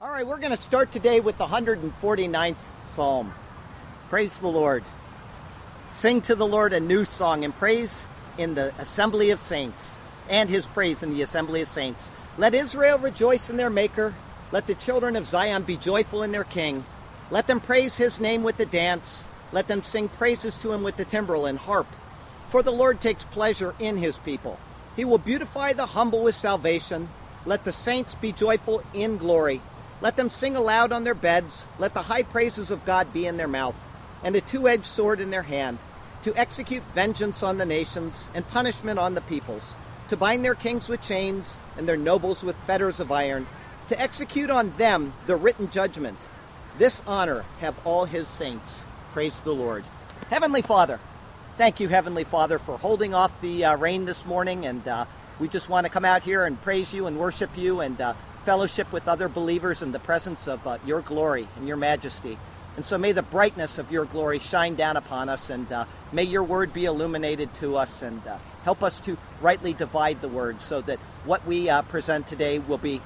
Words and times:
All 0.00 0.10
right, 0.10 0.26
we're 0.26 0.38
going 0.38 0.50
to 0.50 0.56
start 0.56 0.90
today 0.90 1.20
with 1.20 1.38
the 1.38 1.46
149th 1.46 2.56
Psalm. 2.94 3.32
Praise 4.10 4.36
the 4.38 4.48
Lord. 4.48 4.82
Sing 5.92 6.20
to 6.22 6.34
the 6.34 6.46
Lord 6.46 6.72
a 6.72 6.80
new 6.80 7.04
song 7.04 7.44
and 7.44 7.54
praise 7.54 8.08
in 8.36 8.56
the 8.56 8.74
assembly 8.80 9.30
of 9.30 9.38
saints, 9.38 9.96
and 10.28 10.50
his 10.50 10.66
praise 10.66 11.04
in 11.04 11.14
the 11.14 11.22
assembly 11.22 11.60
of 11.62 11.68
saints. 11.68 12.10
Let 12.36 12.54
Israel 12.54 12.98
rejoice 12.98 13.48
in 13.48 13.56
their 13.56 13.70
Maker. 13.70 14.14
Let 14.50 14.66
the 14.66 14.74
children 14.74 15.14
of 15.14 15.28
Zion 15.28 15.62
be 15.62 15.76
joyful 15.76 16.24
in 16.24 16.32
their 16.32 16.42
King. 16.42 16.84
Let 17.30 17.46
them 17.46 17.60
praise 17.60 17.96
his 17.96 18.18
name 18.18 18.42
with 18.42 18.56
the 18.56 18.66
dance. 18.66 19.28
Let 19.52 19.68
them 19.68 19.84
sing 19.84 20.08
praises 20.08 20.58
to 20.58 20.72
him 20.72 20.82
with 20.82 20.96
the 20.96 21.04
timbrel 21.04 21.46
and 21.46 21.58
harp. 21.58 21.86
For 22.48 22.64
the 22.64 22.72
Lord 22.72 23.00
takes 23.00 23.22
pleasure 23.22 23.76
in 23.78 23.98
his 23.98 24.18
people. 24.18 24.58
He 24.96 25.04
will 25.04 25.18
beautify 25.18 25.72
the 25.72 25.86
humble 25.86 26.24
with 26.24 26.34
salvation. 26.34 27.10
Let 27.46 27.64
the 27.64 27.72
saints 27.72 28.16
be 28.16 28.32
joyful 28.32 28.82
in 28.92 29.18
glory. 29.18 29.62
Let 30.04 30.16
them 30.16 30.28
sing 30.28 30.54
aloud 30.54 30.92
on 30.92 31.04
their 31.04 31.14
beds. 31.14 31.64
Let 31.78 31.94
the 31.94 32.02
high 32.02 32.24
praises 32.24 32.70
of 32.70 32.84
God 32.84 33.10
be 33.14 33.26
in 33.26 33.38
their 33.38 33.48
mouth, 33.48 33.88
and 34.22 34.36
a 34.36 34.42
two 34.42 34.68
edged 34.68 34.84
sword 34.84 35.18
in 35.18 35.30
their 35.30 35.44
hand, 35.44 35.78
to 36.24 36.38
execute 36.38 36.82
vengeance 36.94 37.42
on 37.42 37.56
the 37.56 37.64
nations 37.64 38.28
and 38.34 38.46
punishment 38.46 38.98
on 38.98 39.14
the 39.14 39.22
peoples, 39.22 39.74
to 40.10 40.16
bind 40.18 40.44
their 40.44 40.54
kings 40.54 40.88
with 40.90 41.00
chains 41.00 41.58
and 41.78 41.88
their 41.88 41.96
nobles 41.96 42.42
with 42.42 42.54
fetters 42.66 43.00
of 43.00 43.10
iron, 43.10 43.46
to 43.88 43.98
execute 43.98 44.50
on 44.50 44.76
them 44.76 45.14
the 45.24 45.36
written 45.36 45.70
judgment. 45.70 46.18
This 46.76 47.00
honor 47.06 47.46
have 47.60 47.74
all 47.86 48.04
his 48.04 48.28
saints. 48.28 48.84
Praise 49.14 49.40
the 49.40 49.54
Lord. 49.54 49.84
Heavenly 50.28 50.60
Father, 50.60 51.00
thank 51.56 51.80
you, 51.80 51.88
Heavenly 51.88 52.24
Father, 52.24 52.58
for 52.58 52.76
holding 52.76 53.14
off 53.14 53.40
the 53.40 53.64
uh, 53.64 53.76
rain 53.78 54.04
this 54.04 54.26
morning. 54.26 54.66
And 54.66 54.86
uh, 54.86 55.06
we 55.40 55.48
just 55.48 55.70
want 55.70 55.86
to 55.86 55.90
come 55.90 56.04
out 56.04 56.24
here 56.24 56.44
and 56.44 56.60
praise 56.60 56.92
you 56.92 57.06
and 57.06 57.18
worship 57.18 57.56
you 57.56 57.80
and 57.80 57.98
uh, 57.98 58.12
fellowship 58.44 58.92
with 58.92 59.08
other 59.08 59.28
believers 59.28 59.82
in 59.82 59.92
the 59.92 59.98
presence 59.98 60.46
of 60.46 60.66
uh, 60.66 60.78
your 60.86 61.00
glory 61.00 61.48
and 61.56 61.66
your 61.66 61.76
majesty. 61.76 62.38
And 62.76 62.84
so 62.84 62.98
may 62.98 63.12
the 63.12 63.22
brightness 63.22 63.78
of 63.78 63.92
your 63.92 64.04
glory 64.04 64.38
shine 64.38 64.74
down 64.74 64.96
upon 64.96 65.28
us, 65.28 65.50
and 65.50 65.70
uh, 65.72 65.84
may 66.12 66.24
your 66.24 66.42
word 66.42 66.72
be 66.72 66.84
illuminated 66.84 67.54
to 67.54 67.76
us, 67.76 68.02
and 68.02 68.26
uh, 68.26 68.38
help 68.64 68.82
us 68.82 68.98
to 69.00 69.16
rightly 69.40 69.72
divide 69.72 70.20
the 70.20 70.28
word 70.28 70.60
so 70.60 70.80
that 70.82 70.98
what 71.24 71.46
we 71.46 71.70
present 71.88 72.26
today 72.26 72.58
will 72.58 72.78
be 72.78 73.00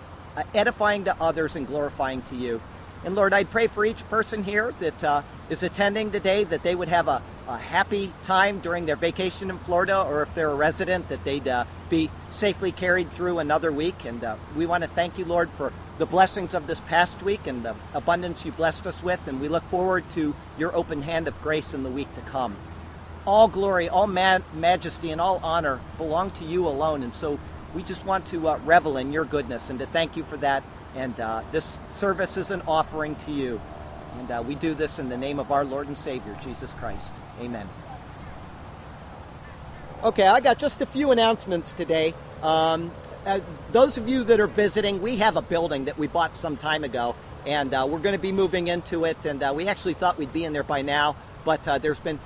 edifying 0.55 1.05
to 1.05 1.17
others 1.21 1.57
and 1.57 1.67
glorifying 1.67 2.23
to 2.23 2.37
you. 2.37 2.61
And 3.05 3.15
Lord, 3.15 3.33
I 3.33 3.45
pray 3.45 3.69
for 3.69 3.85
each 3.85 4.07
person 4.09 4.43
here 4.43 4.75
that 4.81 5.05
uh, 5.05 5.23
is 5.49 5.63
attending 5.63 6.11
today 6.11 6.45
that 6.45 6.63
they 6.63 6.75
would 6.75 6.89
have 6.89 7.07
a, 7.07 7.23
a, 7.47 7.57
happy 7.57 8.13
time 8.25 8.59
during 8.59 8.87
their 8.87 8.97
vacation 8.97 9.51
in 9.51 9.59
Florida, 9.59 10.03
or 10.03 10.23
if 10.23 10.35
they're 10.35 10.51
a 10.51 10.55
resident, 10.55 11.09
that 11.09 11.23
they'd 11.25 11.47
uh, 11.47 11.65
be 11.89 12.11
safely 12.39 12.73
carried 12.73 13.13
through 13.13 13.39
another 13.39 13.71
week. 13.73 14.05
And 14.05 14.23
uh, 14.23 14.37
we 14.57 14.67
want 14.67 14.83
to 14.83 14.89
thank 14.89 15.19
you, 15.19 15.25
Lord, 15.25 15.51
for 15.57 15.73
the 15.99 16.07
blessings 16.07 16.55
of 16.55 16.67
this 16.67 16.81
past 16.81 17.23
week 17.23 17.47
and 17.47 17.65
the 17.65 17.75
abundance 17.93 18.45
you 18.45 18.53
blessed 18.53 18.87
us 18.87 19.03
with. 19.03 19.27
And 19.27 19.41
we 19.41 19.49
look 19.49 19.65
forward 19.65 20.09
to 20.13 20.35
your 20.57 20.75
open 20.75 21.03
hand 21.03 21.29
of 21.29 21.41
grace 21.43 21.75
in 21.75 21.83
the 21.83 21.91
week 21.91 22.13
to 22.15 22.21
come. 22.23 22.57
All 23.27 23.49
glory, 23.49 23.89
all 23.89 24.07
ma- 24.07 24.39
majesty, 24.55 25.11
and 25.11 25.21
all 25.21 25.41
honor 25.43 25.81
belong 25.99 26.31
to 26.33 26.45
you 26.45 26.67
alone. 26.67 27.03
And 27.03 27.15
so 27.15 27.39
we 27.75 27.83
just 27.83 28.07
want 28.07 28.27
to 28.29 28.49
uh, 28.49 28.59
revel 28.65 28.97
in 28.97 29.13
your 29.13 29.25
goodness 29.25 29.69
and 29.69 29.79
to 29.81 29.87
thank 29.87 30.17
you 30.17 30.25
for 30.25 30.37
that 30.39 30.63
and 30.95 31.19
uh, 31.21 31.43
this 31.53 31.79
service 31.91 32.37
is 32.37 32.51
an 32.51 32.63
offering 32.67 33.15
to 33.17 33.31
you. 33.33 33.61
And 34.19 34.31
uh, 34.31 34.43
we 34.47 34.55
do 34.55 34.75
this 34.75 34.99
in 34.99 35.09
the 35.09 35.17
name 35.17 35.39
of 35.39 35.53
our 35.53 35.65
Lord 35.65 35.87
and 35.87 35.97
Savior, 35.97 36.37
Jesus 36.43 36.73
Christ. 36.73 37.13
Amen. 37.41 37.69
Okay, 40.03 40.27
I 40.27 40.41
got 40.41 40.59
just 40.59 40.81
a 40.81 40.87
few 40.87 41.11
announcements 41.11 41.73
today. 41.73 42.15
Um, 42.43 42.91
uh, 43.27 43.41
those 43.73 43.99
of 43.99 44.09
you 44.09 44.25
that 44.25 44.41
are 44.41 44.47
visiting, 44.47 45.03
we 45.03 45.17
have 45.17 45.37
a 45.37 45.43
building 45.43 45.87
that 45.87 45.99
we 45.99 46.07
bought 46.07 46.37
some 46.37 46.57
time 46.57 46.85
ago, 46.85 47.15
and 47.47 47.75
uh, 47.75 47.87
we're 47.89 47.99
going 47.99 48.15
to 48.15 48.21
be 48.21 48.33
moving 48.33 48.69
into 48.69 49.05
it. 49.05 49.25
And 49.25 49.43
uh, 49.43 49.53
we 49.55 49.69
actually 49.69 49.95
thought 49.95 50.19
we'd 50.19 50.33
be 50.33 50.45
in 50.45 50.53
there 50.53 50.63
by 50.63 50.83
now, 50.83 51.17
but 51.45 51.67
uh, 51.67 51.79
there's 51.79 52.01
been 52.01 52.21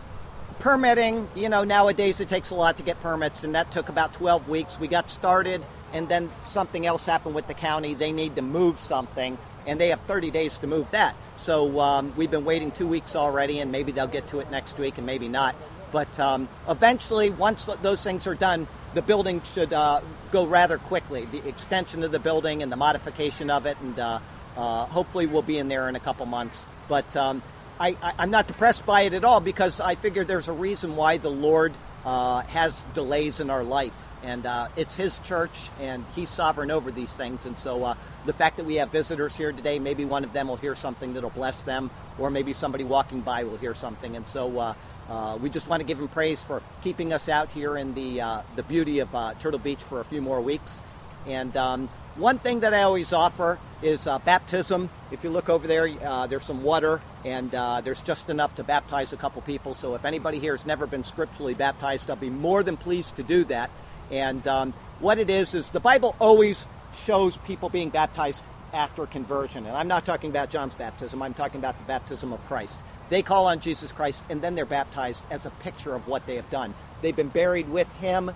permitting. 0.59 1.28
You 1.34 1.48
know, 1.48 1.64
nowadays 1.64 2.20
it 2.20 2.28
takes 2.28 2.50
a 2.50 2.54
lot 2.54 2.76
to 2.76 2.82
get 2.82 3.00
permits, 3.00 3.42
and 3.42 3.54
that 3.54 3.72
took 3.72 3.88
about 3.88 4.12
12 4.14 4.48
weeks. 4.48 4.78
We 4.78 4.88
got 4.88 5.10
started 5.10 5.62
and 5.92 6.09
then 6.09 6.31
something 6.47 6.87
else 6.87 7.04
happened 7.04 7.34
with 7.34 7.47
the 7.47 7.54
county. 7.54 7.94
They 7.94 8.12
need 8.12 8.37
to 8.37 8.42
move 8.42 8.78
something, 8.78 9.38
and 9.66 9.81
they 9.81 9.88
have 9.88 10.00
30 10.03 10.31
days 10.31 10.58
to 10.58 10.66
move 10.66 10.91
that. 10.91 11.14
So 11.38 11.81
um, 11.81 12.12
we've 12.16 12.31
been 12.31 12.44
waiting 12.44 12.70
two 12.70 12.87
weeks 12.87 13.14
already, 13.14 13.60
and 13.60 13.70
maybe 13.70 13.92
they'll 13.92 14.06
get 14.06 14.28
to 14.28 14.41
it 14.41 14.50
next 14.50 14.78
week, 14.78 14.97
and 14.97 15.06
maybe 15.06 15.28
not. 15.28 15.54
But 15.92 16.19
um, 16.19 16.48
eventually, 16.69 17.30
once 17.30 17.69
those 17.82 18.03
things 18.03 18.26
are 18.26 18.34
done, 18.34 18.66
the 18.94 19.03
building 19.03 19.42
should 19.42 19.72
uh, 19.72 20.00
go 20.32 20.47
rather 20.47 20.78
quickly. 20.78 21.26
The 21.26 21.47
extension 21.47 22.03
of 22.03 22.10
the 22.10 22.19
building 22.19 22.62
and 22.62 22.72
the 22.72 22.76
modification 22.76 23.50
of 23.50 23.66
it, 23.66 23.76
and 23.80 23.98
uh, 23.98 24.19
uh, 24.56 24.86
hopefully 24.86 25.26
we'll 25.26 25.42
be 25.42 25.58
in 25.58 25.69
there 25.69 25.88
in 25.88 25.97
a 25.97 26.00
couple 26.00 26.26
months. 26.26 26.64
But 26.88 27.14
um, 27.14 27.42
I, 27.78 27.97
am 28.19 28.31
not 28.31 28.47
depressed 28.47 28.84
by 28.86 29.02
it 29.02 29.12
at 29.12 29.22
all 29.22 29.41
because 29.41 29.81
I 29.81 29.94
figure 29.94 30.25
there's 30.25 30.48
a 30.48 30.52
reason 30.52 30.97
why 30.97 31.19
the 31.19 31.31
Lord 31.31 31.75
uh, 32.04 32.41
has 32.42 32.84
delays 32.94 33.38
in 33.38 33.50
our 33.50 33.62
life 33.62 33.94
and 34.22 34.47
uh, 34.47 34.69
it's 34.76 34.94
his 34.94 35.19
church, 35.20 35.69
and 35.81 36.04
he's 36.14 36.31
sovereign 36.31 36.70
over 36.70 36.91
these 36.91 37.12
things. 37.12 37.44
And 37.44 37.58
so, 37.58 37.84
uh, 37.84 37.94
the 38.25 38.32
fact 38.32 38.56
that 38.56 38.64
we 38.64 38.76
have 38.76 38.91
visitors 38.91 39.34
here 39.34 39.52
today, 39.52 39.78
maybe 39.78 40.04
one 40.04 40.25
of 40.25 40.32
them 40.32 40.48
will 40.48 40.56
hear 40.56 40.75
something 40.75 41.14
that'll 41.14 41.31
bless 41.31 41.62
them, 41.62 41.91
or 42.19 42.31
maybe 42.31 42.52
somebody 42.52 42.84
walking 42.84 43.20
by 43.20 43.44
will 43.44 43.56
hear 43.56 43.75
something. 43.75 44.16
And 44.16 44.26
so, 44.28 44.75
uh, 45.08 45.12
uh 45.12 45.36
we 45.36 45.50
just 45.50 45.68
want 45.68 45.80
to 45.80 45.86
give 45.86 45.98
him 45.98 46.08
praise 46.08 46.42
for 46.42 46.62
keeping 46.82 47.12
us 47.12 47.28
out 47.28 47.50
here 47.50 47.76
in 47.76 47.94
the 47.94 48.20
uh, 48.20 48.42
the 48.56 48.62
beauty 48.62 49.00
of 49.00 49.14
uh, 49.14 49.34
Turtle 49.40 49.58
Beach 49.58 49.82
for 49.82 50.00
a 50.00 50.04
few 50.04 50.20
more 50.20 50.40
weeks. 50.40 50.80
And 51.26 51.56
um, 51.56 51.88
one 52.16 52.38
thing 52.38 52.60
that 52.60 52.74
I 52.74 52.82
always 52.82 53.12
offer 53.12 53.58
is 53.80 54.08
baptism. 54.24 54.90
If 55.10 55.24
you 55.24 55.30
look 55.30 55.48
over 55.48 55.66
there, 55.66 55.88
there's 56.26 56.44
some 56.44 56.62
water, 56.62 57.00
and 57.24 57.50
there's 57.84 58.00
just 58.00 58.28
enough 58.28 58.56
to 58.56 58.64
baptize 58.64 59.12
a 59.12 59.16
couple 59.16 59.40
people. 59.42 59.74
So, 59.74 59.94
if 59.94 60.04
anybody 60.04 60.40
here 60.40 60.52
has 60.52 60.66
never 60.66 60.86
been 60.86 61.04
scripturally 61.04 61.54
baptized, 61.54 62.10
I'll 62.10 62.16
be 62.16 62.28
more 62.28 62.64
than 62.64 62.76
pleased 62.76 63.16
to 63.16 63.22
do 63.22 63.44
that. 63.44 63.70
And 64.10 64.46
um, 64.46 64.74
what 65.00 65.19
it 65.19 65.30
is 65.30 65.54
is 65.54 65.70
the 65.70 65.80
Bible 65.80 66.14
always 66.19 66.66
shows 66.94 67.38
people 67.38 67.69
being 67.69 67.88
baptized 67.88 68.44
after 68.72 69.06
conversion. 69.06 69.66
And 69.66 69.76
I'm 69.76 69.88
not 69.88 70.04
talking 70.04 70.30
about 70.30 70.50
John's 70.50 70.74
baptism, 70.74 71.22
I'm 71.22 71.34
talking 71.34 71.58
about 71.58 71.78
the 71.78 71.84
baptism 71.84 72.32
of 72.32 72.44
Christ. 72.46 72.78
They 73.08 73.22
call 73.22 73.46
on 73.46 73.60
Jesus 73.60 73.92
Christ 73.92 74.24
and 74.28 74.40
then 74.40 74.54
they're 74.54 74.64
baptized 74.64 75.22
as 75.30 75.46
a 75.46 75.50
picture 75.50 75.94
of 75.94 76.08
what 76.08 76.26
they 76.26 76.36
have 76.36 76.48
done. 76.50 76.74
They've 77.02 77.16
been 77.16 77.28
buried 77.28 77.68
with 77.68 77.92
him 77.94 78.32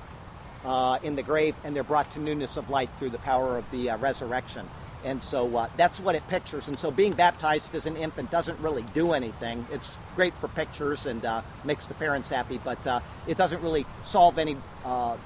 uh, 0.64 0.98
in 1.02 1.16
the 1.16 1.22
grave 1.22 1.54
and 1.64 1.74
they're 1.74 1.84
brought 1.84 2.10
to 2.12 2.20
newness 2.20 2.56
of 2.56 2.68
life 2.70 2.90
through 2.98 3.10
the 3.10 3.18
power 3.18 3.56
of 3.56 3.70
the 3.70 3.90
uh, 3.90 3.96
resurrection. 3.98 4.68
And 5.04 5.22
so 5.22 5.56
uh, 5.56 5.68
that's 5.76 6.00
what 6.00 6.14
it 6.14 6.26
pictures. 6.28 6.66
And 6.66 6.78
so 6.78 6.90
being 6.90 7.12
baptized 7.12 7.74
as 7.74 7.86
an 7.86 7.96
infant 7.96 8.30
doesn't 8.30 8.58
really 8.58 8.82
do 8.82 9.12
anything. 9.12 9.66
It's 9.70 9.92
great 10.16 10.34
for 10.34 10.48
pictures 10.48 11.06
and 11.06 11.24
uh, 11.24 11.42
makes 11.64 11.86
the 11.86 11.94
parents 11.94 12.30
happy, 12.30 12.58
but 12.62 12.84
uh, 12.86 13.00
it 13.26 13.36
doesn't 13.36 13.62
really 13.62 13.86
solve 14.04 14.38
any 14.38 14.56
uh, 14.84 15.16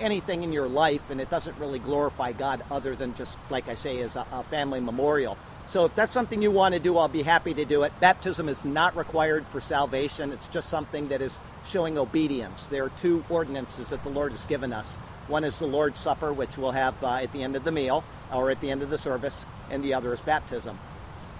anything 0.00 0.42
in 0.44 0.52
your 0.52 0.68
life, 0.68 1.10
and 1.10 1.20
it 1.20 1.30
doesn't 1.30 1.58
really 1.58 1.78
glorify 1.78 2.32
God 2.32 2.62
other 2.70 2.94
than 2.94 3.14
just, 3.14 3.36
like 3.50 3.68
I 3.68 3.74
say, 3.74 4.00
as 4.00 4.16
a, 4.16 4.24
a 4.32 4.44
family 4.44 4.80
memorial. 4.80 5.36
So 5.68 5.84
if 5.84 5.94
that's 5.94 6.10
something 6.10 6.40
you 6.40 6.50
want 6.50 6.72
to 6.74 6.80
do, 6.80 6.96
I'll 6.96 7.08
be 7.08 7.22
happy 7.22 7.52
to 7.52 7.64
do 7.66 7.82
it. 7.82 7.92
Baptism 8.00 8.48
is 8.48 8.64
not 8.64 8.96
required 8.96 9.46
for 9.48 9.60
salvation. 9.60 10.32
It's 10.32 10.48
just 10.48 10.70
something 10.70 11.08
that 11.08 11.20
is 11.20 11.38
showing 11.66 11.98
obedience. 11.98 12.66
There 12.68 12.84
are 12.84 12.92
two 13.02 13.22
ordinances 13.28 13.90
that 13.90 14.02
the 14.02 14.08
Lord 14.08 14.32
has 14.32 14.46
given 14.46 14.72
us. 14.72 14.96
One 15.26 15.44
is 15.44 15.58
the 15.58 15.66
Lord's 15.66 16.00
Supper, 16.00 16.32
which 16.32 16.56
we'll 16.56 16.70
have 16.70 16.94
uh, 17.04 17.16
at 17.16 17.32
the 17.32 17.42
end 17.42 17.54
of 17.54 17.64
the 17.64 17.72
meal 17.72 18.02
or 18.32 18.50
at 18.50 18.62
the 18.62 18.70
end 18.70 18.82
of 18.82 18.88
the 18.88 18.96
service, 18.96 19.44
and 19.70 19.84
the 19.84 19.92
other 19.92 20.14
is 20.14 20.22
baptism. 20.22 20.78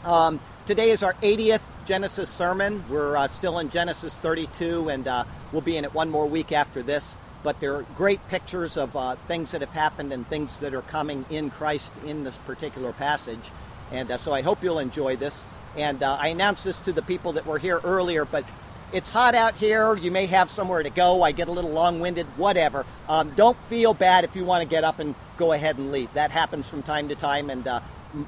Um, 0.04 0.40
today 0.66 0.90
is 0.90 1.02
our 1.02 1.14
80th 1.14 1.62
Genesis 1.86 2.28
sermon. 2.28 2.84
We're 2.90 3.16
uh, 3.16 3.28
still 3.28 3.58
in 3.58 3.70
Genesis 3.70 4.14
32, 4.14 4.90
and 4.90 5.08
uh, 5.08 5.24
we'll 5.52 5.62
be 5.62 5.78
in 5.78 5.86
it 5.86 5.94
one 5.94 6.10
more 6.10 6.26
week 6.26 6.52
after 6.52 6.82
this 6.82 7.16
but 7.42 7.60
there 7.60 7.76
are 7.76 7.82
great 7.94 8.26
pictures 8.28 8.76
of 8.76 8.96
uh, 8.96 9.14
things 9.28 9.52
that 9.52 9.60
have 9.60 9.70
happened 9.70 10.12
and 10.12 10.26
things 10.28 10.58
that 10.58 10.74
are 10.74 10.82
coming 10.82 11.24
in 11.30 11.50
Christ 11.50 11.92
in 12.04 12.24
this 12.24 12.36
particular 12.38 12.92
passage. 12.92 13.52
And 13.92 14.10
uh, 14.10 14.18
so 14.18 14.32
I 14.32 14.42
hope 14.42 14.62
you'll 14.62 14.78
enjoy 14.78 15.16
this. 15.16 15.44
And 15.76 16.02
uh, 16.02 16.16
I 16.20 16.28
announced 16.28 16.64
this 16.64 16.78
to 16.80 16.92
the 16.92 17.02
people 17.02 17.32
that 17.34 17.46
were 17.46 17.58
here 17.58 17.80
earlier, 17.84 18.24
but 18.24 18.44
it's 18.92 19.10
hot 19.10 19.34
out 19.34 19.54
here. 19.56 19.94
You 19.94 20.10
may 20.10 20.26
have 20.26 20.50
somewhere 20.50 20.82
to 20.82 20.90
go. 20.90 21.22
I 21.22 21.32
get 21.32 21.48
a 21.48 21.52
little 21.52 21.70
long 21.70 22.00
winded, 22.00 22.26
whatever. 22.36 22.86
Um, 23.08 23.32
don't 23.36 23.56
feel 23.68 23.94
bad 23.94 24.24
if 24.24 24.34
you 24.34 24.44
want 24.44 24.62
to 24.62 24.68
get 24.68 24.84
up 24.84 24.98
and 24.98 25.14
go 25.36 25.52
ahead 25.52 25.76
and 25.78 25.92
leave. 25.92 26.12
That 26.14 26.30
happens 26.30 26.68
from 26.68 26.82
time 26.82 27.08
to 27.08 27.14
time. 27.14 27.50
And 27.50 27.66
uh, 27.66 27.80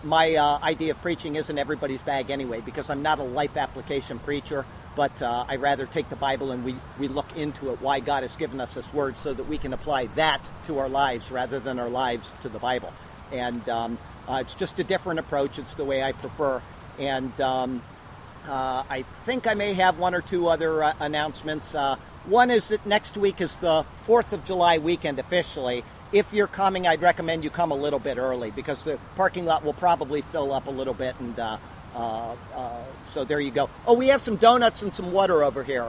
my 0.05 0.35
uh, 0.35 0.59
idea 0.62 0.93
of 0.93 1.03
preaching 1.03 1.37
isn't 1.37 1.59
everybody's 1.59 2.03
bag 2.03 2.31
anyway, 2.31 2.61
because 2.61 2.91
I'm 2.91 3.03
not 3.03 3.19
a 3.19 3.25
life 3.25 3.57
application 3.57 4.19
preacher 4.19 4.65
but 4.97 5.23
uh, 5.23 5.45
I 5.49 5.57
rather 5.57 5.87
take 5.87 6.09
the 6.09 6.17
Bible 6.17 6.51
and 6.51 6.65
we, 6.65 6.77
we 6.99 7.09
look 7.09 7.37
into 7.37 7.71
it, 7.71 7.81
why 7.81 8.01
God 8.01 8.23
has 8.23 8.37
given 8.37 8.61
us 8.61 8.75
this 8.75 8.93
word, 8.93 9.19
so 9.19 9.33
that 9.33 9.49
we 9.49 9.59
can 9.59 9.73
apply 9.73 10.07
that 10.09 10.41
to 10.67 10.79
our 10.79 10.89
lives 10.89 11.31
rather 11.31 11.61
than 11.61 11.79
our 11.79 11.89
lives 11.89 12.35
to 12.43 12.49
the 12.49 12.59
Bible. 12.59 12.93
And 13.33 13.67
um, 13.69 13.99
uh, 14.31 14.38
it's 14.41 14.55
just 14.55 14.79
a 14.79 14.85
different 14.85 15.19
approach. 15.19 15.59
It's 15.59 15.75
the 15.75 15.85
way 15.85 16.03
I 16.03 16.12
prefer. 16.12 16.62
And 16.99 17.38
um, 17.41 17.82
uh, 18.47 18.85
I 18.88 19.05
think 19.25 19.47
I 19.47 19.55
may 19.55 19.75
have 19.75 19.99
one 19.99 20.15
or 20.15 20.21
two 20.21 20.47
other 20.47 20.85
uh, 20.85 20.94
announcements. 21.00 21.75
Uh, 21.75 21.97
one 22.27 22.50
is 22.50 22.69
that 22.69 22.87
next 22.87 23.17
week 23.17 23.41
is 23.41 23.56
the 23.56 23.85
4th 24.06 24.32
of 24.32 24.44
July 24.44 24.79
weekend 24.79 25.19
officially. 25.19 25.85
if 26.12 26.32
you're 26.32 26.47
coming, 26.49 26.87
I'd 26.87 27.03
recommend 27.03 27.44
you 27.44 27.50
come 27.50 27.71
a 27.71 27.75
little 27.75 27.99
bit 27.99 28.19
early 28.19 28.50
because 28.50 28.85
the 28.85 28.99
parking 29.17 29.47
lot 29.47 29.65
will 29.65 29.73
probably 29.73 30.23
fill 30.23 30.53
up 30.53 30.67
a 30.67 30.71
little 30.71 30.94
bit. 30.94 31.15
And 31.19 31.38
uh, 31.38 31.59
uh, 31.94 32.37
so 33.05 33.25
there 33.25 33.41
you 33.41 33.50
go. 33.50 33.69
Oh, 33.87 33.94
we 33.94 34.09
have 34.09 34.21
some 34.21 34.37
donuts 34.37 34.83
and 34.83 34.94
some 34.94 35.12
water 35.12 35.43
over 35.43 35.65
here. 35.65 35.85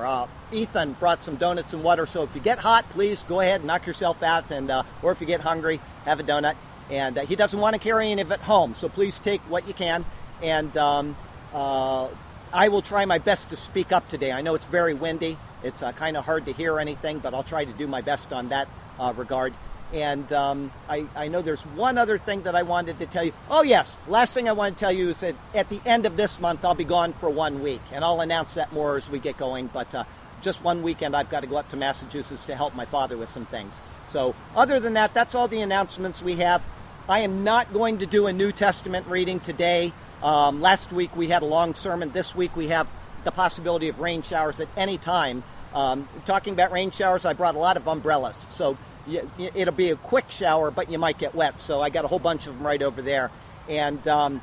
Ethan 0.52 0.94
brought 0.94 1.24
some 1.24 1.36
donuts 1.36 1.74
and 1.74 1.84
water. 1.84 2.08
So 2.08 2.24
if 2.24 2.34
you 2.34 2.42
get 2.42 2.58
hot, 2.60 2.90
please 2.90 3.24
go 3.24 3.40
ahead 3.40 3.62
and 3.62 3.68
knock 3.68 3.86
yourself 3.86 4.24
out. 4.24 4.50
And 4.52 4.72
or 5.04 5.12
if 5.12 5.22
you 5.22 5.28
get 5.28 5.42
hungry, 5.42 5.80
have 6.06 6.20
a 6.20 6.24
donut. 6.24 6.56
And 6.90 7.18
uh, 7.18 7.26
he 7.26 7.36
doesn't 7.36 7.60
want 7.60 7.74
to 7.74 7.80
carry 7.80 8.12
any 8.12 8.22
of 8.22 8.32
it 8.32 8.40
home, 8.42 8.76
so 8.76 8.90
please 8.90 9.20
take 9.20 9.42
what 9.42 9.68
you 9.68 9.74
can. 9.74 10.04
And 10.42 10.76
um, 10.78 11.16
I 11.54 12.68
will 12.70 12.82
try 12.82 13.06
my 13.06 13.20
best 13.20 13.50
to 13.50 13.56
speak 13.56 13.92
up 13.92 14.10
today. 14.10 14.32
I 14.32 14.42
know 14.42 14.56
it's 14.56 14.66
very 14.66 14.94
windy. 14.94 15.38
It's 15.64 15.82
kind 15.96 16.18
of 16.18 16.26
hard 16.26 16.46
to 16.46 16.54
hear 16.54 16.80
anything, 16.80 17.20
but 17.20 17.34
I'll 17.34 17.44
try 17.44 17.66
to 17.66 17.74
do 17.74 17.88
my 17.88 18.02
best 18.02 18.34
on 18.34 18.50
that 18.50 18.68
regard. 19.16 19.54
And 19.94 20.32
um, 20.32 20.72
I, 20.88 21.06
I, 21.16 21.28
know 21.28 21.42
there's 21.42 21.62
one 21.62 21.98
other 21.98 22.18
thing 22.18 22.44
that 22.44 22.56
I 22.56 22.64
wanted 22.64 23.00
to 23.00 23.06
tell 23.06 23.26
you. 23.26 23.34
Oh, 23.50 23.62
yes. 23.62 23.98
Last 24.08 24.34
thing 24.34 24.48
I 24.48 24.54
want 24.54 24.78
to 24.78 24.80
tell 24.80 24.92
you 24.92 25.10
is 25.10 25.20
that 25.20 25.36
at 25.54 25.68
the 25.68 25.82
end 25.86 26.06
of 26.06 26.16
this 26.16 26.40
month, 26.40 26.64
I'll 26.64 26.76
be 26.76 26.86
gone 26.86 27.12
for 27.14 27.30
one 27.30 27.62
week. 27.62 27.82
And 27.92 28.04
I'll 28.04 28.22
announce 28.22 28.54
that 28.54 28.72
more 28.72 28.96
as 28.96 29.10
we 29.10 29.20
get 29.20 29.36
going. 29.36 29.68
But 29.68 29.94
uh, 29.94 30.06
just 30.42 30.64
one 30.64 30.82
weekend, 30.82 31.14
I've 31.14 31.30
got 31.30 31.42
to 31.42 31.48
go 31.48 31.58
up 31.58 31.70
to 31.72 31.76
Massachusetts 31.76 32.46
to 32.46 32.56
help 32.56 32.74
my 32.74 32.86
father 32.86 33.18
with 33.18 33.30
some 33.30 33.46
things. 33.46 33.82
So, 34.12 34.36
other 34.56 34.80
than 34.80 34.94
that, 34.96 35.14
that's 35.14 35.36
all 35.36 35.48
the 35.48 35.62
announcements 35.62 36.22
we 36.22 36.36
have. 36.36 36.62
I 37.08 37.20
am 37.22 37.44
not 37.44 37.72
going 37.74 38.00
to 38.00 38.06
do 38.06 38.28
a 38.28 38.34
New 38.34 38.52
Testament 38.52 39.08
reading 39.08 39.40
today. 39.40 39.94
Um, 40.22 40.62
last 40.62 40.92
week 40.92 41.16
we 41.16 41.30
had 41.30 41.42
a 41.42 41.46
long 41.46 41.76
sermon. 41.76 42.12
This 42.12 42.36
week 42.36 42.56
we 42.56 42.68
have 42.68 42.88
the 43.24 43.32
possibility 43.32 43.88
of 43.88 44.00
rain 44.00 44.22
showers 44.22 44.60
at 44.60 44.68
any 44.76 44.98
time. 44.98 45.44
Um, 45.74 46.10
talking 46.26 46.54
about 46.54 46.72
rain 46.72 46.92
showers, 46.92 47.24
I 47.24 47.34
brought 47.34 47.56
a 47.56 47.60
lot 47.60 47.78
of 47.78 47.88
umbrellas. 47.88 48.46
So 48.52 48.78
it'll 49.08 49.74
be 49.74 49.90
a 49.90 49.96
quick 49.96 50.30
shower, 50.30 50.72
but 50.72 50.92
you 50.92 51.00
might 51.00 51.18
get 51.18 51.34
wet. 51.34 51.62
So 51.62 51.82
I 51.82 51.90
got 51.90 52.04
a 52.04 52.08
whole 52.10 52.20
bunch 52.20 52.48
of 52.48 52.56
them 52.56 52.68
right 52.68 52.82
over 52.82 53.02
there. 53.02 53.32
And 53.70 54.06
um, 54.10 54.42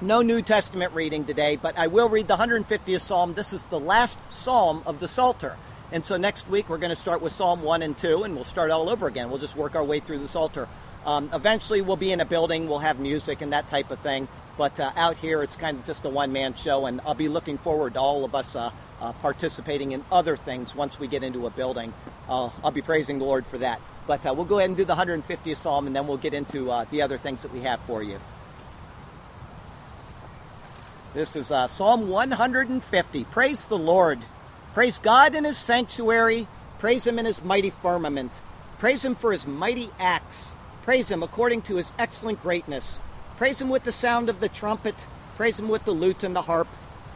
no 0.00 0.22
New 0.22 0.40
Testament 0.40 0.94
reading 0.94 1.26
today, 1.26 1.56
but 1.56 1.76
I 1.76 1.86
will 1.86 2.08
read 2.08 2.28
the 2.28 2.36
150th 2.36 3.02
Psalm. 3.02 3.34
This 3.34 3.52
is 3.52 3.66
the 3.66 3.78
last 3.78 4.18
Psalm 4.30 4.82
of 4.86 5.00
the 5.00 5.08
Psalter. 5.08 5.56
And 5.92 6.06
so 6.06 6.16
next 6.16 6.48
week 6.48 6.70
we're 6.70 6.78
going 6.78 6.88
to 6.88 6.96
start 6.96 7.20
with 7.20 7.34
Psalm 7.34 7.62
1 7.62 7.82
and 7.82 7.96
2, 7.96 8.22
and 8.22 8.34
we'll 8.34 8.44
start 8.44 8.70
all 8.70 8.88
over 8.88 9.06
again. 9.06 9.28
We'll 9.28 9.38
just 9.38 9.54
work 9.54 9.76
our 9.76 9.84
way 9.84 10.00
through 10.00 10.20
the 10.20 10.28
Psalter. 10.28 10.66
Um, 11.04 11.28
eventually 11.34 11.82
we'll 11.82 11.98
be 11.98 12.12
in 12.12 12.20
a 12.20 12.24
building, 12.24 12.66
we'll 12.66 12.78
have 12.78 12.98
music 12.98 13.42
and 13.42 13.52
that 13.52 13.68
type 13.68 13.90
of 13.90 13.98
thing. 13.98 14.26
But 14.56 14.80
uh, 14.80 14.92
out 14.96 15.18
here 15.18 15.42
it's 15.42 15.54
kind 15.54 15.78
of 15.78 15.84
just 15.84 16.06
a 16.06 16.08
one 16.08 16.32
man 16.32 16.54
show, 16.54 16.86
and 16.86 17.02
I'll 17.04 17.14
be 17.14 17.28
looking 17.28 17.58
forward 17.58 17.94
to 17.94 18.00
all 18.00 18.24
of 18.24 18.34
us 18.34 18.56
uh, 18.56 18.70
uh, 19.02 19.12
participating 19.14 19.92
in 19.92 20.02
other 20.10 20.34
things 20.34 20.74
once 20.74 20.98
we 20.98 21.08
get 21.08 21.22
into 21.22 21.46
a 21.46 21.50
building. 21.50 21.92
I'll 22.26 22.70
be 22.70 22.80
praising 22.80 23.18
the 23.18 23.26
Lord 23.26 23.44
for 23.44 23.58
that. 23.58 23.78
But 24.06 24.24
uh, 24.24 24.32
we'll 24.32 24.46
go 24.46 24.58
ahead 24.58 24.70
and 24.70 24.76
do 24.76 24.86
the 24.86 24.94
150th 24.94 25.58
Psalm, 25.58 25.86
and 25.86 25.94
then 25.94 26.06
we'll 26.06 26.16
get 26.16 26.32
into 26.32 26.70
uh, 26.70 26.86
the 26.90 27.02
other 27.02 27.18
things 27.18 27.42
that 27.42 27.52
we 27.52 27.60
have 27.60 27.80
for 27.80 28.02
you. 28.02 28.18
This 31.12 31.36
is 31.36 31.50
uh, 31.50 31.68
Psalm 31.68 32.08
150. 32.08 33.24
Praise 33.24 33.66
the 33.66 33.76
Lord. 33.76 34.20
Praise 34.74 34.98
God 34.98 35.34
in 35.34 35.44
his 35.44 35.58
sanctuary. 35.58 36.48
Praise 36.78 37.06
him 37.06 37.18
in 37.18 37.26
his 37.26 37.42
mighty 37.42 37.70
firmament. 37.70 38.32
Praise 38.78 39.04
him 39.04 39.14
for 39.14 39.32
his 39.32 39.46
mighty 39.46 39.90
acts. 39.98 40.54
Praise 40.82 41.10
him 41.10 41.22
according 41.22 41.62
to 41.62 41.76
his 41.76 41.92
excellent 41.98 42.42
greatness. 42.42 42.98
Praise 43.36 43.60
him 43.60 43.68
with 43.68 43.84
the 43.84 43.92
sound 43.92 44.28
of 44.28 44.40
the 44.40 44.48
trumpet. 44.48 45.06
Praise 45.36 45.58
him 45.58 45.68
with 45.68 45.84
the 45.84 45.92
lute 45.92 46.24
and 46.24 46.34
the 46.34 46.42
harp. 46.42 46.68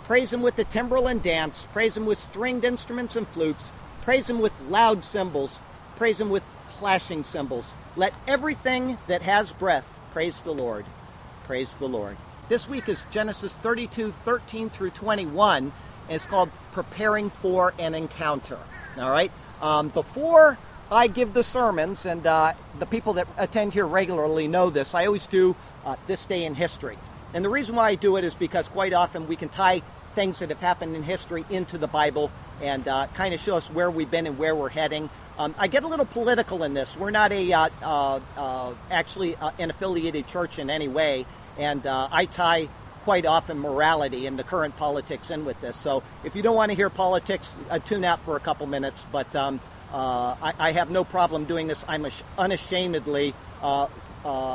Praise 0.05 0.33
him 0.33 0.43
with 0.43 0.57
the 0.57 0.65
timbrel 0.65 1.07
and 1.07 1.23
dance. 1.23 1.67
Praise 1.73 1.97
him 1.97 2.07
with 2.07 2.19
stringed 2.19 2.65
instruments 2.65 3.17
and 3.17 3.27
flutes. 3.27 3.73
Praise 4.03 4.29
him 4.29 4.39
with 4.39 4.53
loud 4.69 5.03
cymbals. 5.03 5.59
Praise 5.97 6.21
him 6.21 6.31
with 6.31 6.45
clashing 6.69 7.25
cymbals. 7.25 7.75
Let 7.97 8.13
everything 8.29 8.99
that 9.09 9.23
has 9.23 9.51
breath 9.51 9.91
praise 10.13 10.43
the 10.43 10.53
Lord. 10.53 10.85
Praise 11.45 11.75
the 11.75 11.89
Lord. 11.89 12.17
This 12.49 12.69
week 12.69 12.89
is 12.89 13.05
Genesis 13.11 13.57
32, 13.57 14.15
13 14.25 14.71
through 14.71 14.91
21, 14.91 15.65
and 15.65 15.73
it's 16.09 16.27
called 16.27 16.51
Preparing 16.77 17.31
for 17.31 17.73
an 17.79 17.95
Encounter. 17.95 18.59
All 18.99 19.11
right? 19.11 19.33
Um, 19.63 19.89
before 19.89 20.59
I 20.93 21.07
give 21.07 21.33
the 21.33 21.43
sermons, 21.43 22.05
and 22.05 22.27
uh, 22.27 22.53
the 22.79 22.85
people 22.85 23.15
that 23.15 23.27
attend 23.39 23.73
here 23.73 23.87
regularly 23.87 24.47
know 24.47 24.69
this, 24.69 24.95
I 24.95 25.07
always 25.07 25.27
do 25.27 25.57
uh, 25.87 25.97
this 26.07 26.27
day 26.27 26.45
in 26.45 26.55
history. 26.55 26.99
And 27.33 27.43
the 27.43 27.49
reason 27.49 27.77
why 27.77 27.89
I 27.89 27.95
do 27.95 28.17
it 28.17 28.25
is 28.25 28.35
because 28.35 28.69
quite 28.69 28.93
often 28.93 29.27
we 29.27 29.37
can 29.37 29.49
tie 29.49 29.81
things 30.15 30.41
that 30.41 30.51
have 30.51 30.61
happened 30.61 30.95
in 30.95 31.03
history 31.03 31.47
into 31.49 31.79
the 31.79 31.87
Bible 31.87 32.31
and 32.61 32.87
uh, 32.87 33.07
kind 33.15 33.33
of 33.33 33.41
show 33.41 33.57
us 33.57 33.71
where 33.71 33.91
we've 33.91 34.11
been 34.11 34.27
and 34.27 34.37
where 34.37 34.55
we're 34.55 34.69
heading. 34.69 35.09
Um, 35.39 35.55
I 35.57 35.69
get 35.69 35.83
a 35.83 35.89
little 35.89 36.05
political 36.05 36.63
in 36.63 36.75
this. 36.75 36.95
We're 36.95 37.11
not 37.11 37.33
a 37.33 37.53
uh, 37.55 37.71
uh, 37.81 38.21
uh 38.37 38.75
actually 38.91 39.35
an 39.59 39.71
affiliated 39.71 40.27
church 40.27 40.59
in 40.59 40.69
any 40.69 40.89
way, 40.89 41.25
and 41.57 41.87
I 41.87 42.27
tie 42.27 42.69
quite 43.07 43.25
often 43.25 43.57
morality 43.61 44.27
and 44.27 44.37
the 44.37 44.43
current 44.43 44.77
politics 44.77 45.31
in 45.31 45.45
with 45.45 45.61
this. 45.61 45.77
So 45.77 46.03
if 46.25 46.35
you 46.35 46.43
don't 46.43 46.57
want 46.57 46.71
to 46.73 46.75
hear 46.75 46.91
politics, 46.91 47.55
tune 47.85 48.05
out 48.05 48.19
for 48.23 48.37
a 48.37 48.41
couple 48.41 48.67
minutes. 48.67 49.07
But 49.13 49.33
um, 49.37 49.61
I, 49.93 50.53
I, 50.59 50.73
have 50.73 50.91
no 50.91 51.05
problem 51.05 51.45
doing 51.45 51.69
this. 51.69 51.85
I'm 51.87 52.05
unashamedly 52.37 53.33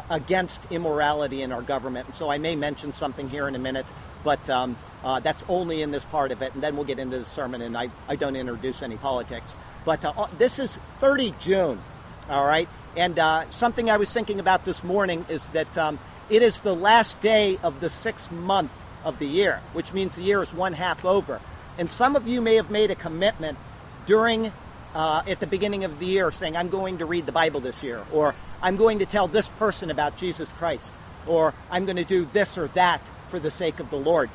against 0.10 0.60
immorality 0.70 1.44
in 1.44 1.54
our 1.54 1.62
government, 1.62 2.18
so 2.18 2.30
I 2.30 2.40
may 2.40 2.58
mention 2.58 2.92
something 2.94 3.30
here 3.30 3.48
in 3.48 3.56
a 3.56 3.60
minute. 3.60 3.86
But 4.22 4.50
um, 4.50 4.76
uh, 5.02 5.22
that's 5.22 5.46
only 5.48 5.82
in 5.82 5.92
this 5.92 6.04
part 6.04 6.34
of 6.34 6.42
it, 6.42 6.54
and 6.54 6.62
then 6.62 6.76
we'll 6.76 6.86
get 6.86 7.00
into 7.00 7.20
the 7.20 7.26
sermon, 7.26 7.62
and 7.62 7.78
I, 7.78 7.90
I 8.10 8.18
don't 8.18 8.36
introduce 8.36 8.84
any 8.84 8.98
politics. 8.98 9.58
But 9.86 10.04
uh, 10.04 10.28
this 10.38 10.60
is 10.60 10.78
30 11.00 11.36
June, 11.40 11.82
all 12.30 12.46
right? 12.46 12.70
And 12.96 13.18
uh, 13.18 13.50
something 13.50 13.90
I 13.90 13.98
was 13.98 14.12
thinking 14.12 14.40
about 14.40 14.66
this 14.66 14.84
morning 14.84 15.26
is 15.30 15.48
that 15.50 15.76
um, 15.78 15.98
it 16.32 16.42
is 16.42 16.62
the 16.62 16.74
last 16.74 17.20
day 17.20 17.60
of 17.62 17.82
the 17.82 17.90
sixth 17.90 18.32
month 18.32 18.72
of 19.04 19.20
the 19.20 19.28
year, 19.28 19.60
which 19.74 19.92
means 19.92 20.16
the 20.16 20.22
year 20.22 20.42
is 20.42 20.54
one 20.54 20.72
half 20.72 21.04
over. 21.04 21.42
And 21.78 21.92
some 21.92 22.16
of 22.16 22.26
you 22.26 22.40
may 22.40 22.56
have 22.56 22.72
made 22.72 22.90
a 22.90 22.96
commitment 22.96 23.58
during, 24.06 24.54
uh, 24.96 25.24
at 25.28 25.42
the 25.42 25.48
beginning 25.48 25.84
of 25.84 26.00
the 26.00 26.06
year, 26.06 26.32
saying, 26.32 26.56
I'm 26.56 26.70
going 26.70 27.00
to 27.00 27.06
read 27.06 27.26
the 27.26 27.34
Bible 27.34 27.60
this 27.60 27.84
year, 27.84 28.06
or 28.14 28.34
I'm 28.62 28.78
going 28.78 29.00
to 29.00 29.06
tell 29.06 29.28
this 29.28 29.50
person 29.50 29.92
about 29.92 30.16
Jesus 30.16 30.50
Christ, 30.54 30.94
or 31.28 31.54
I'm 31.70 31.84
going 31.84 31.98
to 31.98 32.06
do 32.06 32.24
this 32.32 32.58
or 32.58 32.70
that 32.70 33.02
for 33.30 33.38
the 33.38 33.52
sake 33.52 33.82
of 33.82 33.90
the 33.90 33.98
Lord. 33.98 34.30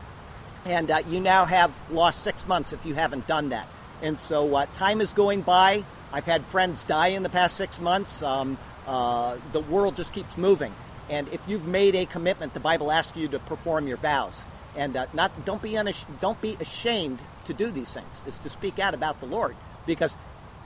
And 0.67 0.91
uh, 0.91 1.01
you 1.09 1.19
now 1.19 1.47
have 1.47 1.73
lost 1.91 2.23
six 2.23 2.47
months 2.47 2.75
if 2.75 2.85
you 2.85 2.95
haven't 2.95 3.27
done 3.27 3.49
that. 3.49 3.69
And 4.03 4.21
so 4.21 4.55
uh, 4.55 4.67
time 4.75 5.01
is 5.01 5.15
going 5.15 5.41
by. 5.41 5.85
I've 6.13 6.27
had 6.27 6.45
friends 6.45 6.83
die 6.83 7.09
in 7.09 7.23
the 7.23 7.31
past 7.31 7.57
six 7.57 7.81
months. 7.81 8.23
Um, 8.23 8.59
uh, 8.87 9.39
the 9.53 9.61
world 9.61 9.97
just 9.97 10.13
keeps 10.13 10.37
moving. 10.37 10.75
And 11.09 11.29
if 11.29 11.41
you've 11.47 11.67
made 11.67 11.95
a 11.95 12.07
commitment, 12.07 12.55
the 12.55 12.61
Bible 12.61 12.91
asks 12.91 13.17
you 13.17 13.29
to 13.29 13.39
perform 13.39 13.87
your 13.87 13.97
vows. 13.97 14.45
And 14.77 14.97
uh, 14.97 15.07
not 15.15 15.45
don't 15.45 15.63
be 15.63 15.73
unash- 15.73 16.05
don't 16.21 16.41
be 16.41 16.57
ashamed 16.61 17.21
to 17.45 17.55
do 17.55 17.71
these 17.71 17.93
things. 17.93 18.23
Is 18.27 18.39
to 18.39 18.51
speak 18.51 18.79
out 18.79 18.95
about 18.95 19.21
the 19.21 19.27
Lord 19.27 19.57
because 19.87 20.17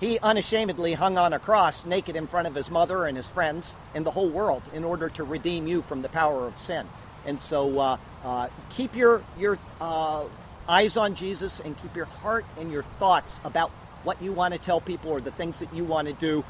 he 0.00 0.18
unashamedly 0.18 0.94
hung 0.94 1.18
on 1.18 1.32
a 1.32 1.38
cross 1.38 1.84
naked 1.84 2.16
in 2.16 2.26
front 2.26 2.46
of 2.46 2.54
his 2.54 2.70
mother 2.70 3.04
and 3.04 3.16
his 3.16 3.28
friends 3.28 3.76
and 3.94 4.04
the 4.04 4.10
whole 4.10 4.30
world 4.30 4.62
in 4.72 4.82
order 4.82 5.10
to 5.10 5.22
redeem 5.22 5.66
you 5.66 5.82
from 5.82 6.02
the 6.02 6.08
power 6.08 6.46
of 6.46 6.58
sin. 6.58 6.86
And 7.26 7.40
so 7.40 7.78
uh, 7.78 7.96
uh, 8.24 8.48
keep 8.70 8.96
your 8.96 9.22
your 9.38 9.58
uh, 9.80 10.24
eyes 10.68 10.96
on 10.96 11.14
Jesus 11.14 11.60
and 11.60 11.76
keep 11.80 11.94
your 11.94 12.06
heart 12.06 12.46
and 12.58 12.72
your 12.72 12.82
thoughts 12.98 13.40
about 13.44 13.70
what 14.02 14.20
you 14.22 14.32
want 14.32 14.54
to 14.54 14.60
tell 14.60 14.80
people 14.80 15.10
or 15.10 15.20
the 15.20 15.30
things 15.30 15.58
that 15.58 15.72
you 15.74 15.84
want 15.84 16.08
to 16.08 16.14
do 16.14 16.44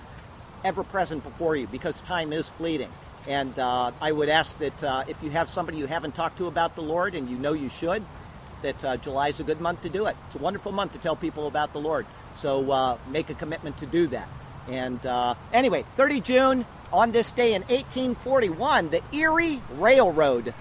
ever 0.62 0.84
present 0.84 1.24
before 1.24 1.56
you 1.56 1.66
because 1.66 2.00
time 2.02 2.32
is 2.32 2.48
fleeting. 2.48 2.90
And 3.26 3.58
uh, 3.58 3.92
I 4.00 4.12
would 4.12 4.28
ask 4.28 4.58
that 4.58 4.82
uh, 4.82 5.04
if 5.08 5.22
you 5.22 5.30
have 5.30 5.48
somebody 5.48 5.78
you 5.78 5.86
haven't 5.86 6.14
talked 6.14 6.38
to 6.38 6.46
about 6.46 6.74
the 6.74 6.82
Lord 6.82 7.14
and 7.14 7.28
you 7.28 7.36
know 7.36 7.52
you 7.52 7.68
should, 7.68 8.02
that 8.62 8.84
uh, 8.84 8.96
July 8.96 9.28
is 9.28 9.40
a 9.40 9.44
good 9.44 9.60
month 9.60 9.82
to 9.82 9.88
do 9.88 10.06
it. 10.06 10.16
It's 10.26 10.36
a 10.36 10.38
wonderful 10.38 10.72
month 10.72 10.92
to 10.92 10.98
tell 10.98 11.16
people 11.16 11.46
about 11.46 11.72
the 11.72 11.80
Lord. 11.80 12.06
So 12.36 12.70
uh, 12.70 12.98
make 13.08 13.30
a 13.30 13.34
commitment 13.34 13.78
to 13.78 13.86
do 13.86 14.06
that. 14.08 14.28
And 14.68 15.04
uh, 15.04 15.34
anyway, 15.52 15.84
30 15.96 16.20
June, 16.20 16.66
on 16.92 17.12
this 17.12 17.32
day 17.32 17.54
in 17.54 17.62
1841, 17.62 18.90
the 18.90 19.02
Erie 19.12 19.62
Railroad 19.72 20.54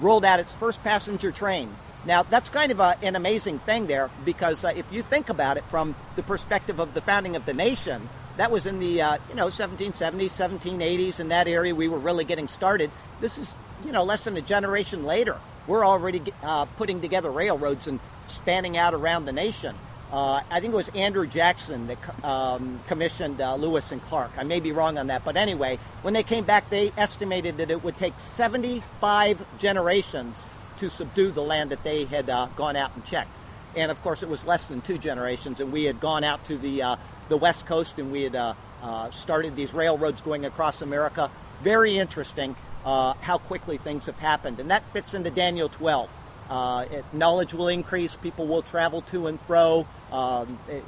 rolled 0.00 0.24
out 0.24 0.40
its 0.40 0.54
first 0.54 0.82
passenger 0.82 1.32
train. 1.32 1.74
Now, 2.04 2.22
that's 2.22 2.50
kind 2.50 2.70
of 2.70 2.78
a, 2.78 2.96
an 3.02 3.16
amazing 3.16 3.58
thing 3.60 3.86
there 3.86 4.10
because 4.24 4.64
uh, 4.64 4.72
if 4.76 4.90
you 4.92 5.02
think 5.02 5.28
about 5.28 5.56
it 5.56 5.64
from 5.64 5.96
the 6.14 6.22
perspective 6.22 6.78
of 6.78 6.94
the 6.94 7.00
founding 7.00 7.34
of 7.34 7.46
the 7.46 7.54
nation, 7.54 8.08
that 8.36 8.50
was 8.50 8.66
in 8.66 8.78
the 8.78 9.02
uh, 9.02 9.18
you 9.28 9.34
know 9.34 9.46
1770s, 9.46 10.30
1780s 10.30 11.20
in 11.20 11.28
that 11.28 11.48
area. 11.48 11.74
We 11.74 11.88
were 11.88 11.98
really 11.98 12.24
getting 12.24 12.48
started. 12.48 12.90
This 13.20 13.38
is 13.38 13.54
you 13.84 13.92
know 13.92 14.04
less 14.04 14.24
than 14.24 14.36
a 14.36 14.42
generation 14.42 15.04
later. 15.04 15.38
We're 15.66 15.84
already 15.84 16.22
uh, 16.42 16.66
putting 16.76 17.00
together 17.00 17.30
railroads 17.30 17.86
and 17.86 18.00
spanning 18.28 18.76
out 18.76 18.94
around 18.94 19.24
the 19.24 19.32
nation. 19.32 19.74
Uh, 20.12 20.40
I 20.50 20.60
think 20.60 20.72
it 20.72 20.76
was 20.76 20.88
Andrew 20.90 21.26
Jackson 21.26 21.88
that 21.88 22.24
um, 22.24 22.80
commissioned 22.86 23.40
uh, 23.40 23.56
Lewis 23.56 23.90
and 23.90 24.00
Clark. 24.02 24.30
I 24.36 24.44
may 24.44 24.60
be 24.60 24.70
wrong 24.70 24.98
on 24.98 25.08
that, 25.08 25.24
but 25.24 25.36
anyway, 25.36 25.80
when 26.02 26.14
they 26.14 26.22
came 26.22 26.44
back, 26.44 26.70
they 26.70 26.92
estimated 26.96 27.56
that 27.56 27.72
it 27.72 27.82
would 27.82 27.96
take 27.96 28.20
75 28.20 29.44
generations 29.58 30.46
to 30.78 30.90
subdue 30.90 31.32
the 31.32 31.42
land 31.42 31.70
that 31.70 31.82
they 31.82 32.04
had 32.04 32.30
uh, 32.30 32.46
gone 32.54 32.76
out 32.76 32.92
and 32.94 33.04
checked. 33.04 33.30
And 33.74 33.90
of 33.90 34.00
course, 34.02 34.22
it 34.22 34.28
was 34.28 34.44
less 34.46 34.68
than 34.68 34.80
two 34.80 34.96
generations, 34.96 35.60
and 35.60 35.72
we 35.72 35.84
had 35.84 35.98
gone 35.98 36.22
out 36.22 36.44
to 36.46 36.56
the 36.56 36.82
uh, 36.82 36.96
the 37.28 37.36
west 37.36 37.66
coast 37.66 37.98
and 37.98 38.12
we 38.12 38.22
had 38.22 38.34
uh, 38.34 38.54
uh, 38.82 39.10
started 39.10 39.56
these 39.56 39.72
railroads 39.74 40.20
going 40.20 40.44
across 40.44 40.82
America. 40.82 41.30
Very 41.62 41.98
interesting 41.98 42.56
uh, 42.84 43.14
how 43.14 43.38
quickly 43.38 43.78
things 43.78 44.06
have 44.06 44.18
happened. 44.18 44.60
And 44.60 44.70
that 44.70 44.84
fits 44.92 45.14
into 45.14 45.30
Daniel 45.30 45.68
12. 45.68 46.10
Uh, 46.48 46.84
it, 46.90 47.04
knowledge 47.12 47.52
will 47.52 47.68
increase, 47.68 48.14
people 48.14 48.46
will 48.46 48.62
travel 48.62 49.02
to 49.02 49.26
and 49.26 49.40
fro. 49.42 49.86
Um, 50.12 50.58
it, 50.68 50.84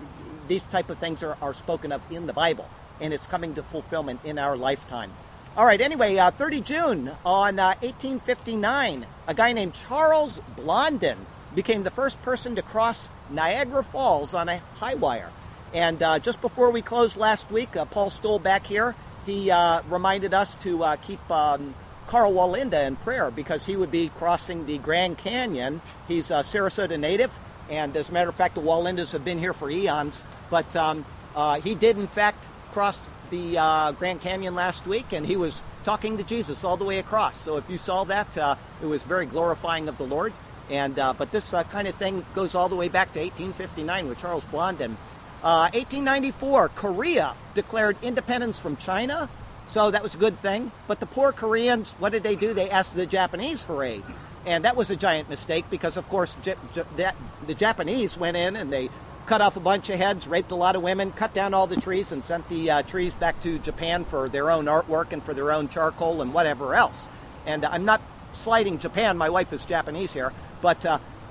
these 0.46 0.62
type 0.62 0.88
of 0.90 0.98
things 0.98 1.22
are, 1.22 1.36
are 1.42 1.52
spoken 1.52 1.92
of 1.92 2.00
in 2.10 2.26
the 2.26 2.32
Bible, 2.32 2.68
and 3.00 3.12
it's 3.12 3.26
coming 3.26 3.54
to 3.56 3.62
fulfillment 3.62 4.20
in 4.24 4.38
our 4.38 4.56
lifetime. 4.56 5.10
All 5.56 5.66
right, 5.66 5.80
anyway, 5.80 6.16
uh, 6.16 6.30
30 6.30 6.60
June 6.60 7.10
on 7.26 7.58
uh, 7.58 7.74
1859, 7.80 9.06
a 9.26 9.34
guy 9.34 9.52
named 9.52 9.74
Charles 9.74 10.40
Blondin 10.56 11.18
became 11.54 11.82
the 11.82 11.90
first 11.90 12.22
person 12.22 12.54
to 12.54 12.62
cross 12.62 13.10
Niagara 13.30 13.82
Falls 13.82 14.34
on 14.34 14.48
a 14.48 14.58
high 14.76 14.94
wire. 14.94 15.30
And 15.74 16.02
uh, 16.02 16.18
just 16.18 16.40
before 16.40 16.70
we 16.70 16.80
closed 16.80 17.16
last 17.16 17.50
week, 17.50 17.76
uh, 17.76 17.84
Paul 17.84 18.10
Stoll 18.10 18.38
back 18.38 18.66
here, 18.66 18.94
he 19.26 19.50
uh, 19.50 19.82
reminded 19.88 20.32
us 20.32 20.54
to 20.56 20.82
uh, 20.82 20.96
keep 20.96 21.30
um, 21.30 21.74
Karl 22.06 22.32
Wallenda 22.32 22.86
in 22.86 22.96
prayer 22.96 23.30
because 23.30 23.66
he 23.66 23.76
would 23.76 23.90
be 23.90 24.08
crossing 24.16 24.64
the 24.64 24.78
Grand 24.78 25.18
Canyon. 25.18 25.82
He's 26.06 26.30
a 26.30 26.40
Sarasota 26.40 26.98
native, 26.98 27.30
and 27.68 27.94
as 27.96 28.08
a 28.08 28.12
matter 28.12 28.30
of 28.30 28.34
fact, 28.34 28.54
the 28.54 28.62
Wallendas 28.62 29.12
have 29.12 29.24
been 29.24 29.38
here 29.38 29.52
for 29.52 29.70
eons. 29.70 30.22
But 30.48 30.74
um, 30.74 31.04
uh, 31.36 31.60
he 31.60 31.74
did, 31.74 31.98
in 31.98 32.06
fact, 32.06 32.48
cross 32.72 33.06
the 33.28 33.58
uh, 33.58 33.92
Grand 33.92 34.22
Canyon 34.22 34.54
last 34.54 34.86
week, 34.86 35.12
and 35.12 35.26
he 35.26 35.36
was 35.36 35.62
talking 35.84 36.16
to 36.16 36.24
Jesus 36.24 36.64
all 36.64 36.78
the 36.78 36.84
way 36.84 36.98
across. 36.98 37.38
So 37.38 37.58
if 37.58 37.68
you 37.68 37.76
saw 37.76 38.04
that, 38.04 38.58
it 38.80 38.86
was 38.86 39.02
very 39.02 39.26
glorifying 39.26 39.86
of 39.88 39.98
the 39.98 40.04
Lord. 40.04 40.32
And 40.70 40.94
but 40.94 41.30
this 41.30 41.50
kind 41.70 41.86
of 41.86 41.94
thing 41.96 42.24
goes 42.34 42.54
all 42.54 42.70
the 42.70 42.76
way 42.76 42.88
back 42.88 43.12
to 43.12 43.20
1859 43.20 44.08
with 44.08 44.18
Charles 44.18 44.44
Blondin. 44.46 44.96
Uh, 45.42 45.70
1894, 45.72 46.70
Korea 46.70 47.34
declared 47.54 47.96
independence 48.02 48.58
from 48.58 48.76
China, 48.76 49.28
so 49.68 49.90
that 49.90 50.02
was 50.02 50.14
a 50.16 50.18
good 50.18 50.40
thing. 50.40 50.72
But 50.88 50.98
the 50.98 51.06
poor 51.06 51.30
Koreans, 51.30 51.92
what 51.98 52.10
did 52.10 52.24
they 52.24 52.34
do? 52.34 52.52
They 52.54 52.70
asked 52.70 52.96
the 52.96 53.06
Japanese 53.06 53.62
for 53.62 53.84
aid, 53.84 54.02
and 54.44 54.64
that 54.64 54.74
was 54.74 54.90
a 54.90 54.96
giant 54.96 55.28
mistake 55.28 55.66
because, 55.70 55.96
of 55.96 56.08
course, 56.08 56.36
J- 56.42 56.56
J- 56.74 57.12
the 57.46 57.54
Japanese 57.54 58.18
went 58.18 58.36
in 58.36 58.56
and 58.56 58.72
they 58.72 58.90
cut 59.26 59.40
off 59.40 59.56
a 59.56 59.60
bunch 59.60 59.90
of 59.90 59.98
heads, 59.98 60.26
raped 60.26 60.50
a 60.50 60.56
lot 60.56 60.74
of 60.74 60.82
women, 60.82 61.12
cut 61.12 61.34
down 61.34 61.54
all 61.54 61.66
the 61.66 61.80
trees, 61.80 62.10
and 62.10 62.24
sent 62.24 62.48
the 62.48 62.70
uh, 62.70 62.82
trees 62.82 63.14
back 63.14 63.40
to 63.42 63.58
Japan 63.58 64.04
for 64.04 64.28
their 64.28 64.50
own 64.50 64.64
artwork 64.64 65.12
and 65.12 65.22
for 65.22 65.34
their 65.34 65.52
own 65.52 65.68
charcoal 65.68 66.22
and 66.22 66.34
whatever 66.34 66.74
else. 66.74 67.06
And 67.46 67.64
I'm 67.64 67.84
not 67.84 68.00
slighting 68.32 68.78
Japan. 68.78 69.16
My 69.18 69.28
wife 69.28 69.52
is 69.52 69.64
Japanese 69.64 70.12
here, 70.12 70.32
but 70.62 70.84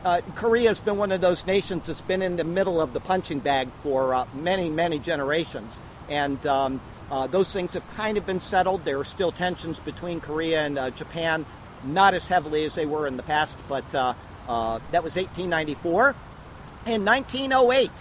uh, 0.07 0.09
uh, 0.09 0.21
Korea 0.35 0.69
has 0.69 0.79
been 0.79 0.95
one 0.95 1.11
of 1.11 1.19
those 1.19 1.45
nations 1.45 1.87
that's 1.87 1.99
been 1.99 2.21
in 2.21 2.37
the 2.37 2.45
middle 2.45 2.79
of 2.79 2.93
the 2.93 2.99
punching 3.01 3.39
bag 3.39 3.67
for 3.83 4.15
uh, 4.15 4.25
many, 4.33 4.69
many 4.69 4.99
generations. 4.99 5.81
And 6.07 6.47
um, 6.47 6.79
uh, 7.11 7.27
those 7.27 7.51
things 7.51 7.73
have 7.73 7.85
kind 7.89 8.17
of 8.17 8.25
been 8.25 8.39
settled. 8.39 8.85
There 8.85 8.97
are 8.99 9.03
still 9.03 9.33
tensions 9.33 9.79
between 9.79 10.21
Korea 10.21 10.65
and 10.65 10.79
uh, 10.79 10.91
Japan, 10.91 11.45
not 11.83 12.13
as 12.13 12.25
heavily 12.25 12.63
as 12.63 12.73
they 12.73 12.85
were 12.85 13.05
in 13.05 13.17
the 13.17 13.23
past, 13.23 13.57
but 13.67 13.83
uh, 13.93 14.13
that 14.47 15.03
was 15.03 15.17
1894. 15.17 16.15
In 16.85 17.03
1908, 17.03 17.91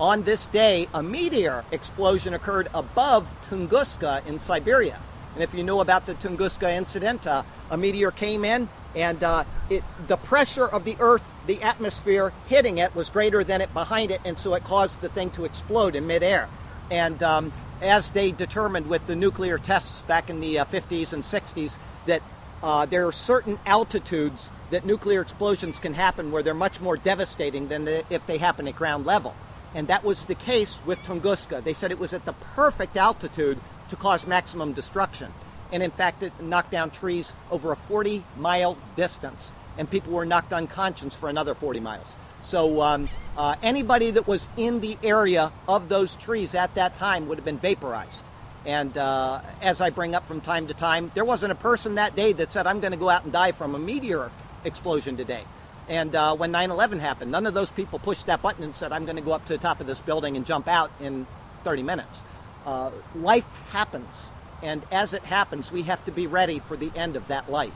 on 0.00 0.22
this 0.22 0.46
day, 0.46 0.88
a 0.94 1.02
meteor 1.02 1.66
explosion 1.70 2.32
occurred 2.32 2.68
above 2.72 3.28
Tunguska 3.50 4.24
in 4.26 4.38
Siberia. 4.38 4.98
And 5.34 5.42
if 5.42 5.52
you 5.52 5.64
know 5.64 5.80
about 5.80 6.06
the 6.06 6.14
Tunguska 6.14 6.74
incident, 6.74 7.26
uh, 7.26 7.42
a 7.70 7.76
meteor 7.76 8.10
came 8.10 8.44
in, 8.44 8.70
and 8.94 9.22
uh, 9.22 9.44
it, 9.68 9.84
the 10.06 10.16
pressure 10.16 10.66
of 10.66 10.84
the 10.84 10.96
Earth, 10.98 11.24
the 11.46 11.62
atmosphere 11.62 12.32
hitting 12.48 12.78
it, 12.78 12.94
was 12.94 13.10
greater 13.10 13.44
than 13.44 13.60
it 13.60 13.72
behind 13.74 14.10
it, 14.10 14.20
and 14.24 14.38
so 14.38 14.54
it 14.54 14.64
caused 14.64 15.00
the 15.00 15.08
thing 15.08 15.30
to 15.30 15.44
explode 15.44 15.96
in 15.96 16.06
midair. 16.06 16.48
And 16.90 17.22
um, 17.22 17.52
as 17.80 18.10
they 18.10 18.32
determined 18.32 18.88
with 18.88 19.06
the 19.06 19.16
nuclear 19.16 19.58
tests 19.58 20.02
back 20.02 20.30
in 20.30 20.40
the 20.40 20.60
uh, 20.60 20.64
50s 20.66 21.12
and 21.12 21.22
60s, 21.22 21.76
that 22.06 22.22
uh, 22.62 22.86
there 22.86 23.06
are 23.06 23.12
certain 23.12 23.58
altitudes 23.66 24.50
that 24.70 24.86
nuclear 24.86 25.20
explosions 25.20 25.78
can 25.78 25.94
happen 25.94 26.30
where 26.30 26.42
they're 26.42 26.54
much 26.54 26.80
more 26.80 26.96
devastating 26.96 27.68
than 27.68 27.84
the, 27.84 28.04
if 28.08 28.26
they 28.26 28.38
happen 28.38 28.68
at 28.68 28.76
ground 28.76 29.04
level. 29.04 29.34
And 29.74 29.88
that 29.88 30.04
was 30.04 30.26
the 30.26 30.34
case 30.34 30.78
with 30.86 30.98
Tunguska. 31.00 31.64
They 31.64 31.72
said 31.72 31.90
it 31.90 31.98
was 31.98 32.12
at 32.12 32.24
the 32.24 32.34
perfect 32.54 32.96
altitude 32.96 33.58
to 33.88 33.96
cause 33.96 34.26
maximum 34.26 34.72
destruction. 34.72 35.32
And 35.72 35.82
in 35.82 35.90
fact, 35.90 36.22
it 36.22 36.38
knocked 36.40 36.70
down 36.70 36.90
trees 36.90 37.32
over 37.50 37.72
a 37.72 37.76
40 37.76 38.22
mile 38.36 38.76
distance, 38.94 39.52
and 39.78 39.90
people 39.90 40.12
were 40.12 40.26
knocked 40.26 40.52
unconscious 40.52 41.14
for 41.14 41.28
another 41.28 41.54
40 41.54 41.80
miles. 41.80 42.16
So 42.42 42.80
um, 42.80 43.08
uh, 43.36 43.56
anybody 43.62 44.10
that 44.10 44.26
was 44.26 44.48
in 44.56 44.80
the 44.80 44.98
area 45.02 45.52
of 45.68 45.88
those 45.88 46.16
trees 46.16 46.54
at 46.54 46.74
that 46.74 46.96
time 46.96 47.28
would 47.28 47.38
have 47.38 47.44
been 47.44 47.58
vaporized. 47.58 48.24
And 48.64 48.96
uh, 48.96 49.40
as 49.60 49.80
I 49.80 49.90
bring 49.90 50.14
up 50.14 50.26
from 50.26 50.40
time 50.40 50.68
to 50.68 50.74
time, 50.74 51.10
there 51.14 51.24
wasn't 51.24 51.52
a 51.52 51.56
person 51.56 51.96
that 51.96 52.14
day 52.14 52.32
that 52.32 52.52
said, 52.52 52.66
I'm 52.66 52.80
going 52.80 52.92
to 52.92 52.96
go 52.96 53.10
out 53.10 53.24
and 53.24 53.32
die 53.32 53.52
from 53.52 53.74
a 53.74 53.78
meteor 53.78 54.30
explosion 54.64 55.16
today. 55.16 55.44
And 55.88 56.14
uh, 56.14 56.36
when 56.36 56.52
9 56.52 56.70
11 56.70 57.00
happened, 57.00 57.32
none 57.32 57.46
of 57.46 57.54
those 57.54 57.70
people 57.70 57.98
pushed 57.98 58.26
that 58.26 58.40
button 58.40 58.62
and 58.62 58.76
said, 58.76 58.92
I'm 58.92 59.04
going 59.04 59.16
to 59.16 59.22
go 59.22 59.32
up 59.32 59.46
to 59.46 59.52
the 59.52 59.58
top 59.58 59.80
of 59.80 59.86
this 59.86 60.00
building 60.00 60.36
and 60.36 60.46
jump 60.46 60.68
out 60.68 60.90
in 61.00 61.26
30 61.64 61.82
minutes 61.82 62.22
uh, 62.66 62.90
life 63.14 63.46
happens. 63.70 64.30
And 64.62 64.82
as 64.92 65.12
it 65.12 65.24
happens, 65.24 65.72
we 65.72 65.82
have 65.82 66.04
to 66.04 66.12
be 66.12 66.26
ready 66.26 66.60
for 66.60 66.76
the 66.76 66.92
end 66.94 67.16
of 67.16 67.28
that 67.28 67.50
life. 67.50 67.74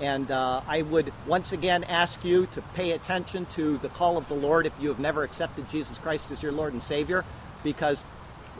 And 0.00 0.30
uh, 0.30 0.62
I 0.66 0.82
would 0.82 1.12
once 1.26 1.52
again 1.52 1.84
ask 1.84 2.24
you 2.24 2.46
to 2.52 2.62
pay 2.74 2.92
attention 2.92 3.46
to 3.54 3.78
the 3.78 3.88
call 3.88 4.16
of 4.16 4.28
the 4.28 4.34
Lord 4.34 4.66
if 4.66 4.72
you 4.80 4.88
have 4.88 4.98
never 4.98 5.22
accepted 5.22 5.68
Jesus 5.68 5.98
Christ 5.98 6.30
as 6.30 6.42
your 6.42 6.52
Lord 6.52 6.72
and 6.72 6.82
Savior, 6.82 7.24
because 7.62 8.04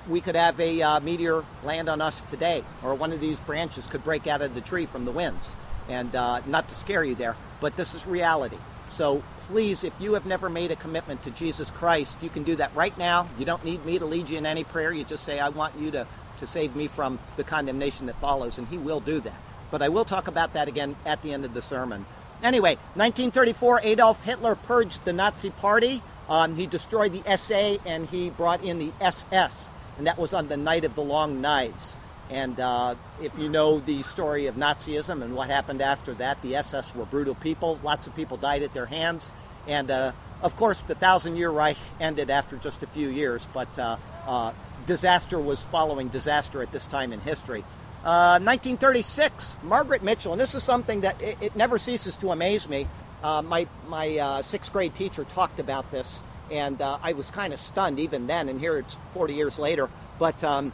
we 0.09 0.21
could 0.21 0.37
have 0.37 0.59
a 0.61 0.83
uh, 0.83 1.01
meteor 1.01 1.45
land 1.65 1.89
on 1.89 2.01
us 2.01 2.23
today, 2.31 2.65
or 2.83 2.95
one 2.95 3.13
of 3.13 3.21
these 3.21 3.39
branches 3.41 3.87
could 3.87 4.05
break 4.05 4.27
out 4.27 4.43
of 4.43 4.55
the 4.55 4.61
tree 4.61 4.87
from 4.87 5.05
the 5.05 5.13
winds. 5.13 5.55
And 5.89 6.15
uh, 6.15 6.41
not 6.47 6.69
to 6.69 6.75
scare 6.75 7.05
you 7.05 7.15
there, 7.15 7.37
but 7.61 7.77
this 7.77 7.95
is 7.95 8.07
reality. 8.07 8.59
So 8.93 9.23
please, 9.49 9.85
if 9.85 9.93
you 9.99 10.15
have 10.15 10.27
never 10.27 10.49
made 10.49 10.71
a 10.71 10.77
commitment 10.77 11.23
to 11.25 11.31
Jesus 11.31 11.71
Christ, 11.71 12.19
you 12.23 12.29
can 12.29 12.43
do 12.43 12.57
that 12.57 12.75
right 12.75 12.97
now. 12.97 13.29
You 13.39 13.45
don't 13.45 13.65
need 13.65 13.85
me 13.85 13.99
to 13.99 14.07
lead 14.07 14.29
you 14.29 14.39
in 14.39 14.47
any 14.47 14.65
prayer. 14.65 14.93
You 14.93 15.05
just 15.05 15.25
say, 15.25 15.41
I 15.41 15.49
want 15.49 15.77
you 15.79 15.91
to, 15.93 16.07
to 16.39 16.47
save 16.47 16.77
me 16.77 16.89
from 16.89 17.19
the 17.37 17.45
condemnation 17.45 18.07
that 18.07 18.17
follows, 18.21 18.59
and 18.59 18.69
He 18.69 18.79
will 18.79 19.01
do 19.01 19.21
that. 19.21 19.41
But 19.73 19.83
I 19.83 19.89
will 19.89 20.05
talk 20.05 20.29
about 20.29 20.53
that 20.53 20.69
again 20.69 20.95
at 21.05 21.23
the 21.23 21.33
end 21.33 21.45
of 21.45 21.55
the 21.55 21.63
sermon. 21.63 22.05
Anyway, 22.43 22.75
1934, 22.95 23.81
Adolf 23.83 24.23
Hitler 24.23 24.55
purged 24.55 25.05
the 25.05 25.13
Nazi 25.13 25.51
Party. 25.51 26.03
Um, 26.29 26.55
he 26.55 26.67
destroyed 26.67 27.13
the 27.13 27.37
SA 27.37 27.79
and 27.87 28.07
he 28.09 28.31
brought 28.31 28.63
in 28.63 28.79
the 28.79 28.93
SS, 29.01 29.71
and 29.97 30.07
that 30.07 30.19
was 30.19 30.35
on 30.35 30.49
the 30.49 30.57
night 30.57 30.85
of 30.85 30.95
the 30.95 31.03
Long 31.03 31.41
Knives. 31.41 31.97
And 32.31 32.61
uh, 32.61 32.95
if 33.21 33.37
you 33.39 33.49
know 33.49 33.81
the 33.81 34.03
story 34.03 34.47
of 34.47 34.57
Nazism 34.57 35.23
and 35.23 35.35
what 35.35 35.49
happened 35.49 35.81
after 35.81 36.15
that, 36.15 36.41
the 36.43 36.57
SS 36.57 36.95
were 36.95 37.05
brutal 37.05 37.35
people. 37.35 37.79
Lots 37.83 38.07
of 38.07 38.15
people 38.15 38.37
died 38.37 38.63
at 38.63 38.75
their 38.75 38.87
hands. 38.87 39.33
And 39.67 39.91
uh, 39.91 40.13
of 40.43 40.55
course, 40.57 40.83
the 40.83 40.95
Thousand 40.95 41.37
Year 41.37 41.51
Reich 41.51 41.79
ended 41.99 42.29
after 42.29 42.57
just 42.57 42.83
a 42.83 42.87
few 42.87 43.09
years, 43.09 43.47
but 43.55 43.79
uh, 43.79 43.97
uh 44.27 44.53
disaster 44.85 45.39
was 45.39 45.63
following 45.65 46.09
disaster 46.09 46.61
at 46.63 46.73
this 46.73 46.87
time 46.87 47.13
in 47.13 47.21
history. 47.21 47.65
1936, 48.03 49.55
uh, 49.55 49.67
Margaret 49.67 50.03
Mitchell, 50.03 50.33
and 50.33 50.41
this 50.41 50.55
is 50.55 50.63
something 50.63 51.03
that 51.03 51.21
it, 51.23 51.39
it 51.41 51.57
never 51.57 51.79
ceases 51.79 52.17
to 52.17 52.33
amaze 52.33 52.69
me. 52.69 52.87
Uh, 53.23 53.43
my 53.43 53.67
my 53.89 54.41
sixth 54.43 54.73
grade 54.73 54.95
teacher 54.95 55.25
talked 55.25 55.61
about 55.61 55.91
this, 55.93 56.21
and 56.51 56.81
I 56.83 57.13
was 57.13 57.31
kind 57.31 57.53
of 57.53 57.61
stunned 57.61 58.01
even 58.01 58.27
then. 58.27 58.49
And 58.49 58.59
here 58.59 58.79
it's 58.79 58.97
40 59.15 59.35
years 59.35 59.59
later. 59.59 59.89
But 60.19 60.43
um, 60.45 60.73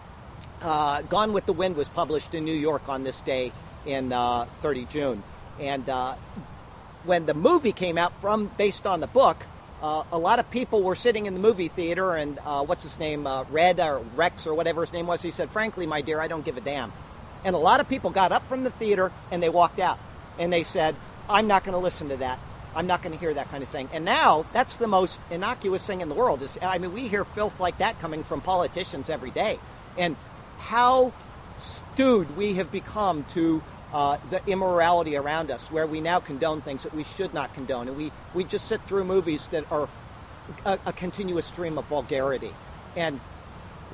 uh, 0.63 1.03
Gone 1.03 1.33
with 1.33 1.47
the 1.47 1.53
Wind 1.53 1.77
was 1.77 1.89
published 1.89 2.35
in 2.35 2.45
New 2.45 2.55
York 2.55 2.89
on 2.89 3.05
this 3.05 3.21
day 3.21 3.53
in 3.87 4.13
uh, 4.13 4.47
30 4.63 4.85
June. 4.87 5.23
And 5.61 5.89
uh, 5.89 6.15
when 7.05 7.27
the 7.27 7.35
movie 7.35 7.73
came 7.73 7.99
out 7.99 8.13
from 8.21 8.51
based 8.57 8.87
on 8.87 9.01
the 9.01 9.07
book, 9.07 9.45
uh, 9.83 10.05
a 10.11 10.19
lot 10.19 10.39
of 10.39 10.51
people 10.51 10.83
were 10.83 10.97
sitting 10.97 11.27
in 11.27 11.35
the 11.35 11.41
movie 11.41 11.69
theater, 11.69 12.15
and 12.17 12.39
uh, 12.45 12.65
what's 12.65 12.83
his 12.83 12.99
name, 12.99 13.27
uh, 13.27 13.45
Red 13.45 13.79
or 13.79 13.99
Rex 14.17 14.47
or 14.47 14.55
whatever 14.55 14.81
his 14.81 14.93
name 14.93 15.07
was, 15.07 15.23
he 15.23 15.31
said, 15.31 15.51
"Frankly, 15.51 15.87
my 15.87 16.01
dear, 16.01 16.21
I 16.21 16.27
don't 16.27 16.45
give 16.45 16.57
a 16.57 16.61
damn." 16.61 16.93
And 17.45 17.55
a 17.55 17.59
lot 17.59 17.81
of 17.81 17.89
people 17.89 18.11
got 18.11 18.33
up 18.33 18.47
from 18.49 18.65
the 18.65 18.71
theater 18.71 19.13
and 19.31 19.43
they 19.43 19.49
walked 19.49 19.79
out, 19.79 19.99
and 20.39 20.53
they 20.53 20.65
said, 20.65 20.97
"I'm 21.29 21.47
not 21.47 21.65
going 21.65 21.75
to 21.75 21.79
listen 21.79 22.09
to 22.09 22.17
that. 22.19 22.39
I'm 22.75 22.87
not 22.87 23.03
going 23.03 23.13
to 23.13 23.19
hear 23.19 23.35
that 23.35 23.49
kind 23.51 23.63
of 23.63 23.69
thing." 23.69 23.89
And 23.93 24.05
now 24.05 24.47
that's 24.53 24.77
the 24.77 24.89
most 24.89 25.21
innocuous 25.31 25.87
thing 25.87 26.01
in 26.01 26.09
the 26.09 26.15
world. 26.15 26.43
Is 26.43 26.57
I 26.63 26.79
mean, 26.79 26.93
we 26.93 27.09
hear 27.09 27.25
filth 27.25 27.59
like 27.61 27.79
that 27.79 27.99
coming 28.01 28.25
from 28.25 28.41
politicians 28.41 29.09
every 29.11 29.31
day, 29.31 29.59
and 29.97 30.17
how 30.59 31.13
stewed 31.59 32.37
we 32.37 32.55
have 32.55 32.71
become 32.71 33.25
to 33.35 33.63
uh, 33.93 34.19
the 34.31 34.45
immorality 34.47 35.17
around 35.17 35.51
us, 35.51 35.71
where 35.71 35.87
we 35.87 36.01
now 36.01 36.21
condone 36.21 36.61
things 36.61 36.83
that 36.83 36.95
we 36.95 37.05
should 37.05 37.33
not 37.33 37.55
condone. 37.55 37.89
And 37.89 37.97
we, 37.97 38.13
we 38.35 38.45
just 38.45 38.67
sit 38.67 38.83
through 38.83 39.05
movies 39.05 39.47
that 39.49 39.71
are 39.73 39.89
a, 40.65 40.79
a 40.87 40.93
continuous 40.93 41.47
stream 41.47 41.79
of 41.79 41.87
vulgarity. 41.87 42.53
And 42.97 43.21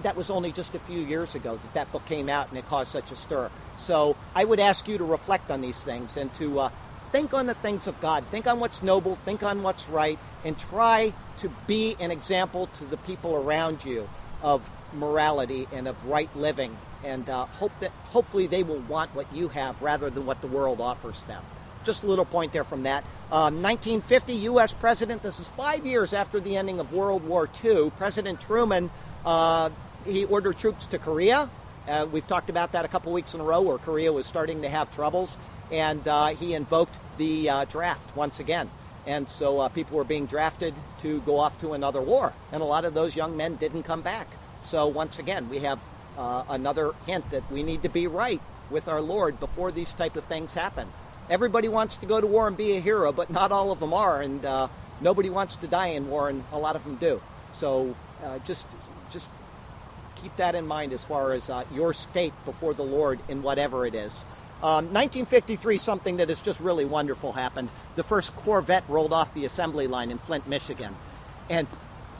that 0.02 0.16
was 0.16 0.30
only 0.30 0.52
just 0.52 0.74
a 0.74 0.78
few 0.80 1.00
years 1.00 1.34
ago 1.34 1.54
that 1.56 1.74
that 1.74 1.92
book 1.92 2.04
came 2.06 2.28
out 2.28 2.48
and 2.48 2.58
it 2.58 2.66
caused 2.66 2.90
such 2.90 3.10
a 3.10 3.16
stir. 3.16 3.50
So 3.78 4.16
I 4.34 4.44
would 4.44 4.60
ask 4.60 4.88
you 4.88 4.98
to 4.98 5.04
reflect 5.04 5.50
on 5.50 5.60
these 5.60 5.82
things 5.82 6.16
and 6.16 6.32
to 6.34 6.60
uh, 6.60 6.70
think 7.12 7.32
on 7.32 7.46
the 7.46 7.54
things 7.54 7.86
of 7.86 8.00
God. 8.00 8.24
Think 8.30 8.46
on 8.46 8.58
what's 8.60 8.82
noble, 8.82 9.14
think 9.14 9.42
on 9.42 9.62
what's 9.62 9.88
right, 9.88 10.18
and 10.44 10.58
try 10.58 11.12
to 11.38 11.48
be 11.66 11.96
an 12.00 12.10
example 12.10 12.68
to 12.78 12.84
the 12.84 12.96
people 12.96 13.36
around 13.36 13.84
you 13.84 14.08
of 14.42 14.68
morality 14.92 15.66
and 15.72 15.88
of 15.88 16.06
right 16.06 16.34
living, 16.36 16.76
and 17.02 17.28
uh, 17.28 17.46
hope 17.46 17.72
that 17.80 17.90
hopefully 18.10 18.46
they 18.46 18.62
will 18.62 18.80
want 18.80 19.14
what 19.14 19.32
you 19.32 19.48
have 19.48 19.80
rather 19.80 20.10
than 20.10 20.26
what 20.26 20.40
the 20.40 20.46
world 20.46 20.80
offers 20.80 21.22
them. 21.24 21.42
Just 21.84 22.02
a 22.02 22.06
little 22.06 22.24
point 22.24 22.52
there 22.52 22.64
from 22.64 22.84
that. 22.84 23.04
Um, 23.30 23.62
1950, 23.62 24.34
U.S. 24.34 24.72
President. 24.72 25.22
This 25.22 25.38
is 25.38 25.48
five 25.48 25.84
years 25.84 26.12
after 26.12 26.40
the 26.40 26.56
ending 26.56 26.80
of 26.80 26.92
World 26.92 27.26
War 27.26 27.48
II. 27.62 27.90
President 27.96 28.40
Truman 28.40 28.90
uh, 29.24 29.70
he 30.04 30.24
ordered 30.24 30.58
troops 30.58 30.86
to 30.86 30.98
Korea. 30.98 31.48
Uh, 31.88 32.06
we've 32.10 32.26
talked 32.26 32.48
about 32.48 32.72
that 32.72 32.84
a 32.84 32.88
couple 32.88 33.12
weeks 33.12 33.34
in 33.34 33.40
a 33.40 33.44
row, 33.44 33.60
where 33.60 33.78
Korea 33.78 34.12
was 34.12 34.26
starting 34.26 34.62
to 34.62 34.68
have 34.68 34.94
troubles, 34.94 35.38
and 35.70 36.06
uh, 36.08 36.28
he 36.28 36.54
invoked 36.54 36.96
the 37.18 37.48
uh, 37.48 37.64
draft 37.66 38.16
once 38.16 38.40
again. 38.40 38.70
And 39.06 39.28
so 39.28 39.60
uh, 39.60 39.68
people 39.68 39.98
were 39.98 40.04
being 40.04 40.24
drafted 40.24 40.74
to 41.00 41.20
go 41.22 41.38
off 41.38 41.60
to 41.60 41.74
another 41.74 42.00
war, 42.00 42.32
and 42.52 42.62
a 42.62 42.64
lot 42.64 42.84
of 42.84 42.94
those 42.94 43.14
young 43.14 43.36
men 43.36 43.56
didn't 43.56 43.82
come 43.82 44.00
back. 44.00 44.26
So 44.64 44.86
once 44.86 45.18
again, 45.18 45.50
we 45.50 45.58
have 45.58 45.78
uh, 46.16 46.44
another 46.48 46.92
hint 47.06 47.30
that 47.30 47.50
we 47.52 47.62
need 47.62 47.82
to 47.82 47.90
be 47.90 48.06
right 48.06 48.40
with 48.70 48.88
our 48.88 49.02
Lord 49.02 49.38
before 49.38 49.70
these 49.70 49.92
type 49.92 50.16
of 50.16 50.24
things 50.24 50.54
happen. 50.54 50.88
Everybody 51.28 51.68
wants 51.68 51.98
to 51.98 52.06
go 52.06 52.20
to 52.20 52.26
war 52.26 52.48
and 52.48 52.56
be 52.56 52.76
a 52.76 52.80
hero, 52.80 53.12
but 53.12 53.30
not 53.30 53.52
all 53.52 53.70
of 53.70 53.80
them 53.80 53.92
are, 53.92 54.22
and 54.22 54.42
uh, 54.44 54.68
nobody 55.02 55.28
wants 55.28 55.56
to 55.56 55.66
die 55.66 55.88
in 55.88 56.08
war, 56.08 56.30
and 56.30 56.44
a 56.50 56.58
lot 56.58 56.76
of 56.76 56.84
them 56.84 56.96
do. 56.96 57.20
So 57.54 57.94
just 58.46 58.64
just 59.10 59.26
keep 60.24 60.36
that 60.36 60.54
in 60.54 60.66
mind 60.66 60.94
as 60.94 61.04
far 61.04 61.34
as 61.34 61.50
uh, 61.50 61.64
your 61.74 61.92
state 61.92 62.32
before 62.46 62.72
the 62.72 62.82
Lord 62.82 63.20
in 63.28 63.42
whatever 63.42 63.86
it 63.86 63.94
is. 63.94 64.24
Um, 64.62 64.94
1953, 64.94 65.76
something 65.76 66.16
that 66.16 66.30
is 66.30 66.40
just 66.40 66.60
really 66.60 66.86
wonderful 66.86 67.34
happened. 67.34 67.68
The 67.96 68.04
first 68.04 68.34
Corvette 68.34 68.84
rolled 68.88 69.12
off 69.12 69.34
the 69.34 69.44
assembly 69.44 69.86
line 69.86 70.10
in 70.10 70.16
Flint, 70.16 70.48
Michigan. 70.48 70.96
And 71.50 71.66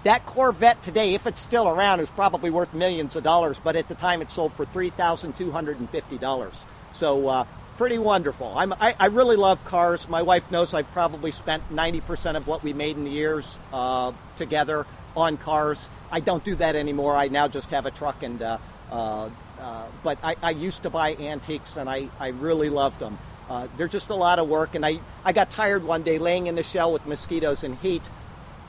that 0.03 0.27
Corvette 0.27 0.83
today, 0.83 1.15
if 1.15 1.27
it's 1.27 1.41
still 1.41 1.67
around, 1.67 2.01
is 2.01 2.11
probably 2.11 2.51
worth 2.51 2.75
millions 2.75 3.17
of 3.17 3.25
dollars, 3.25 3.59
but 3.59 3.75
at 3.75 3.89
the 3.89 3.95
time 3.95 4.21
it 4.21 4.31
sold 4.31 4.53
for 4.53 4.67
$3,250. 4.67 6.65
So, 6.93 7.29
uh, 7.29 7.47
pretty 7.77 7.99
wonderful. 7.99 8.53
I'm, 8.57 8.73
I, 8.75 8.95
I, 8.99 9.07
really 9.07 9.37
love 9.37 9.65
cars. 9.65 10.09
My 10.09 10.23
wife 10.23 10.51
knows 10.51 10.75
I've 10.75 10.91
probably 10.93 11.33
spent 11.33 11.71
90% 11.71 12.37
of 12.37 12.47
what 12.47 12.63
we 12.63 12.73
made 12.73 12.97
in 12.97 13.05
the 13.05 13.11
years 13.11 13.59
uh, 13.73 14.13
together 14.37 14.87
on 15.17 15.37
cars. 15.37 15.89
I 16.11 16.21
don't 16.21 16.45
do 16.45 16.55
that 16.57 16.77
anymore. 16.77 17.17
I 17.17 17.29
now 17.29 17.49
just 17.49 17.71
have 17.71 17.87
a 17.87 17.91
truck 17.91 18.23
and. 18.23 18.41
Uh, 18.41 18.59
uh, 18.91 19.31
uh, 19.59 19.87
but 20.03 20.19
I, 20.23 20.37
I, 20.43 20.51
used 20.51 20.83
to 20.83 20.91
buy 20.91 21.15
antiques 21.15 21.77
and 21.79 21.89
I, 21.89 22.11
I 22.21 22.29
really 22.29 22.69
loved 22.69 23.01
them. 23.01 23.19
Uh, 23.49 23.67
they're 23.77 23.89
just 23.89 24.11
a 24.11 24.15
lot 24.15 24.39
of 24.39 24.49
work, 24.49 24.75
and 24.75 24.85
I, 24.85 25.01
I 25.25 25.33
got 25.33 25.51
tired 25.51 25.85
one 25.85 26.03
day 26.03 26.19
laying 26.19 26.47
in 26.47 26.55
the 26.55 26.63
shell 26.63 26.93
with 26.93 27.07
mosquitoes 27.07 27.63
and 27.63 27.77
heat, 27.79 28.03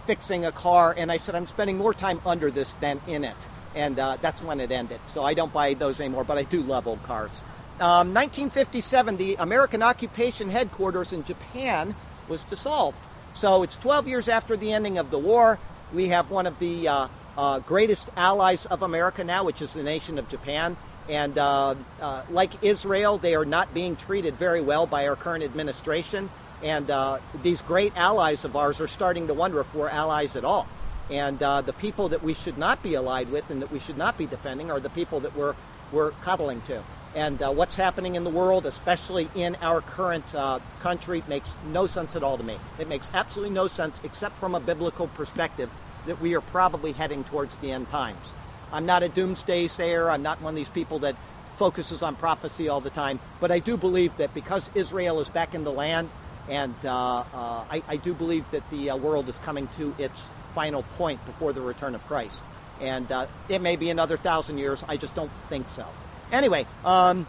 fixing 0.05 0.45
a 0.45 0.51
car, 0.51 0.93
and 0.97 1.11
I 1.11 1.17
said, 1.17 1.35
I'm 1.35 1.45
spending 1.45 1.77
more 1.77 1.93
time 1.93 2.19
under 2.25 2.51
this 2.51 2.73
than 2.75 2.99
in 3.07 3.23
it. 3.23 3.35
And 3.73 3.99
uh, 3.99 4.17
that's 4.21 4.41
when 4.41 4.59
it 4.59 4.71
ended. 4.71 4.99
So 5.13 5.23
I 5.23 5.33
don't 5.33 5.51
buy 5.51 5.73
those 5.73 5.99
anymore, 5.99 6.23
but 6.23 6.37
I 6.37 6.43
do 6.43 6.61
love 6.61 6.87
old 6.87 7.03
cars. 7.03 7.41
Um, 7.77 8.13
1957, 8.13 9.17
the 9.17 9.35
American 9.35 9.83
occupation 9.83 10.49
headquarters 10.49 11.11
in 11.11 11.25
Japan 11.25 11.93
was 12.29 12.45
dissolved. 12.45 12.97
So 13.33 13.63
it's 13.63 13.75
12 13.75 14.07
years 14.07 14.29
after 14.29 14.55
the 14.55 14.71
ending 14.71 14.97
of 14.97 15.11
the 15.11 15.19
war. 15.19 15.59
We 15.93 16.07
have 16.07 16.31
one 16.31 16.47
of 16.47 16.57
the 16.59 16.87
uh, 16.87 17.07
uh, 17.37 17.59
greatest 17.59 18.09
allies 18.15 18.65
of 18.65 18.81
America 18.81 19.25
now, 19.25 19.43
which 19.43 19.61
is 19.61 19.73
the 19.73 19.83
nation 19.83 20.17
of 20.17 20.29
Japan. 20.29 20.77
And 21.09 21.37
uh, 21.37 21.75
uh, 21.99 22.23
like 22.29 22.63
Israel, 22.63 23.17
they 23.17 23.35
are 23.35 23.43
not 23.43 23.73
being 23.73 23.97
treated 23.97 24.35
very 24.35 24.61
well 24.61 24.87
by 24.87 25.05
our 25.09 25.17
current 25.17 25.43
administration. 25.43 26.29
And 26.63 26.89
uh, 26.89 27.19
these 27.43 27.61
great 27.61 27.91
allies 27.97 28.45
of 28.45 28.55
ours 28.55 28.79
are 28.79 28.87
starting 28.87 29.27
to 29.27 29.33
wonder 29.33 29.59
if 29.59 29.75
we're 29.75 29.89
allies 29.89 30.37
at 30.37 30.45
all. 30.45 30.65
And 31.11 31.43
uh, 31.43 31.59
the 31.59 31.73
people 31.73 32.07
that 32.09 32.23
we 32.23 32.33
should 32.33 32.57
not 32.57 32.81
be 32.81 32.95
allied 32.95 33.29
with 33.29 33.49
and 33.49 33.61
that 33.61 33.69
we 33.69 33.79
should 33.79 33.97
not 33.97 34.17
be 34.17 34.27
defending 34.27 34.71
are 34.71 34.79
the 34.79 34.89
people 34.89 35.19
that 35.19 35.35
we're, 35.35 35.55
we're 35.91 36.11
cuddling 36.11 36.61
to. 36.61 36.81
And 37.15 37.41
uh, 37.41 37.51
what's 37.51 37.75
happening 37.75 38.15
in 38.15 38.25
the 38.25 38.29
world, 38.29 38.65
especially 38.65 39.29
in 39.35 39.55
our 39.61 39.81
current 39.81 40.35
country, 40.81 41.23
makes 41.27 41.55
no 41.71 41.87
sense 41.87 42.15
at 42.15 42.23
all 42.23 42.37
to 42.37 42.43
me. 42.43 42.57
It 42.77 42.89
makes 42.89 43.09
absolutely 43.13 43.55
no 43.55 43.67
sense 43.67 44.01
except 44.03 44.37
from 44.37 44.53
a 44.53 44.59
biblical 44.59 45.07
perspective 45.07 45.69
that 46.05 46.21
we 46.21 46.35
are 46.35 46.41
probably 46.41 46.91
heading 46.91 47.23
towards 47.23 47.57
the 47.57 47.71
end 47.71 47.89
times. 47.89 48.33
I'm 48.71 48.85
not 48.85 49.03
a 49.03 49.09
doomsday 49.09 49.67
sayer. 49.67 50.09
I'm 50.09 50.23
not 50.23 50.41
one 50.41 50.53
of 50.53 50.55
these 50.55 50.69
people 50.69 50.99
that 50.99 51.15
focuses 51.57 52.03
on 52.03 52.15
prophecy 52.15 52.67
all 52.67 52.81
the 52.81 52.89
time. 52.89 53.19
But 53.39 53.51
I 53.51 53.59
do 53.59 53.77
believe 53.77 54.17
that 54.17 54.33
because 54.33 54.69
Israel 54.75 55.19
is 55.21 55.29
back 55.29 55.55
in 55.55 55.63
the 55.63 55.71
land, 55.71 56.09
and 56.49 56.75
uh, 56.83 57.19
uh, 57.19 57.23
I, 57.33 57.83
I, 57.87 57.97
do 57.97 58.13
believe 58.13 58.49
that 58.51 58.69
the 58.69 58.91
uh, 58.91 58.97
world 58.97 59.29
is 59.29 59.37
coming 59.39 59.67
to 59.77 59.95
its 59.97 60.29
final 60.53 60.83
point 60.95 61.25
before 61.25 61.53
the 61.53 61.61
return 61.61 61.95
of 61.95 62.05
Christ. 62.05 62.43
And 62.79 63.11
uh, 63.11 63.25
it 63.49 63.61
may 63.61 63.77
be 63.77 63.89
another 63.89 64.15
thousand 64.15 64.59
years. 64.59 64.83
I 64.87 64.97
just 64.97 65.15
don't 65.15 65.31
think 65.49 65.69
so. 65.69 65.87
Anyway, 66.35 66.67
um, 66.83 67.25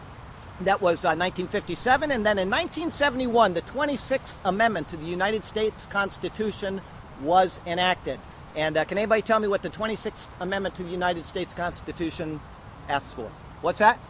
that 0.62 0.83
was 0.83 1.05
1957. 1.05 2.11
Uh, 2.11 2.14
and 2.14 2.27
then 2.27 2.38
in 2.40 2.51
1971, 2.51 3.55
the 3.55 3.62
26th 3.62 4.38
Amendment 4.45 4.88
to 4.88 4.97
the 4.97 5.07
United 5.07 5.45
States 5.45 5.87
Constitution 5.87 6.81
was 7.23 7.61
enacted. 7.66 8.19
And 8.57 8.77
uh, 8.77 8.85
can 8.85 8.99
anybody 8.99 9.23
tell 9.23 9.38
me 9.38 9.47
what 9.47 9.62
the 9.62 9.71
26th 9.71 10.27
Amendment 10.40 10.75
to 10.77 10.83
the 10.83 10.90
United 10.90 11.25
States 11.25 11.55
Constitution 11.55 12.40
asks 12.88 13.12
for? 13.14 13.31
What's 13.61 13.79
that? 13.79 14.01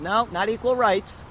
No, 0.00 0.28
not 0.32 0.48
equal 0.48 0.74
rights. 0.74 1.22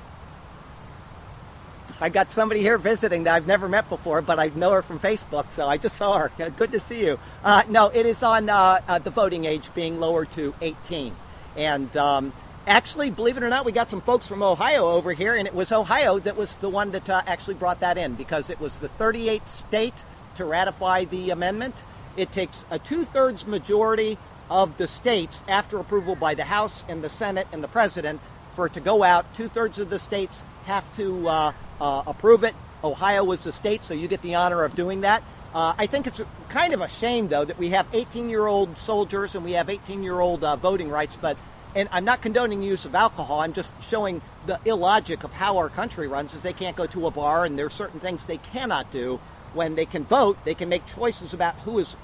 I 1.99 2.07
got 2.07 2.31
somebody 2.31 2.61
here 2.61 2.77
visiting 2.77 3.25
that 3.25 3.35
I've 3.35 3.47
never 3.47 3.67
met 3.67 3.89
before, 3.89 4.21
but 4.21 4.39
I 4.39 4.51
know 4.55 4.71
her 4.71 4.81
from 4.81 4.99
Facebook, 4.99 5.51
so 5.51 5.67
I 5.67 5.77
just 5.77 5.97
saw 5.97 6.17
her. 6.17 6.31
Good 6.57 6.71
to 6.71 6.79
see 6.79 7.05
you. 7.05 7.19
Uh, 7.43 7.63
no, 7.67 7.89
it 7.89 8.05
is 8.05 8.23
on 8.23 8.49
uh, 8.49 8.79
uh, 8.87 8.99
the 8.99 9.09
voting 9.09 9.43
age 9.43 9.73
being 9.73 9.99
lowered 9.99 10.31
to 10.31 10.53
18. 10.61 11.13
And 11.57 11.95
um, 11.97 12.33
actually, 12.67 13.09
believe 13.09 13.37
it 13.37 13.43
or 13.43 13.49
not, 13.49 13.65
we 13.65 13.71
got 13.71 13.89
some 13.89 14.01
folks 14.01 14.27
from 14.27 14.41
Ohio 14.43 14.87
over 14.87 15.13
here, 15.13 15.35
and 15.35 15.47
it 15.47 15.53
was 15.53 15.71
Ohio 15.71 16.19
that 16.19 16.35
was 16.35 16.55
the 16.55 16.69
one 16.69 16.91
that 16.91 17.09
uh, 17.09 17.21
actually 17.25 17.55
brought 17.55 17.79
that 17.79 17.97
in 17.97 18.15
because 18.15 18.49
it 18.49 18.59
was 18.59 18.79
the 18.79 18.89
38th 18.89 19.47
state 19.47 20.03
to 20.35 20.45
ratify 20.45 21.05
the 21.05 21.29
amendment 21.29 21.83
it 22.17 22.31
takes 22.31 22.65
a 22.69 22.79
two 22.79 23.05
thirds 23.05 23.45
majority 23.45 24.17
of 24.49 24.77
the 24.77 24.87
states 24.87 25.43
after 25.47 25.79
approval 25.79 26.15
by 26.15 26.35
the 26.35 26.45
House 26.45 26.83
and 26.87 27.03
the 27.03 27.09
Senate 27.09 27.47
and 27.51 27.63
the 27.63 27.67
President 27.67 28.21
for 28.55 28.67
it 28.67 28.73
to 28.73 28.79
go 28.79 29.03
out. 29.03 29.33
Two 29.33 29.47
thirds 29.47 29.79
of 29.79 29.89
the 29.89 29.99
states 29.99 30.43
have 30.65 30.91
to 30.95 31.27
uh, 31.27 31.53
uh, 31.81 32.03
approve 32.07 32.43
it. 32.43 32.55
Ohio 32.83 33.23
was 33.23 33.43
the 33.43 33.51
state, 33.51 33.83
so 33.83 33.93
you 33.93 34.07
get 34.07 34.21
the 34.21 34.35
honor 34.35 34.63
of 34.63 34.75
doing 34.75 35.01
that. 35.01 35.23
Uh, 35.53 35.73
I 35.77 35.87
think 35.87 36.05
it's 36.05 36.21
kind 36.49 36.73
of 36.73 36.81
a 36.81 36.87
shame, 36.87 37.29
though, 37.29 37.45
that 37.45 37.57
we 37.57 37.69
have 37.69 37.87
18 37.91 38.29
year 38.29 38.45
old 38.45 38.77
soldiers 38.77 39.35
and 39.35 39.43
we 39.43 39.53
have 39.53 39.69
18 39.69 40.03
year 40.03 40.19
old 40.19 40.43
uh, 40.43 40.55
voting 40.55 40.89
rights, 40.89 41.17
but 41.19 41.37
and 41.75 41.89
I'm 41.91 42.05
not 42.05 42.21
condoning 42.21 42.61
the 42.61 42.67
use 42.67 42.85
of 42.85 42.95
alcohol. 42.95 43.41
I'm 43.41 43.53
just 43.53 43.73
showing 43.83 44.21
the 44.45 44.59
illogic 44.65 45.23
of 45.23 45.33
how 45.33 45.57
our 45.57 45.69
country 45.69 46.07
runs. 46.07 46.33
Is 46.33 46.41
they 46.41 46.53
can't 46.53 46.75
go 46.75 46.87
to 46.87 47.07
a 47.07 47.11
bar, 47.11 47.45
and 47.45 47.59
there's 47.59 47.73
certain 47.73 47.99
things 47.99 48.25
they 48.25 48.37
cannot 48.37 48.91
do 48.91 49.19
when 49.55 49.75
they 49.75 49.85
can 49.85 50.03
vote, 50.03 50.37
they 50.43 50.53
can 50.53 50.69
make 50.69 50.85
choices 50.85 51.33
about 51.33 51.55
who 51.59 51.79
is 51.79 51.95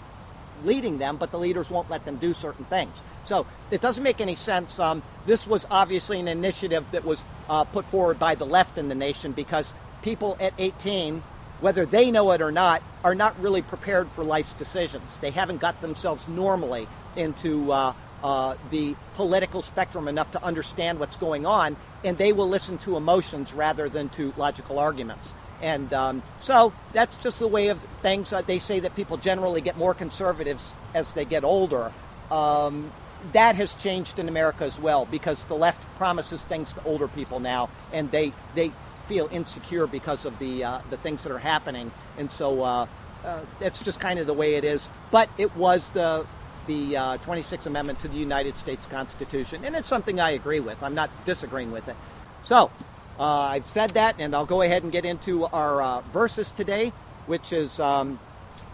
leading 0.63 0.97
them, 0.97 1.17
but 1.17 1.31
the 1.31 1.37
leaders 1.37 1.69
won't 1.69 1.89
let 1.89 2.05
them 2.05 2.15
do 2.15 2.33
certain 2.33 2.65
things. 2.65 3.03
So 3.25 3.45
it 3.69 3.81
doesn't 3.81 4.03
make 4.03 4.21
any 4.21 4.35
sense. 4.35 4.79
Um, 4.79 5.03
this 5.25 5.45
was 5.45 5.67
obviously 5.69 6.19
an 6.19 6.27
initiative 6.27 6.85
that 6.91 7.03
was 7.03 7.23
uh, 7.49 7.65
put 7.65 7.85
forward 7.85 8.17
by 8.17 8.35
the 8.35 8.45
left 8.45 8.77
in 8.77 8.89
the 8.89 8.95
nation 8.95 9.33
because 9.33 9.73
people 10.01 10.37
at 10.39 10.53
18, 10.57 11.23
whether 11.59 11.85
they 11.85 12.09
know 12.09 12.31
it 12.31 12.41
or 12.41 12.51
not, 12.51 12.81
are 13.03 13.15
not 13.15 13.39
really 13.39 13.61
prepared 13.61 14.09
for 14.11 14.23
life's 14.23 14.53
decisions. 14.53 15.17
They 15.17 15.31
haven't 15.31 15.57
got 15.57 15.81
themselves 15.81 16.27
normally 16.27 16.87
into 17.15 17.71
uh, 17.71 17.93
uh, 18.23 18.55
the 18.69 18.95
political 19.15 19.61
spectrum 19.61 20.07
enough 20.07 20.31
to 20.31 20.43
understand 20.43 20.99
what's 20.99 21.15
going 21.15 21.45
on, 21.45 21.75
and 22.03 22.17
they 22.17 22.33
will 22.33 22.49
listen 22.49 22.77
to 22.79 22.97
emotions 22.97 23.53
rather 23.53 23.89
than 23.89 24.09
to 24.09 24.33
logical 24.37 24.79
arguments. 24.79 25.33
And 25.61 25.93
um, 25.93 26.23
so 26.41 26.73
that's 26.91 27.17
just 27.17 27.39
the 27.39 27.47
way 27.47 27.67
of 27.67 27.79
things. 28.01 28.33
Uh, 28.33 28.41
they 28.41 28.59
say 28.59 28.79
that 28.79 28.95
people 28.95 29.17
generally 29.17 29.61
get 29.61 29.77
more 29.77 29.93
conservatives 29.93 30.73
as 30.93 31.13
they 31.13 31.25
get 31.25 31.43
older. 31.43 31.91
Um, 32.31 32.91
that 33.33 33.55
has 33.55 33.75
changed 33.75 34.17
in 34.17 34.27
America 34.27 34.63
as 34.63 34.79
well 34.79 35.05
because 35.05 35.43
the 35.45 35.55
left 35.55 35.83
promises 35.97 36.43
things 36.43 36.73
to 36.73 36.83
older 36.83 37.07
people 37.07 37.39
now, 37.39 37.69
and 37.93 38.09
they 38.11 38.33
they 38.55 38.71
feel 39.07 39.27
insecure 39.31 39.87
because 39.87 40.25
of 40.25 40.39
the 40.39 40.63
uh, 40.63 40.79
the 40.89 40.97
things 40.97 41.23
that 41.23 41.31
are 41.31 41.39
happening. 41.39 41.91
And 42.17 42.31
so 42.31 42.63
uh, 42.63 42.87
uh, 43.23 43.41
it's 43.59 43.79
just 43.79 43.99
kind 43.99 44.19
of 44.19 44.27
the 44.27 44.33
way 44.33 44.55
it 44.55 44.63
is. 44.63 44.89
But 45.11 45.29
it 45.37 45.55
was 45.55 45.89
the 45.91 46.25
the 46.67 46.93
26th 46.93 47.65
uh, 47.65 47.69
Amendment 47.69 47.99
to 47.99 48.07
the 48.07 48.17
United 48.17 48.55
States 48.55 48.85
Constitution, 48.85 49.63
and 49.65 49.75
it's 49.75 49.87
something 49.87 50.19
I 50.19 50.31
agree 50.31 50.59
with. 50.59 50.81
I'm 50.83 50.95
not 50.95 51.09
disagreeing 51.25 51.71
with 51.71 51.87
it. 51.87 51.95
So 52.43 52.71
uh, 53.19 53.23
I've 53.23 53.67
said 53.67 53.91
that, 53.91 54.15
and 54.19 54.35
I'll 54.35 54.45
go 54.45 54.61
ahead 54.61 54.83
and 54.83 54.91
get 54.91 55.05
into 55.05 55.45
our 55.45 55.81
uh, 55.81 56.01
verses 56.13 56.51
today, 56.51 56.91
which 57.27 57.53
is 57.53 57.79
um, 57.79 58.19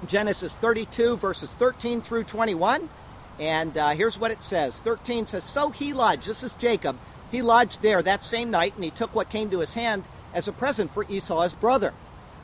Genesis 0.06 0.56
32, 0.56 1.17
verses 1.17 1.52
13 1.52 2.02
through 2.02 2.23
21. 2.26 2.89
And 3.39 3.78
uh, 3.78 3.89
here's 3.89 4.17
what 4.17 4.32
it 4.32 4.43
says 4.43 4.80
13 4.80 5.28
says, 5.28 5.43
So 5.43 5.69
he 5.69 5.93
lodged, 5.93 6.28
this 6.28 6.43
is 6.43 6.54
Jacob, 6.54 6.97
he 7.32 7.41
lodged 7.41 7.82
there 7.82 8.02
that 8.02 8.23
same 8.23 8.50
night, 8.50 8.76
and 8.76 8.84
he 8.84 8.89
took 8.89 9.13
what 9.13 9.30
came 9.30 9.50
to 9.52 9.60
his 9.60 9.73
hand 9.73 10.04
as 10.34 10.47
a 10.47 10.52
present 10.52 10.93
for 10.93 11.06
Esau 11.10 11.41
his 11.41 11.54
brother 11.54 11.93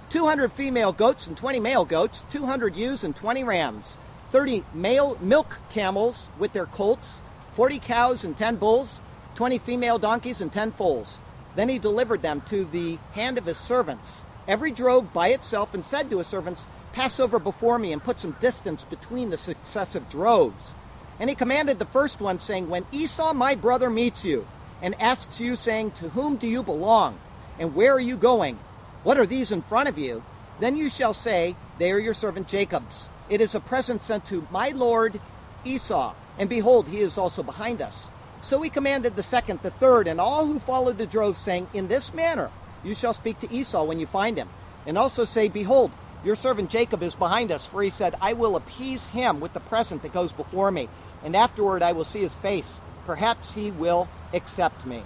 200 0.09 0.51
female 0.51 0.93
goats 0.93 1.25
and 1.25 1.35
20 1.35 1.59
male 1.59 1.85
goats, 1.85 2.23
200 2.29 2.75
ewes 2.75 3.03
and 3.03 3.15
20 3.15 3.43
rams, 3.43 3.97
30 4.33 4.63
male 4.73 5.15
milk 5.21 5.59
camels 5.69 6.27
with 6.39 6.53
their 6.53 6.65
colts, 6.65 7.21
40 7.55 7.77
cows 7.77 8.23
and 8.23 8.35
10 8.35 8.55
bulls, 8.55 8.99
20 9.35 9.59
female 9.59 9.99
donkeys 9.99 10.41
and 10.41 10.51
10 10.51 10.71
foals. 10.71 11.21
Then 11.55 11.69
he 11.69 11.77
delivered 11.77 12.23
them 12.23 12.41
to 12.49 12.65
the 12.65 12.97
hand 13.13 13.37
of 13.37 13.45
his 13.45 13.59
servants, 13.59 14.23
every 14.47 14.71
drove 14.71 15.13
by 15.13 15.27
itself, 15.27 15.75
and 15.75 15.85
said 15.85 16.09
to 16.09 16.17
his 16.17 16.25
servants, 16.25 16.65
Pass 16.93 17.19
over 17.19 17.37
before 17.37 17.77
me 17.77 17.93
and 17.93 18.03
put 18.03 18.17
some 18.17 18.35
distance 18.41 18.83
between 18.83 19.29
the 19.29 19.37
successive 19.37 20.09
droves. 20.09 20.73
And 21.19 21.29
he 21.29 21.35
commanded 21.35 21.77
the 21.77 21.85
first 21.85 22.19
one, 22.19 22.39
saying, 22.39 22.69
When 22.69 22.87
Esau 22.91 23.33
my 23.33 23.53
brother 23.53 23.91
meets 23.91 24.25
you, 24.25 24.47
and 24.81 24.99
asks 24.99 25.39
you, 25.39 25.55
saying, 25.55 25.91
To 25.91 26.09
whom 26.09 26.37
do 26.37 26.47
you 26.47 26.63
belong? 26.63 27.19
And 27.59 27.75
where 27.75 27.93
are 27.93 27.99
you 27.99 28.17
going? 28.17 28.57
What 29.03 29.19
are 29.19 29.27
these 29.27 29.51
in 29.51 29.61
front 29.61 29.89
of 29.89 29.99
you? 29.99 30.23
Then 30.59 30.75
you 30.75 30.89
shall 30.89 31.13
say, 31.13 31.55
They 31.77 31.91
are 31.91 31.99
your 31.99 32.15
servant 32.15 32.47
Jacob's. 32.47 33.09
It 33.33 33.41
is 33.41 33.55
a 33.55 33.59
present 33.59 34.03
sent 34.03 34.25
to 34.25 34.47
my 34.51 34.69
lord 34.69 35.19
Esau. 35.65 36.13
And 36.37 36.47
behold, 36.47 36.87
he 36.87 36.99
is 36.99 37.17
also 37.17 37.41
behind 37.41 37.81
us. 37.81 38.11
So 38.43 38.61
he 38.61 38.69
commanded 38.69 39.15
the 39.15 39.23
second, 39.23 39.61
the 39.63 39.71
third, 39.71 40.07
and 40.07 40.21
all 40.21 40.45
who 40.45 40.59
followed 40.59 40.99
the 40.99 41.07
drove, 41.07 41.35
saying, 41.35 41.65
In 41.73 41.87
this 41.87 42.13
manner 42.13 42.51
you 42.83 42.93
shall 42.93 43.15
speak 43.15 43.39
to 43.39 43.51
Esau 43.51 43.85
when 43.85 43.99
you 43.99 44.05
find 44.05 44.37
him. 44.37 44.49
And 44.85 44.99
also 44.99 45.25
say, 45.25 45.47
Behold, 45.47 45.89
your 46.23 46.35
servant 46.35 46.69
Jacob 46.69 47.01
is 47.01 47.15
behind 47.15 47.51
us, 47.51 47.65
for 47.65 47.81
he 47.81 47.89
said, 47.89 48.13
I 48.21 48.33
will 48.33 48.55
appease 48.55 49.07
him 49.07 49.39
with 49.39 49.53
the 49.53 49.59
present 49.61 50.03
that 50.03 50.13
goes 50.13 50.31
before 50.31 50.69
me, 50.69 50.87
and 51.23 51.35
afterward 51.35 51.81
I 51.81 51.93
will 51.93 52.05
see 52.05 52.21
his 52.21 52.35
face. 52.35 52.81
Perhaps 53.07 53.53
he 53.53 53.71
will 53.71 54.07
accept 54.31 54.85
me. 54.85 55.01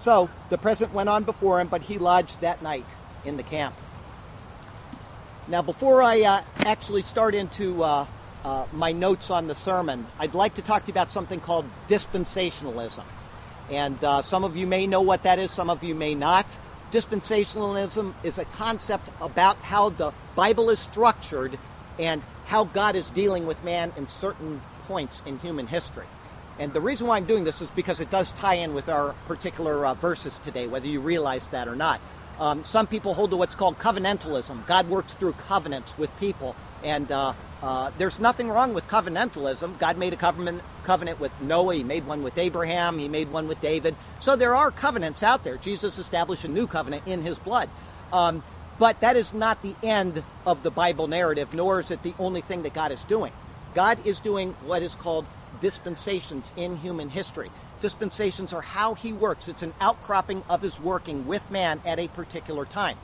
So 0.00 0.28
the 0.50 0.58
present 0.58 0.92
went 0.92 1.08
on 1.08 1.24
before 1.24 1.62
him, 1.62 1.68
but 1.68 1.80
he 1.80 1.96
lodged 1.96 2.42
that 2.42 2.62
night 2.62 2.84
in 3.24 3.38
the 3.38 3.42
camp. 3.42 3.74
Now, 5.50 5.62
before 5.62 6.00
I 6.00 6.20
uh, 6.20 6.42
actually 6.58 7.02
start 7.02 7.34
into 7.34 7.82
uh, 7.82 8.06
uh, 8.44 8.66
my 8.72 8.92
notes 8.92 9.30
on 9.30 9.48
the 9.48 9.54
sermon, 9.56 10.06
I'd 10.16 10.34
like 10.34 10.54
to 10.54 10.62
talk 10.62 10.84
to 10.84 10.86
you 10.86 10.92
about 10.92 11.10
something 11.10 11.40
called 11.40 11.64
dispensationalism. 11.88 13.02
And 13.68 14.02
uh, 14.04 14.22
some 14.22 14.44
of 14.44 14.56
you 14.56 14.68
may 14.68 14.86
know 14.86 15.00
what 15.00 15.24
that 15.24 15.40
is, 15.40 15.50
some 15.50 15.68
of 15.68 15.82
you 15.82 15.96
may 15.96 16.14
not. 16.14 16.46
Dispensationalism 16.92 18.14
is 18.22 18.38
a 18.38 18.44
concept 18.44 19.08
about 19.20 19.56
how 19.56 19.88
the 19.88 20.12
Bible 20.36 20.70
is 20.70 20.78
structured 20.78 21.58
and 21.98 22.22
how 22.46 22.62
God 22.62 22.94
is 22.94 23.10
dealing 23.10 23.44
with 23.44 23.64
man 23.64 23.92
in 23.96 24.06
certain 24.06 24.62
points 24.86 25.20
in 25.26 25.40
human 25.40 25.66
history. 25.66 26.06
And 26.60 26.72
the 26.72 26.80
reason 26.80 27.08
why 27.08 27.16
I'm 27.16 27.26
doing 27.26 27.42
this 27.42 27.60
is 27.60 27.72
because 27.72 27.98
it 27.98 28.10
does 28.10 28.30
tie 28.32 28.54
in 28.54 28.72
with 28.72 28.88
our 28.88 29.14
particular 29.26 29.84
uh, 29.84 29.94
verses 29.94 30.38
today, 30.44 30.68
whether 30.68 30.86
you 30.86 31.00
realize 31.00 31.48
that 31.48 31.66
or 31.66 31.74
not. 31.74 32.00
Um, 32.40 32.64
some 32.64 32.86
people 32.86 33.12
hold 33.12 33.30
to 33.30 33.36
what's 33.36 33.54
called 33.54 33.78
covenantalism. 33.78 34.66
God 34.66 34.88
works 34.88 35.12
through 35.12 35.34
covenants 35.34 35.96
with 35.98 36.16
people, 36.18 36.56
and 36.82 37.12
uh, 37.12 37.34
uh, 37.62 37.90
there's 37.98 38.18
nothing 38.18 38.48
wrong 38.48 38.72
with 38.72 38.88
covenantalism. 38.88 39.78
God 39.78 39.98
made 39.98 40.14
a 40.14 40.16
covenant, 40.16 40.62
covenant 40.84 41.20
with 41.20 41.32
Noah, 41.42 41.74
He 41.74 41.84
made 41.84 42.06
one 42.06 42.22
with 42.22 42.38
Abraham, 42.38 42.98
He 42.98 43.08
made 43.08 43.30
one 43.30 43.46
with 43.46 43.60
David. 43.60 43.94
So 44.20 44.36
there 44.36 44.54
are 44.54 44.70
covenants 44.70 45.22
out 45.22 45.44
there. 45.44 45.58
Jesus 45.58 45.98
established 45.98 46.44
a 46.44 46.48
new 46.48 46.66
covenant 46.66 47.06
in 47.06 47.22
His 47.22 47.38
blood. 47.38 47.68
Um, 48.10 48.42
but 48.78 49.00
that 49.00 49.16
is 49.16 49.34
not 49.34 49.60
the 49.60 49.74
end 49.82 50.22
of 50.46 50.62
the 50.62 50.70
Bible 50.70 51.06
narrative, 51.06 51.52
nor 51.52 51.80
is 51.80 51.90
it 51.90 52.02
the 52.02 52.14
only 52.18 52.40
thing 52.40 52.62
that 52.62 52.72
God 52.72 52.90
is 52.90 53.04
doing. 53.04 53.32
God 53.74 53.98
is 54.06 54.18
doing 54.18 54.54
what 54.64 54.82
is 54.82 54.94
called 54.94 55.26
dispensations 55.60 56.50
in 56.56 56.78
human 56.78 57.10
history. 57.10 57.50
Dispensations 57.80 58.52
are 58.52 58.60
how 58.60 58.94
He 58.94 59.12
works, 59.12 59.48
it's 59.48 59.62
an 59.62 59.74
outcropping 59.80 60.42
of 60.48 60.62
His 60.62 60.78
working 60.78 61.26
with 61.26 61.50
man 61.50 61.80
at 61.84 61.98
a 61.98 62.08
particular 62.08 62.64
time. 62.64 62.98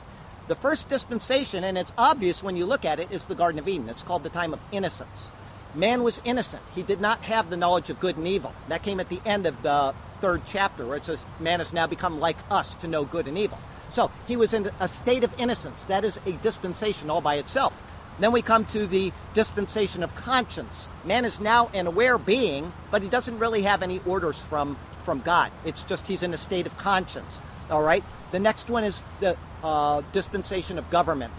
The 0.47 0.55
first 0.55 0.87
dispensation, 0.87 1.63
and 1.63 1.77
it's 1.77 1.91
obvious 1.97 2.41
when 2.41 2.55
you 2.55 2.65
look 2.65 2.85
at 2.85 2.99
it, 2.99 3.11
is 3.11 3.25
the 3.25 3.35
Garden 3.35 3.59
of 3.59 3.67
Eden. 3.67 3.89
It's 3.89 4.03
called 4.03 4.23
the 4.23 4.29
time 4.29 4.53
of 4.53 4.59
innocence. 4.71 5.31
Man 5.75 6.03
was 6.03 6.21
innocent. 6.23 6.63
He 6.73 6.83
did 6.83 7.01
not 7.01 7.23
have 7.23 7.49
the 7.49 7.57
knowledge 7.57 7.89
of 7.89 7.99
good 7.99 8.17
and 8.17 8.27
evil. 8.27 8.53
That 8.69 8.83
came 8.83 8.99
at 8.99 9.09
the 9.09 9.19
end 9.25 9.45
of 9.45 9.61
the 9.61 9.93
third 10.21 10.43
chapter, 10.47 10.85
where 10.85 10.97
it 10.97 11.05
says, 11.05 11.25
Man 11.39 11.59
has 11.59 11.73
now 11.73 11.85
become 11.85 12.19
like 12.19 12.37
us 12.49 12.73
to 12.75 12.87
know 12.87 13.03
good 13.03 13.27
and 13.27 13.37
evil. 13.37 13.59
So 13.89 14.11
he 14.27 14.35
was 14.35 14.53
in 14.53 14.71
a 14.79 14.87
state 14.87 15.23
of 15.23 15.33
innocence. 15.39 15.85
That 15.85 16.03
is 16.03 16.19
a 16.25 16.31
dispensation 16.31 17.09
all 17.09 17.21
by 17.21 17.35
itself. 17.35 17.73
Then 18.19 18.31
we 18.31 18.41
come 18.41 18.65
to 18.65 18.87
the 18.87 19.13
dispensation 19.33 20.03
of 20.03 20.15
conscience. 20.15 20.87
Man 21.05 21.23
is 21.23 21.39
now 21.39 21.69
an 21.73 21.85
aware 21.85 22.17
being, 22.17 22.73
but 22.89 23.03
he 23.03 23.09
doesn't 23.09 23.37
really 23.37 23.63
have 23.63 23.83
any 23.83 24.01
orders 24.05 24.41
from, 24.41 24.77
from 25.03 25.21
God. 25.21 25.51
It's 25.63 25.83
just 25.83 26.07
he's 26.07 26.23
in 26.23 26.33
a 26.33 26.37
state 26.37 26.65
of 26.65 26.77
conscience. 26.77 27.39
All 27.69 27.83
right? 27.83 28.03
The 28.31 28.39
next 28.39 28.69
one 28.69 28.83
is 28.83 29.03
the 29.19 29.37
uh, 29.63 30.01
dispensation 30.11 30.77
of 30.77 30.89
government. 30.89 31.33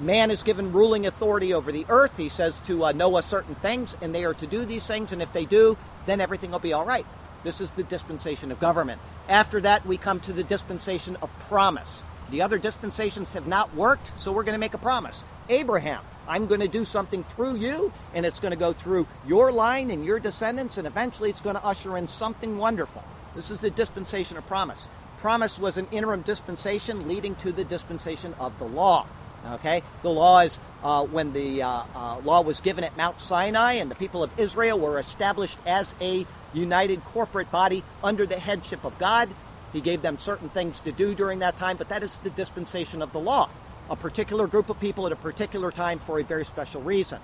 Man 0.00 0.30
is 0.30 0.42
given 0.42 0.72
ruling 0.72 1.06
authority 1.06 1.52
over 1.52 1.70
the 1.70 1.86
earth. 1.88 2.16
He 2.16 2.28
says 2.28 2.58
to 2.60 2.86
uh, 2.86 2.92
Noah 2.92 3.22
certain 3.22 3.54
things, 3.54 3.96
and 4.00 4.14
they 4.14 4.24
are 4.24 4.34
to 4.34 4.46
do 4.46 4.64
these 4.64 4.86
things, 4.86 5.12
and 5.12 5.22
if 5.22 5.32
they 5.32 5.44
do, 5.44 5.76
then 6.06 6.20
everything 6.20 6.50
will 6.50 6.58
be 6.58 6.72
all 6.72 6.86
right. 6.86 7.06
This 7.44 7.60
is 7.60 7.70
the 7.72 7.82
dispensation 7.82 8.50
of 8.50 8.60
government. 8.60 9.00
After 9.28 9.60
that, 9.60 9.86
we 9.86 9.96
come 9.96 10.20
to 10.20 10.32
the 10.32 10.42
dispensation 10.42 11.16
of 11.22 11.30
promise. 11.48 12.02
The 12.30 12.42
other 12.42 12.58
dispensations 12.58 13.32
have 13.32 13.46
not 13.46 13.74
worked, 13.74 14.12
so 14.18 14.32
we're 14.32 14.44
going 14.44 14.54
to 14.54 14.58
make 14.58 14.74
a 14.74 14.78
promise. 14.78 15.24
Abraham, 15.50 16.02
I'm 16.26 16.46
going 16.46 16.60
to 16.60 16.68
do 16.68 16.84
something 16.84 17.24
through 17.24 17.56
you, 17.56 17.92
and 18.14 18.24
it's 18.24 18.40
going 18.40 18.52
to 18.52 18.56
go 18.56 18.72
through 18.72 19.06
your 19.26 19.52
line 19.52 19.90
and 19.90 20.04
your 20.04 20.18
descendants, 20.18 20.78
and 20.78 20.86
eventually 20.86 21.28
it's 21.28 21.40
going 21.42 21.56
to 21.56 21.64
usher 21.64 21.98
in 21.98 22.08
something 22.08 22.56
wonderful. 22.56 23.04
This 23.34 23.50
is 23.50 23.60
the 23.60 23.70
dispensation 23.70 24.36
of 24.36 24.46
promise 24.46 24.88
promise 25.20 25.58
was 25.58 25.76
an 25.76 25.86
interim 25.92 26.22
dispensation 26.22 27.06
leading 27.06 27.34
to 27.36 27.52
the 27.52 27.64
dispensation 27.64 28.34
of 28.40 28.58
the 28.58 28.64
law. 28.64 29.06
Okay, 29.46 29.82
the 30.02 30.10
law 30.10 30.40
is 30.40 30.58
uh, 30.82 31.04
when 31.04 31.32
the 31.32 31.62
uh, 31.62 31.82
uh, 31.94 32.18
law 32.24 32.42
was 32.42 32.60
given 32.60 32.84
at 32.84 32.94
Mount 32.96 33.20
Sinai, 33.20 33.74
and 33.74 33.90
the 33.90 33.94
people 33.94 34.22
of 34.22 34.38
Israel 34.38 34.78
were 34.78 34.98
established 34.98 35.56
as 35.64 35.94
a 36.00 36.26
united 36.52 37.02
corporate 37.04 37.50
body 37.50 37.82
under 38.04 38.26
the 38.26 38.38
headship 38.38 38.84
of 38.84 38.98
God. 38.98 39.30
He 39.72 39.80
gave 39.80 40.02
them 40.02 40.18
certain 40.18 40.50
things 40.50 40.80
to 40.80 40.92
do 40.92 41.14
during 41.14 41.38
that 41.38 41.56
time, 41.56 41.78
but 41.78 41.88
that 41.88 42.02
is 42.02 42.18
the 42.18 42.30
dispensation 42.30 43.00
of 43.00 43.12
the 43.12 43.20
law. 43.20 43.48
A 43.90 43.96
particular 43.96 44.46
group 44.46 44.70
of 44.70 44.78
people 44.80 45.06
at 45.06 45.12
a 45.12 45.16
particular 45.16 45.70
time 45.72 45.98
for 45.98 46.20
a 46.20 46.24
very 46.24 46.44
special 46.44 46.80
reason. 46.80 47.18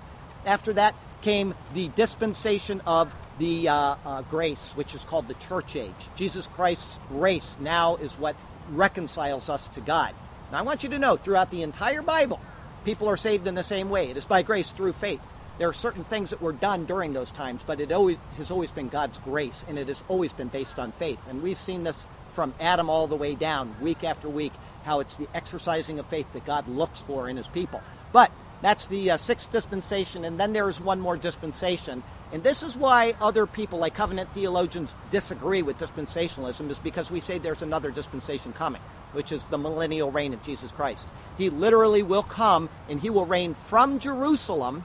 After 0.45 0.73
that 0.73 0.95
came 1.21 1.55
the 1.73 1.87
dispensation 1.89 2.81
of 2.85 3.13
the 3.39 3.69
uh, 3.69 3.95
uh, 4.05 4.21
grace, 4.23 4.71
which 4.75 4.93
is 4.93 5.03
called 5.03 5.27
the 5.27 5.33
church 5.35 5.75
age. 5.75 5.91
Jesus 6.15 6.47
Christ's 6.47 6.99
grace 7.09 7.55
now 7.59 7.95
is 7.95 8.13
what 8.13 8.35
reconciles 8.71 9.49
us 9.49 9.67
to 9.69 9.81
God. 9.81 10.13
Now, 10.51 10.59
I 10.59 10.61
want 10.61 10.83
you 10.83 10.89
to 10.89 10.99
know 10.99 11.17
throughout 11.17 11.51
the 11.51 11.61
entire 11.61 12.01
Bible, 12.01 12.39
people 12.85 13.07
are 13.07 13.17
saved 13.17 13.47
in 13.47 13.55
the 13.55 13.63
same 13.63 13.89
way. 13.89 14.09
It 14.09 14.17
is 14.17 14.25
by 14.25 14.41
grace 14.41 14.71
through 14.71 14.93
faith. 14.93 15.21
There 15.57 15.69
are 15.69 15.73
certain 15.73 16.03
things 16.03 16.29
that 16.29 16.41
were 16.41 16.53
done 16.53 16.85
during 16.85 17.13
those 17.13 17.31
times, 17.31 17.63
but 17.65 17.79
it 17.79 17.91
always 17.91 18.17
has 18.37 18.51
always 18.51 18.71
been 18.71 18.89
God's 18.89 19.19
grace, 19.19 19.65
and 19.67 19.79
it 19.79 19.87
has 19.87 20.03
always 20.07 20.33
been 20.33 20.49
based 20.49 20.77
on 20.77 20.91
faith. 20.93 21.19
And 21.27 21.41
we've 21.41 21.57
seen 21.57 21.83
this 21.83 22.05
from 22.33 22.53
Adam 22.59 22.89
all 22.89 23.07
the 23.07 23.15
way 23.15 23.33
down, 23.33 23.75
week 23.81 24.03
after 24.03 24.29
week, 24.29 24.53
how 24.87 25.01
it's 25.01 25.15
the 25.17 25.27
exercising 25.35 25.99
of 25.99 26.07
faith 26.07 26.25
that 26.33 26.45
God 26.45 26.67
looks 26.67 27.01
for 27.01 27.29
in 27.29 27.37
His 27.37 27.47
people. 27.47 27.81
But 28.11 28.31
that's 28.61 28.87
the 28.87 29.11
uh, 29.11 29.17
sixth 29.17 29.51
dispensation, 29.51 30.25
and 30.25 30.39
then 30.39 30.53
there 30.53 30.67
is 30.67 30.79
one 30.79 30.99
more 30.99 31.17
dispensation, 31.17 32.01
and 32.33 32.43
this 32.43 32.61
is 32.61 32.75
why 32.75 33.15
other 33.21 33.45
people, 33.45 33.79
like 33.79 33.93
covenant 33.93 34.33
theologians, 34.33 34.93
disagree 35.11 35.61
with 35.61 35.77
dispensationalism, 35.77 36.69
is 36.69 36.79
because 36.79 37.09
we 37.09 37.21
say 37.21 37.37
there's 37.37 37.61
another 37.61 37.89
dispensation 37.89 38.51
coming, 38.51 38.81
which 39.13 39.31
is 39.31 39.45
the 39.45 39.57
millennial 39.57 40.11
reign 40.11 40.33
of 40.33 40.43
Jesus 40.43 40.71
Christ. 40.71 41.07
He 41.37 41.49
literally 41.49 42.03
will 42.03 42.23
come 42.23 42.69
and 42.89 42.99
he 42.99 43.09
will 43.09 43.25
reign 43.25 43.55
from 43.67 43.99
Jerusalem. 43.99 44.83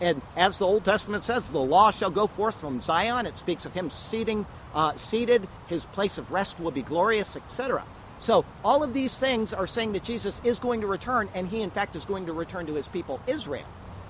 And 0.00 0.22
as 0.36 0.58
the 0.58 0.66
Old 0.66 0.84
Testament 0.84 1.24
says, 1.24 1.50
the 1.50 1.58
law 1.58 1.90
shall 1.90 2.10
go 2.10 2.26
forth 2.26 2.58
from 2.58 2.80
Zion. 2.80 3.26
It 3.26 3.38
speaks 3.38 3.66
of 3.66 3.74
him 3.74 3.90
seating, 3.90 4.46
uh, 4.74 4.96
seated. 4.96 5.46
His 5.68 5.84
place 5.84 6.18
of 6.18 6.32
rest 6.32 6.58
will 6.58 6.70
be 6.70 6.82
glorious, 6.82 7.36
etc. 7.36 7.84
So 8.20 8.44
all 8.62 8.82
of 8.82 8.94
these 8.94 9.14
things 9.14 9.52
are 9.52 9.66
saying 9.66 9.92
that 9.92 10.04
Jesus 10.04 10.40
is 10.44 10.58
going 10.58 10.82
to 10.82 10.86
return, 10.86 11.28
and 11.34 11.48
he, 11.48 11.62
in 11.62 11.70
fact, 11.70 11.96
is 11.96 12.04
going 12.04 12.26
to 12.26 12.32
return 12.32 12.66
to 12.66 12.74
his 12.74 12.86
people, 12.86 13.20
Israel. 13.26 13.66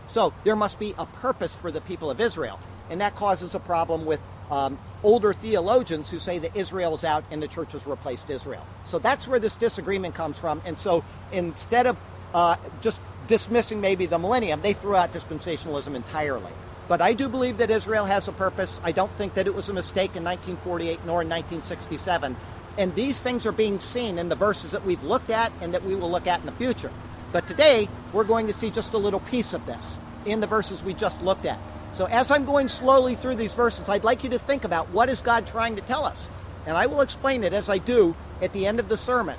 So 0.08 0.34
there 0.44 0.56
must 0.56 0.78
be 0.78 0.94
a 0.98 1.06
purpose 1.06 1.54
for 1.54 1.70
the 1.70 1.80
people 1.80 2.10
of 2.10 2.20
Israel. 2.20 2.58
And 2.90 3.00
that 3.00 3.14
causes 3.14 3.54
a 3.54 3.60
problem 3.60 4.04
with 4.04 4.20
um, 4.50 4.78
older 5.04 5.32
theologians 5.32 6.10
who 6.10 6.18
say 6.18 6.40
that 6.40 6.56
Israel 6.56 6.94
is 6.94 7.04
out 7.04 7.24
and 7.30 7.40
the 7.40 7.46
church 7.46 7.72
has 7.72 7.86
replaced 7.86 8.28
Israel. 8.28 8.66
So 8.84 8.98
that's 8.98 9.28
where 9.28 9.38
this 9.38 9.54
disagreement 9.54 10.16
comes 10.16 10.38
from. 10.38 10.60
And 10.64 10.76
so 10.76 11.04
instead 11.30 11.86
of 11.86 12.00
uh, 12.34 12.56
just 12.80 13.00
dismissing 13.28 13.80
maybe 13.80 14.06
the 14.06 14.18
millennium, 14.18 14.60
they 14.60 14.72
threw 14.72 14.96
out 14.96 15.12
dispensationalism 15.12 15.94
entirely. 15.94 16.52
But 16.88 17.00
I 17.00 17.12
do 17.12 17.28
believe 17.28 17.58
that 17.58 17.70
Israel 17.70 18.06
has 18.06 18.26
a 18.26 18.32
purpose. 18.32 18.80
I 18.82 18.90
don't 18.90 19.12
think 19.12 19.34
that 19.34 19.46
it 19.46 19.54
was 19.54 19.68
a 19.68 19.72
mistake 19.72 20.16
in 20.16 20.24
1948 20.24 21.06
nor 21.06 21.22
in 21.22 21.28
1967. 21.28 22.34
And 22.78 22.94
these 22.94 23.20
things 23.20 23.46
are 23.46 23.52
being 23.52 23.80
seen 23.80 24.18
in 24.18 24.28
the 24.28 24.34
verses 24.34 24.70
that 24.70 24.84
we've 24.84 25.02
looked 25.02 25.30
at 25.30 25.52
and 25.60 25.74
that 25.74 25.84
we 25.84 25.94
will 25.94 26.10
look 26.10 26.26
at 26.26 26.40
in 26.40 26.46
the 26.46 26.52
future. 26.52 26.90
But 27.32 27.46
today, 27.46 27.88
we're 28.12 28.24
going 28.24 28.46
to 28.46 28.52
see 28.52 28.70
just 28.70 28.92
a 28.92 28.98
little 28.98 29.20
piece 29.20 29.52
of 29.52 29.66
this 29.66 29.98
in 30.24 30.40
the 30.40 30.46
verses 30.46 30.82
we 30.82 30.94
just 30.94 31.20
looked 31.22 31.46
at. 31.46 31.58
So 31.94 32.06
as 32.06 32.30
I'm 32.30 32.44
going 32.44 32.68
slowly 32.68 33.16
through 33.16 33.36
these 33.36 33.54
verses, 33.54 33.88
I'd 33.88 34.04
like 34.04 34.24
you 34.24 34.30
to 34.30 34.38
think 34.38 34.64
about 34.64 34.90
what 34.90 35.08
is 35.08 35.22
God 35.22 35.46
trying 35.46 35.76
to 35.76 35.82
tell 35.82 36.04
us. 36.04 36.28
And 36.66 36.76
I 36.76 36.86
will 36.86 37.00
explain 37.00 37.42
it 37.42 37.52
as 37.52 37.68
I 37.68 37.78
do 37.78 38.14
at 38.40 38.52
the 38.52 38.66
end 38.66 38.80
of 38.80 38.88
the 38.88 38.96
sermon. 38.96 39.38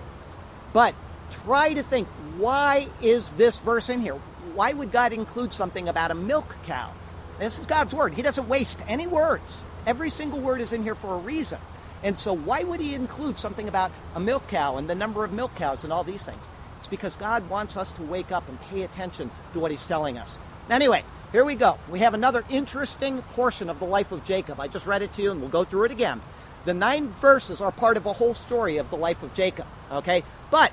But 0.73 0.95
try 1.43 1.73
to 1.73 1.83
think, 1.83 2.07
why 2.37 2.87
is 3.01 3.31
this 3.33 3.59
verse 3.59 3.89
in 3.89 4.01
here? 4.01 4.15
Why 4.53 4.73
would 4.73 4.91
God 4.91 5.13
include 5.13 5.53
something 5.53 5.87
about 5.87 6.11
a 6.11 6.15
milk 6.15 6.55
cow? 6.63 6.91
This 7.39 7.57
is 7.57 7.65
God's 7.65 7.93
word. 7.93 8.13
He 8.13 8.21
doesn't 8.21 8.49
waste 8.49 8.77
any 8.87 9.07
words. 9.07 9.63
Every 9.85 10.09
single 10.09 10.39
word 10.39 10.61
is 10.61 10.73
in 10.73 10.83
here 10.83 10.95
for 10.95 11.15
a 11.15 11.17
reason. 11.17 11.59
And 12.03 12.17
so, 12.17 12.33
why 12.33 12.63
would 12.63 12.79
he 12.79 12.95
include 12.95 13.37
something 13.37 13.67
about 13.67 13.91
a 14.15 14.19
milk 14.19 14.47
cow 14.47 14.77
and 14.77 14.89
the 14.89 14.95
number 14.95 15.23
of 15.23 15.31
milk 15.31 15.55
cows 15.55 15.83
and 15.83 15.93
all 15.93 16.03
these 16.03 16.23
things? 16.23 16.43
It's 16.79 16.87
because 16.87 17.15
God 17.15 17.47
wants 17.49 17.77
us 17.77 17.91
to 17.93 18.01
wake 18.01 18.31
up 18.31 18.49
and 18.49 18.59
pay 18.61 18.81
attention 18.81 19.29
to 19.53 19.59
what 19.59 19.71
he's 19.71 19.85
telling 19.85 20.17
us. 20.17 20.39
Anyway, 20.69 21.03
here 21.31 21.45
we 21.45 21.55
go. 21.55 21.77
We 21.89 21.99
have 21.99 22.13
another 22.13 22.43
interesting 22.49 23.21
portion 23.21 23.69
of 23.69 23.79
the 23.79 23.85
life 23.85 24.11
of 24.11 24.23
Jacob. 24.23 24.59
I 24.59 24.67
just 24.67 24.87
read 24.87 25.01
it 25.01 25.13
to 25.13 25.21
you 25.21 25.31
and 25.31 25.41
we'll 25.41 25.49
go 25.49 25.63
through 25.63 25.85
it 25.85 25.91
again. 25.91 26.21
The 26.65 26.73
nine 26.73 27.09
verses 27.09 27.61
are 27.61 27.71
part 27.71 27.97
of 27.97 28.05
a 28.05 28.13
whole 28.13 28.33
story 28.33 28.77
of 28.77 28.89
the 28.89 28.97
life 28.97 29.21
of 29.23 29.33
Jacob, 29.33 29.65
okay? 29.91 30.23
But 30.49 30.71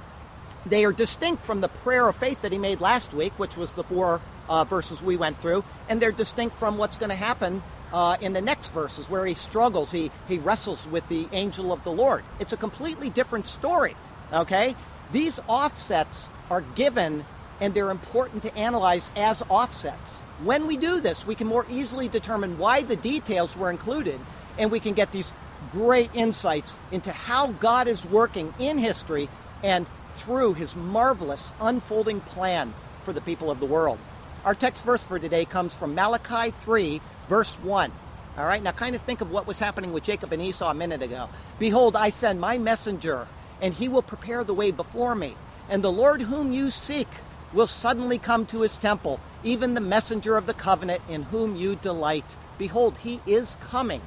they 0.67 0.85
are 0.85 0.93
distinct 0.93 1.45
from 1.45 1.61
the 1.61 1.69
prayer 1.69 2.09
of 2.09 2.17
faith 2.17 2.43
that 2.43 2.53
he 2.53 2.59
made 2.59 2.81
last 2.81 3.14
week, 3.14 3.38
which 3.38 3.57
was 3.57 3.75
the 3.75 3.85
four 3.85 4.21
uh, 4.49 4.64
verses 4.64 5.01
we 5.01 5.17
went 5.17 5.41
through, 5.41 5.64
and 5.88 6.01
they're 6.01 6.12
distinct 6.12 6.57
from 6.57 6.79
what's 6.79 6.97
going 6.97 7.11
to 7.11 7.17
happen 7.17 7.62
uh, 7.92 8.16
in 8.20 8.33
the 8.33 8.40
next 8.40 8.70
verses 8.70 9.09
where 9.09 9.24
he 9.27 9.35
struggles, 9.35 9.90
he, 9.90 10.11
he 10.29 10.38
wrestles 10.38 10.87
with 10.88 11.09
the 11.09 11.29
angel 11.33 11.72
of 11.72 11.85
the 11.85 11.92
Lord. 11.92 12.24
It's 12.38 12.53
a 12.53 12.57
completely 12.57 13.11
different 13.11 13.46
story, 13.46 13.96
okay? 14.33 14.77
These 15.12 15.40
offsets 15.48 16.31
are 16.51 16.61
given 16.61 17.24
and 17.61 17.74
they're 17.74 17.90
important 17.90 18.42
to 18.42 18.57
analyze 18.57 19.11
as 19.16 19.42
offsets. 19.48 20.20
When 20.44 20.66
we 20.66 20.77
do 20.77 21.01
this, 21.01 21.27
we 21.27 21.35
can 21.35 21.46
more 21.46 21.66
easily 21.68 22.09
determine 22.09 22.59
why 22.59 22.83
the 22.83 22.96
details 22.96 23.57
were 23.57 23.70
included, 23.70 24.20
and 24.57 24.70
we 24.70 24.81
can 24.81 24.94
get 24.94 25.11
these 25.11 25.33
great 25.72 26.11
insights 26.14 26.79
into 26.92 27.11
how 27.11 27.48
God 27.48 27.88
is 27.88 28.05
working 28.05 28.55
in 28.59 28.79
history 28.79 29.29
and 29.62 29.87
through 30.16 30.55
his 30.55 30.77
marvelous 30.77 31.53
unfolding 31.61 32.20
plan 32.20 32.74
for 33.03 33.12
the 33.12 33.20
people 33.20 33.51
of 33.51 33.61
the 33.61 33.66
world. 33.66 33.98
Our 34.44 34.55
text 34.55 34.85
verse 34.85 35.03
for 35.03 35.18
today 35.18 35.44
comes 35.44 35.74
from 35.74 35.94
Malachi 35.94 36.53
3, 36.61 37.01
verse 37.29 37.55
1. 37.57 37.93
All 38.37 38.45
right, 38.45 38.62
now 38.62 38.73
kind 38.73 38.95
of 38.95 39.03
think 39.03 39.21
of 39.21 39.31
what 39.31 39.47
was 39.47 39.59
happening 39.59 39.93
with 39.93 40.05
Jacob 40.05 40.33
and 40.33 40.41
Esau 40.41 40.71
a 40.71 40.75
minute 40.75 41.03
ago. 41.03 41.29
Behold, 41.59 41.97
I 41.97 42.11
send 42.11 42.41
my 42.41 42.57
messenger, 42.57 43.27
and 43.61 43.75
he 43.75 43.88
will 43.88 44.03
prepare 44.03 44.45
the 44.45 44.55
way 44.55 44.71
before 44.71 45.14
me. 45.14 45.35
And 45.69 45.83
the 45.83 45.93
Lord 45.93 46.23
whom 46.23 46.53
you 46.53 46.71
seek 46.71 47.09
will 47.53 47.67
suddenly 47.67 48.19
come 48.19 48.47
to 48.47 48.61
his 48.61 48.77
temple, 48.77 49.21
even 49.43 49.75
the 49.75 49.81
messenger 49.81 50.37
of 50.37 50.47
the 50.47 50.55
covenant 50.55 51.03
in 51.09 51.25
whom 51.25 51.57
you 51.57 51.77
delight. 51.77 52.37
Behold, 52.59 52.99
he 52.99 53.21
is 53.27 53.57
coming, 53.61 54.03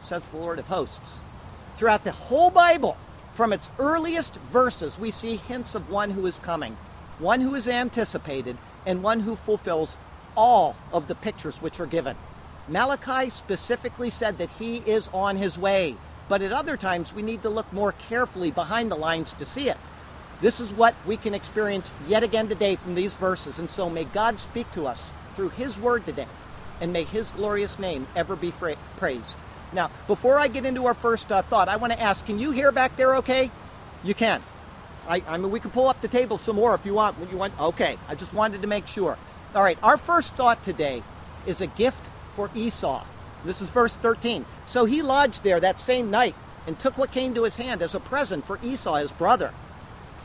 says 0.00 0.28
the 0.28 0.36
Lord 0.36 0.58
of 0.58 0.66
hosts. 0.66 1.20
Throughout 1.76 2.04
the 2.04 2.12
whole 2.12 2.50
Bible, 2.50 2.96
from 3.34 3.52
its 3.52 3.70
earliest 3.78 4.36
verses, 4.52 4.98
we 4.98 5.10
see 5.10 5.36
hints 5.36 5.74
of 5.74 5.90
one 5.90 6.10
who 6.10 6.26
is 6.26 6.38
coming, 6.38 6.76
one 7.18 7.40
who 7.40 7.54
is 7.54 7.68
anticipated, 7.68 8.56
and 8.86 9.02
one 9.02 9.20
who 9.20 9.36
fulfills 9.36 9.96
all 10.36 10.76
of 10.92 11.08
the 11.08 11.14
pictures 11.14 11.62
which 11.62 11.80
are 11.80 11.86
given. 11.86 12.16
Malachi 12.66 13.28
specifically 13.28 14.10
said 14.10 14.38
that 14.38 14.50
he 14.50 14.78
is 14.78 15.08
on 15.12 15.36
his 15.36 15.58
way, 15.58 15.96
but 16.28 16.40
at 16.40 16.52
other 16.52 16.76
times 16.76 17.12
we 17.12 17.22
need 17.22 17.42
to 17.42 17.50
look 17.50 17.70
more 17.72 17.92
carefully 17.92 18.50
behind 18.50 18.90
the 18.90 18.96
lines 18.96 19.34
to 19.34 19.44
see 19.44 19.68
it. 19.68 19.76
This 20.40 20.60
is 20.60 20.70
what 20.72 20.94
we 21.06 21.16
can 21.16 21.34
experience 21.34 21.92
yet 22.08 22.22
again 22.22 22.48
today 22.48 22.76
from 22.76 22.94
these 22.94 23.14
verses. 23.14 23.58
And 23.58 23.70
so 23.70 23.88
may 23.88 24.04
God 24.04 24.40
speak 24.40 24.70
to 24.72 24.86
us 24.86 25.10
through 25.36 25.50
His 25.50 25.78
word 25.78 26.04
today, 26.06 26.26
and 26.80 26.92
may 26.92 27.04
His 27.04 27.30
glorious 27.30 27.78
name 27.78 28.06
ever 28.16 28.34
be 28.36 28.50
fra- 28.50 28.76
praised. 28.96 29.36
Now, 29.72 29.90
before 30.06 30.38
I 30.38 30.48
get 30.48 30.64
into 30.64 30.86
our 30.86 30.94
first 30.94 31.30
uh, 31.30 31.42
thought, 31.42 31.68
I 31.68 31.76
want 31.76 31.92
to 31.92 32.00
ask 32.00 32.24
can 32.24 32.38
you 32.38 32.50
hear 32.50 32.72
back 32.72 32.96
there 32.96 33.16
okay? 33.16 33.50
You 34.02 34.14
can. 34.14 34.42
I, 35.06 35.22
I 35.26 35.36
mean, 35.36 35.50
we 35.50 35.60
can 35.60 35.70
pull 35.70 35.88
up 35.88 36.00
the 36.00 36.08
table 36.08 36.38
some 36.38 36.56
more 36.56 36.74
if 36.74 36.86
you 36.86 36.94
want. 36.94 37.16
You 37.30 37.36
want. 37.36 37.58
Okay, 37.60 37.98
I 38.08 38.14
just 38.14 38.32
wanted 38.32 38.62
to 38.62 38.68
make 38.68 38.86
sure. 38.86 39.18
All 39.54 39.62
right, 39.62 39.78
our 39.82 39.96
first 39.96 40.34
thought 40.34 40.62
today 40.62 41.02
is 41.46 41.60
a 41.60 41.66
gift 41.66 42.08
for 42.34 42.50
Esau. 42.54 43.04
This 43.44 43.60
is 43.60 43.70
verse 43.70 43.96
13. 43.96 44.44
So 44.66 44.84
he 44.84 45.02
lodged 45.02 45.42
there 45.42 45.60
that 45.60 45.80
same 45.80 46.10
night 46.10 46.34
and 46.66 46.78
took 46.78 46.96
what 46.96 47.12
came 47.12 47.34
to 47.34 47.44
his 47.44 47.56
hand 47.56 47.82
as 47.82 47.94
a 47.94 48.00
present 48.00 48.46
for 48.46 48.58
Esau, 48.62 48.96
his 48.96 49.12
brother. 49.12 49.52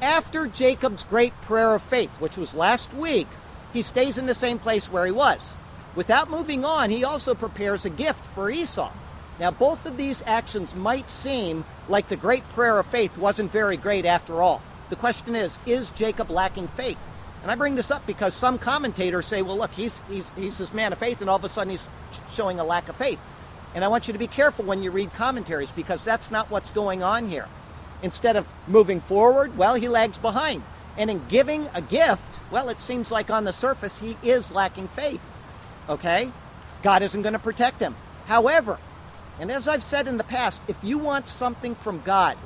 After 0.01 0.47
Jacob's 0.47 1.03
great 1.03 1.33
prayer 1.41 1.75
of 1.75 1.83
faith, 1.83 2.11
which 2.19 2.37
was 2.37 2.53
last 2.53 2.93
week, 2.93 3.27
he 3.73 3.81
stays 3.81 4.17
in 4.17 4.25
the 4.25 4.35
same 4.35 4.57
place 4.57 4.89
where 4.89 5.05
he 5.05 5.11
was. 5.11 5.57
Without 5.95 6.29
moving 6.29 6.63
on, 6.63 6.89
he 6.89 7.03
also 7.03 7.35
prepares 7.35 7.83
a 7.83 7.89
gift 7.89 8.25
for 8.27 8.49
Esau. 8.49 8.91
Now, 9.39 9.51
both 9.51 9.85
of 9.85 9.97
these 9.97 10.23
actions 10.25 10.75
might 10.75 11.09
seem 11.09 11.65
like 11.87 12.07
the 12.07 12.15
great 12.15 12.43
prayer 12.49 12.79
of 12.79 12.85
faith 12.87 13.17
wasn't 13.17 13.51
very 13.51 13.77
great 13.77 14.05
after 14.05 14.41
all. 14.41 14.61
The 14.89 14.95
question 14.95 15.35
is, 15.35 15.59
is 15.65 15.91
Jacob 15.91 16.29
lacking 16.29 16.67
faith? 16.69 16.97
And 17.41 17.52
I 17.52 17.56
bring 17.56 17.75
this 17.75 17.91
up 17.91 18.06
because 18.06 18.34
some 18.34 18.58
commentators 18.58 19.25
say, 19.25 19.41
well, 19.41 19.58
look, 19.58 19.71
he's, 19.71 20.02
he's, 20.10 20.25
he's 20.36 20.58
this 20.58 20.73
man 20.73 20.91
of 20.91 20.99
faith, 20.99 21.21
and 21.21 21.30
all 21.30 21.38
of 21.38 21.43
a 21.43 21.49
sudden 21.49 21.71
he's 21.71 21.88
showing 22.34 22.60
a 22.60 22.63
lack 22.63 22.89
of 22.89 22.95
faith. 22.97 23.19
And 23.73 23.86
I 23.86 23.88
want 23.88 24.08
you 24.08 24.13
to 24.13 24.19
be 24.19 24.28
careful 24.28 24.65
when 24.65 24.84
you 24.84 24.91
read 24.91 25.13
commentaries 25.13 25.71
because 25.71 26.04
that's 26.04 26.32
not 26.32 26.49
what's 26.49 26.71
going 26.71 27.04
on 27.04 27.30
here. 27.30 27.47
Instead 28.02 28.36
of 28.36 28.47
moving 28.67 28.99
forward, 29.02 29.58
well, 29.58 29.75
he 29.75 29.88
lags 29.88 30.17
behind. 30.17 30.63
And 30.97 31.10
in 31.10 31.21
giving 31.30 31.67
a 31.73 31.82
gift, 31.82 32.39
well, 32.52 32.69
it 32.69 32.82
seems 32.82 33.12
like 33.12 33.30
on 33.30 33.43
the 33.43 33.54
surface 33.54 33.99
he 33.99 34.17
is 34.23 34.52
lacking 34.52 34.88
faith. 34.89 35.21
Okay? 35.88 36.32
God 36.82 37.04
isn't 37.04 37.21
going 37.21 37.34
to 37.34 37.39
protect 37.39 37.80
him. 37.80 37.95
However, 38.25 38.80
and 39.39 39.52
as 39.52 39.67
I've 39.67 39.84
said 39.84 40.08
in 40.08 40.17
the 40.17 40.23
past, 40.23 40.62
if 40.67 40.84
you 40.84 40.97
want 40.97 41.28
something 41.28 41.75
from 41.75 42.02
God, 42.02 42.38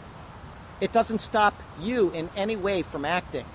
it 0.81 0.91
doesn't 0.91 1.19
stop 1.19 1.53
you 1.79 2.11
in 2.11 2.29
any 2.35 2.55
way 2.55 2.81
from 2.81 3.05
acting. 3.05 3.45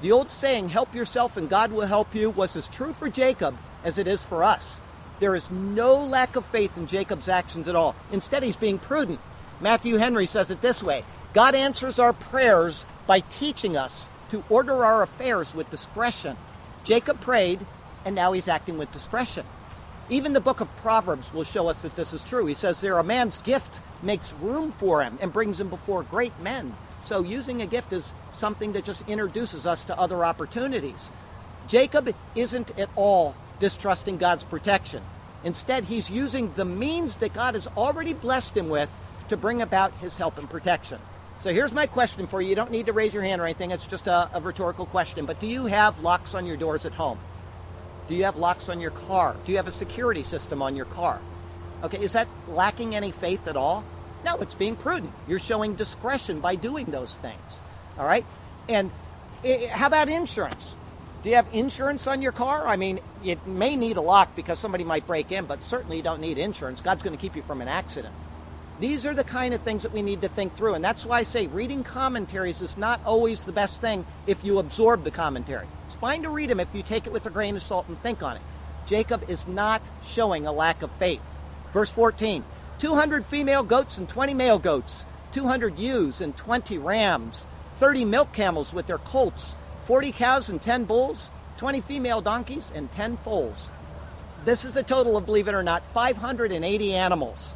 The 0.00 0.12
old 0.12 0.30
saying, 0.30 0.68
help 0.68 0.94
yourself 0.94 1.36
and 1.36 1.48
God 1.48 1.72
will 1.72 1.86
help 1.86 2.14
you, 2.14 2.30
was 2.30 2.54
as 2.54 2.68
true 2.68 2.92
for 2.92 3.08
Jacob 3.08 3.56
as 3.82 3.98
it 3.98 4.06
is 4.06 4.22
for 4.22 4.44
us. 4.44 4.80
There 5.18 5.34
is 5.34 5.50
no 5.50 5.94
lack 5.94 6.36
of 6.36 6.46
faith 6.46 6.76
in 6.76 6.86
Jacob's 6.86 7.28
actions 7.28 7.66
at 7.66 7.74
all. 7.74 7.96
Instead, 8.12 8.42
he's 8.42 8.56
being 8.56 8.78
prudent. 8.78 9.18
Matthew 9.60 9.96
Henry 9.96 10.26
says 10.26 10.50
it 10.50 10.62
this 10.62 10.82
way 10.82 11.04
God 11.34 11.54
answers 11.54 11.98
our 11.98 12.12
prayers 12.12 12.86
by 13.06 13.20
teaching 13.20 13.76
us 13.76 14.10
to 14.30 14.44
order 14.48 14.84
our 14.84 15.02
affairs 15.02 15.54
with 15.54 15.70
discretion. 15.70 16.36
Jacob 16.84 17.20
prayed, 17.20 17.66
and 18.04 18.14
now 18.14 18.32
he's 18.32 18.48
acting 18.48 18.78
with 18.78 18.92
discretion. 18.92 19.44
Even 20.10 20.32
the 20.32 20.40
book 20.40 20.60
of 20.60 20.74
Proverbs 20.76 21.34
will 21.34 21.44
show 21.44 21.68
us 21.68 21.82
that 21.82 21.96
this 21.96 22.14
is 22.14 22.22
true. 22.22 22.46
He 22.46 22.54
says 22.54 22.80
there 22.80 22.98
a 22.98 23.04
man's 23.04 23.38
gift 23.38 23.80
makes 24.02 24.32
room 24.34 24.72
for 24.72 25.02
him 25.02 25.18
and 25.20 25.32
brings 25.32 25.60
him 25.60 25.68
before 25.68 26.02
great 26.02 26.38
men. 26.40 26.74
So 27.08 27.22
using 27.22 27.62
a 27.62 27.66
gift 27.66 27.94
is 27.94 28.12
something 28.32 28.72
that 28.72 28.84
just 28.84 29.08
introduces 29.08 29.64
us 29.64 29.82
to 29.84 29.98
other 29.98 30.26
opportunities. 30.26 31.10
Jacob 31.66 32.14
isn't 32.34 32.78
at 32.78 32.90
all 32.96 33.34
distrusting 33.58 34.18
God's 34.18 34.44
protection. 34.44 35.02
Instead, 35.42 35.84
he's 35.84 36.10
using 36.10 36.52
the 36.54 36.66
means 36.66 37.16
that 37.16 37.32
God 37.32 37.54
has 37.54 37.66
already 37.78 38.12
blessed 38.12 38.54
him 38.54 38.68
with 38.68 38.90
to 39.30 39.38
bring 39.38 39.62
about 39.62 39.94
his 40.02 40.18
help 40.18 40.36
and 40.36 40.50
protection. 40.50 40.98
So 41.40 41.50
here's 41.50 41.72
my 41.72 41.86
question 41.86 42.26
for 42.26 42.42
you. 42.42 42.50
You 42.50 42.56
don't 42.56 42.70
need 42.70 42.84
to 42.86 42.92
raise 42.92 43.14
your 43.14 43.22
hand 43.22 43.40
or 43.40 43.46
anything, 43.46 43.70
it's 43.70 43.86
just 43.86 44.06
a, 44.06 44.28
a, 44.34 44.42
rhetorical 44.42 44.84
question. 44.84 45.24
But 45.24 45.40
do 45.40 45.46
you 45.46 45.64
have 45.64 46.00
locks 46.00 46.34
on 46.34 46.44
your 46.44 46.58
doors 46.58 46.84
at 46.84 46.92
home? 46.92 47.18
Do 48.08 48.16
you 48.16 48.24
have 48.24 48.36
locks 48.36 48.68
on 48.68 48.82
your 48.82 48.90
car? 48.90 49.34
Do 49.46 49.52
you 49.52 49.56
have 49.56 49.66
a 49.66 49.72
security 49.72 50.24
system 50.24 50.60
on 50.60 50.76
your 50.76 50.84
car? 50.84 51.20
Okay, 51.84 52.04
is 52.04 52.12
that 52.12 52.28
lacking 52.48 52.94
any 52.94 53.12
faith 53.12 53.48
at 53.48 53.56
all? 53.56 53.82
No, 54.24 54.36
it's 54.36 54.54
being 54.54 54.76
prudent. 54.76 55.12
You're 55.26 55.38
showing 55.38 55.74
discretion 55.74 56.40
by 56.40 56.54
doing 56.56 56.86
those 56.86 57.16
things. 57.18 57.60
All 57.98 58.06
right? 58.06 58.24
And 58.68 58.90
it, 59.42 59.70
how 59.70 59.86
about 59.86 60.08
insurance? 60.08 60.74
Do 61.22 61.30
you 61.30 61.36
have 61.36 61.46
insurance 61.52 62.06
on 62.06 62.22
your 62.22 62.32
car? 62.32 62.66
I 62.66 62.76
mean, 62.76 63.00
it 63.24 63.46
may 63.46 63.74
need 63.74 63.96
a 63.96 64.00
lock 64.00 64.36
because 64.36 64.58
somebody 64.58 64.84
might 64.84 65.06
break 65.06 65.32
in, 65.32 65.46
but 65.46 65.62
certainly 65.62 65.96
you 65.96 66.02
don't 66.02 66.20
need 66.20 66.38
insurance. 66.38 66.80
God's 66.80 67.02
going 67.02 67.16
to 67.16 67.20
keep 67.20 67.34
you 67.34 67.42
from 67.42 67.60
an 67.60 67.68
accident. 67.68 68.14
These 68.80 69.04
are 69.04 69.14
the 69.14 69.24
kind 69.24 69.54
of 69.54 69.62
things 69.62 69.82
that 69.82 69.92
we 69.92 70.02
need 70.02 70.20
to 70.22 70.28
think 70.28 70.54
through. 70.54 70.74
And 70.74 70.84
that's 70.84 71.04
why 71.04 71.18
I 71.18 71.22
say 71.24 71.48
reading 71.48 71.82
commentaries 71.82 72.62
is 72.62 72.76
not 72.76 73.00
always 73.04 73.44
the 73.44 73.52
best 73.52 73.80
thing 73.80 74.06
if 74.28 74.44
you 74.44 74.60
absorb 74.60 75.02
the 75.02 75.10
commentary. 75.10 75.66
It's 75.86 75.96
fine 75.96 76.22
to 76.22 76.30
read 76.30 76.50
them 76.50 76.60
if 76.60 76.72
you 76.72 76.84
take 76.84 77.06
it 77.06 77.12
with 77.12 77.26
a 77.26 77.30
grain 77.30 77.56
of 77.56 77.62
salt 77.62 77.88
and 77.88 77.98
think 78.00 78.22
on 78.22 78.36
it. 78.36 78.42
Jacob 78.86 79.28
is 79.28 79.48
not 79.48 79.82
showing 80.06 80.46
a 80.46 80.52
lack 80.52 80.82
of 80.82 80.92
faith. 80.92 81.20
Verse 81.72 81.90
14 81.90 82.44
200 82.78 83.26
female 83.26 83.64
goats 83.64 83.98
and 83.98 84.08
20 84.08 84.34
male 84.34 84.58
goats, 84.60 85.04
200 85.32 85.78
ewes 85.78 86.20
and 86.20 86.36
20 86.36 86.78
rams, 86.78 87.44
30 87.80 88.04
milk 88.04 88.32
camels 88.32 88.72
with 88.72 88.86
their 88.86 88.98
colts, 88.98 89.56
40 89.86 90.12
cows 90.12 90.48
and 90.48 90.62
10 90.62 90.84
bulls, 90.84 91.30
20 91.56 91.80
female 91.80 92.20
donkeys, 92.20 92.72
and 92.72 92.92
10 92.92 93.16
foals. 93.16 93.68
This 94.44 94.64
is 94.64 94.76
a 94.76 94.84
total 94.84 95.16
of, 95.16 95.26
believe 95.26 95.48
it 95.48 95.54
or 95.54 95.64
not, 95.64 95.82
580 95.92 96.94
animals. 96.94 97.54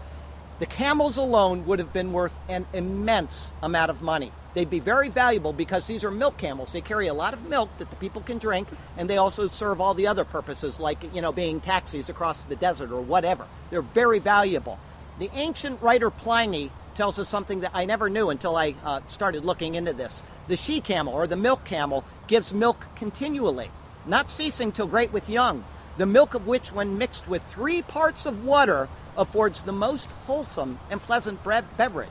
The 0.58 0.66
camels 0.66 1.16
alone 1.16 1.66
would 1.66 1.78
have 1.78 1.92
been 1.92 2.12
worth 2.12 2.34
an 2.48 2.66
immense 2.72 3.52
amount 3.62 3.90
of 3.90 4.02
money. 4.02 4.32
They'd 4.54 4.68
be 4.68 4.80
very 4.80 5.08
valuable 5.08 5.52
because 5.52 5.86
these 5.86 6.02
are 6.04 6.10
milk 6.10 6.36
camels. 6.36 6.72
They 6.72 6.80
carry 6.80 7.06
a 7.06 7.14
lot 7.14 7.32
of 7.32 7.48
milk 7.48 7.70
that 7.78 7.90
the 7.90 7.96
people 7.96 8.22
can 8.22 8.38
drink, 8.38 8.66
and 8.96 9.08
they 9.08 9.18
also 9.18 9.46
serve 9.46 9.80
all 9.80 9.94
the 9.94 10.08
other 10.08 10.24
purposes, 10.24 10.80
like 10.80 11.14
you 11.14 11.22
know, 11.22 11.32
being 11.32 11.60
taxis 11.60 12.08
across 12.08 12.42
the 12.44 12.56
desert 12.56 12.90
or 12.90 13.00
whatever. 13.00 13.46
They're 13.70 13.82
very 13.82 14.18
valuable. 14.18 14.78
The 15.22 15.30
ancient 15.34 15.80
writer 15.80 16.10
Pliny 16.10 16.72
tells 16.96 17.16
us 17.16 17.28
something 17.28 17.60
that 17.60 17.70
I 17.74 17.84
never 17.84 18.10
knew 18.10 18.30
until 18.30 18.56
I 18.56 18.74
uh, 18.84 19.02
started 19.06 19.44
looking 19.44 19.76
into 19.76 19.92
this. 19.92 20.20
The 20.48 20.56
she 20.56 20.80
camel 20.80 21.14
or 21.14 21.28
the 21.28 21.36
milk 21.36 21.64
camel 21.64 22.02
gives 22.26 22.52
milk 22.52 22.86
continually, 22.96 23.70
not 24.04 24.32
ceasing 24.32 24.72
till 24.72 24.88
great 24.88 25.12
with 25.12 25.28
young. 25.30 25.64
The 25.96 26.06
milk 26.06 26.34
of 26.34 26.48
which, 26.48 26.72
when 26.72 26.98
mixed 26.98 27.28
with 27.28 27.40
three 27.46 27.82
parts 27.82 28.26
of 28.26 28.44
water, 28.44 28.88
affords 29.16 29.62
the 29.62 29.70
most 29.70 30.10
wholesome 30.26 30.80
and 30.90 31.00
pleasant 31.00 31.40
bre- 31.44 31.68
beverage. 31.76 32.10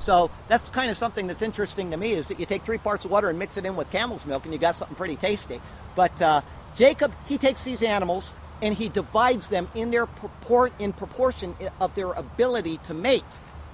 So 0.00 0.32
that's 0.48 0.68
kind 0.68 0.90
of 0.90 0.96
something 0.96 1.28
that's 1.28 1.42
interesting 1.42 1.92
to 1.92 1.96
me 1.96 2.10
is 2.10 2.26
that 2.26 2.40
you 2.40 2.46
take 2.46 2.64
three 2.64 2.78
parts 2.78 3.04
of 3.04 3.12
water 3.12 3.30
and 3.30 3.38
mix 3.38 3.56
it 3.56 3.66
in 3.66 3.76
with 3.76 3.88
camel's 3.92 4.26
milk 4.26 4.46
and 4.46 4.52
you 4.52 4.58
got 4.58 4.74
something 4.74 4.96
pretty 4.96 5.14
tasty. 5.14 5.60
But 5.94 6.20
uh, 6.20 6.40
Jacob, 6.74 7.12
he 7.28 7.38
takes 7.38 7.62
these 7.62 7.84
animals 7.84 8.32
and 8.60 8.74
he 8.74 8.88
divides 8.88 9.48
them 9.48 9.68
in 9.74 9.90
their 9.90 10.06
purport, 10.06 10.72
in 10.78 10.92
proportion 10.92 11.56
of 11.80 11.94
their 11.94 12.12
ability 12.12 12.78
to 12.84 12.94
mate. 12.94 13.24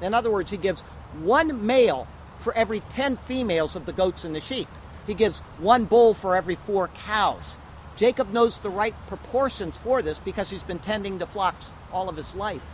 In 0.00 0.14
other 0.14 0.30
words, 0.30 0.50
he 0.50 0.56
gives 0.56 0.82
one 1.22 1.66
male 1.66 2.06
for 2.38 2.52
every 2.54 2.80
10 2.80 3.16
females 3.18 3.76
of 3.76 3.86
the 3.86 3.92
goats 3.92 4.24
and 4.24 4.34
the 4.34 4.40
sheep. 4.40 4.68
He 5.06 5.14
gives 5.14 5.40
one 5.58 5.84
bull 5.84 6.14
for 6.14 6.36
every 6.36 6.54
four 6.54 6.88
cows. 6.88 7.56
Jacob 7.96 8.32
knows 8.32 8.58
the 8.58 8.70
right 8.70 8.94
proportions 9.06 9.76
for 9.76 10.02
this 10.02 10.18
because 10.18 10.50
he's 10.50 10.62
been 10.62 10.78
tending 10.78 11.18
the 11.18 11.26
flocks 11.26 11.72
all 11.92 12.08
of 12.08 12.16
his 12.16 12.34
life. 12.34 12.64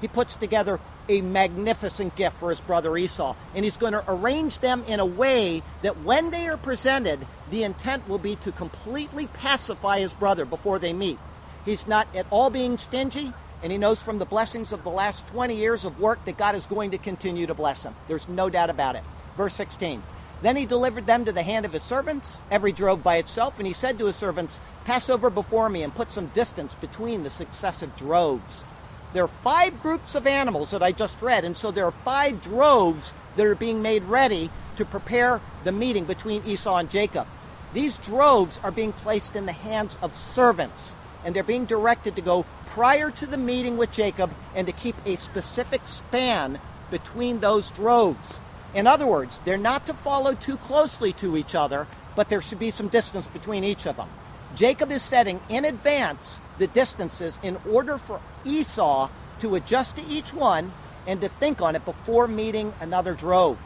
He 0.00 0.08
puts 0.08 0.34
together 0.34 0.80
a 1.08 1.20
magnificent 1.20 2.16
gift 2.16 2.38
for 2.38 2.50
his 2.50 2.60
brother 2.60 2.96
Esau, 2.96 3.34
and 3.54 3.64
he's 3.64 3.76
going 3.76 3.92
to 3.92 4.04
arrange 4.08 4.60
them 4.60 4.84
in 4.86 5.00
a 5.00 5.04
way 5.04 5.62
that 5.82 6.02
when 6.02 6.30
they 6.30 6.48
are 6.48 6.56
presented, 6.56 7.26
the 7.50 7.64
intent 7.64 8.08
will 8.08 8.18
be 8.18 8.36
to 8.36 8.52
completely 8.52 9.26
pacify 9.26 10.00
his 10.00 10.12
brother 10.12 10.44
before 10.44 10.78
they 10.78 10.92
meet. 10.92 11.18
He's 11.64 11.86
not 11.86 12.08
at 12.14 12.26
all 12.30 12.50
being 12.50 12.78
stingy, 12.78 13.32
and 13.62 13.70
he 13.70 13.78
knows 13.78 14.00
from 14.00 14.18
the 14.18 14.24
blessings 14.24 14.72
of 14.72 14.82
the 14.82 14.90
last 14.90 15.26
20 15.28 15.54
years 15.54 15.84
of 15.84 16.00
work 16.00 16.24
that 16.24 16.38
God 16.38 16.54
is 16.54 16.66
going 16.66 16.92
to 16.92 16.98
continue 16.98 17.46
to 17.46 17.54
bless 17.54 17.82
him. 17.82 17.94
There's 18.08 18.28
no 18.28 18.48
doubt 18.48 18.70
about 18.70 18.96
it. 18.96 19.02
Verse 19.36 19.54
16. 19.54 20.02
Then 20.42 20.56
he 20.56 20.64
delivered 20.64 21.06
them 21.06 21.26
to 21.26 21.32
the 21.32 21.42
hand 21.42 21.66
of 21.66 21.74
his 21.74 21.82
servants, 21.82 22.40
every 22.50 22.72
drove 22.72 23.02
by 23.02 23.16
itself, 23.16 23.58
and 23.58 23.66
he 23.66 23.74
said 23.74 23.98
to 23.98 24.06
his 24.06 24.16
servants, 24.16 24.58
Pass 24.86 25.10
over 25.10 25.28
before 25.28 25.68
me 25.68 25.82
and 25.82 25.94
put 25.94 26.10
some 26.10 26.28
distance 26.28 26.74
between 26.74 27.22
the 27.22 27.30
successive 27.30 27.94
droves. 27.94 28.64
There 29.12 29.24
are 29.24 29.28
five 29.28 29.82
groups 29.82 30.14
of 30.14 30.26
animals 30.26 30.70
that 30.70 30.82
I 30.82 30.92
just 30.92 31.20
read, 31.20 31.44
and 31.44 31.56
so 31.56 31.70
there 31.70 31.84
are 31.84 31.90
five 31.92 32.40
droves 32.40 33.12
that 33.36 33.44
are 33.44 33.54
being 33.54 33.82
made 33.82 34.04
ready 34.04 34.50
to 34.76 34.84
prepare 34.84 35.40
the 35.64 35.72
meeting 35.72 36.04
between 36.04 36.44
Esau 36.46 36.76
and 36.76 36.88
Jacob. 36.88 37.26
These 37.74 37.98
droves 37.98 38.58
are 38.62 38.70
being 38.70 38.92
placed 38.92 39.36
in 39.36 39.46
the 39.46 39.52
hands 39.52 39.98
of 40.00 40.14
servants, 40.14 40.94
and 41.24 41.34
they're 41.34 41.42
being 41.42 41.66
directed 41.66 42.16
to 42.16 42.22
go 42.22 42.44
prior 42.68 43.10
to 43.10 43.26
the 43.26 43.36
meeting 43.36 43.76
with 43.76 43.92
Jacob 43.92 44.30
and 44.54 44.66
to 44.66 44.72
keep 44.72 44.96
a 45.04 45.16
specific 45.16 45.86
span 45.86 46.60
between 46.90 47.40
those 47.40 47.70
droves. 47.70 48.40
In 48.74 48.86
other 48.86 49.06
words, 49.06 49.40
they're 49.44 49.56
not 49.56 49.86
to 49.86 49.94
follow 49.94 50.34
too 50.34 50.56
closely 50.56 51.12
to 51.14 51.36
each 51.36 51.54
other, 51.54 51.86
but 52.14 52.28
there 52.28 52.40
should 52.40 52.58
be 52.58 52.70
some 52.70 52.88
distance 52.88 53.26
between 53.26 53.64
each 53.64 53.86
of 53.86 53.96
them. 53.96 54.08
Jacob 54.54 54.90
is 54.90 55.02
setting 55.02 55.40
in 55.48 55.64
advance 55.64 56.40
the 56.58 56.66
distances 56.66 57.38
in 57.42 57.56
order 57.68 57.98
for 57.98 58.20
Esau 58.44 59.08
to 59.40 59.54
adjust 59.54 59.96
to 59.96 60.06
each 60.06 60.32
one 60.32 60.72
and 61.06 61.20
to 61.20 61.28
think 61.28 61.60
on 61.60 61.74
it 61.74 61.84
before 61.84 62.28
meeting 62.28 62.72
another 62.80 63.14
drove. 63.14 63.58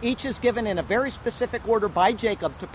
Each 0.00 0.24
is 0.24 0.38
given 0.38 0.66
in 0.66 0.78
a 0.78 0.82
very 0.82 1.10
specific 1.10 1.66
order 1.68 1.88
by 1.88 2.12
Jacob 2.12 2.58
to 2.60 2.66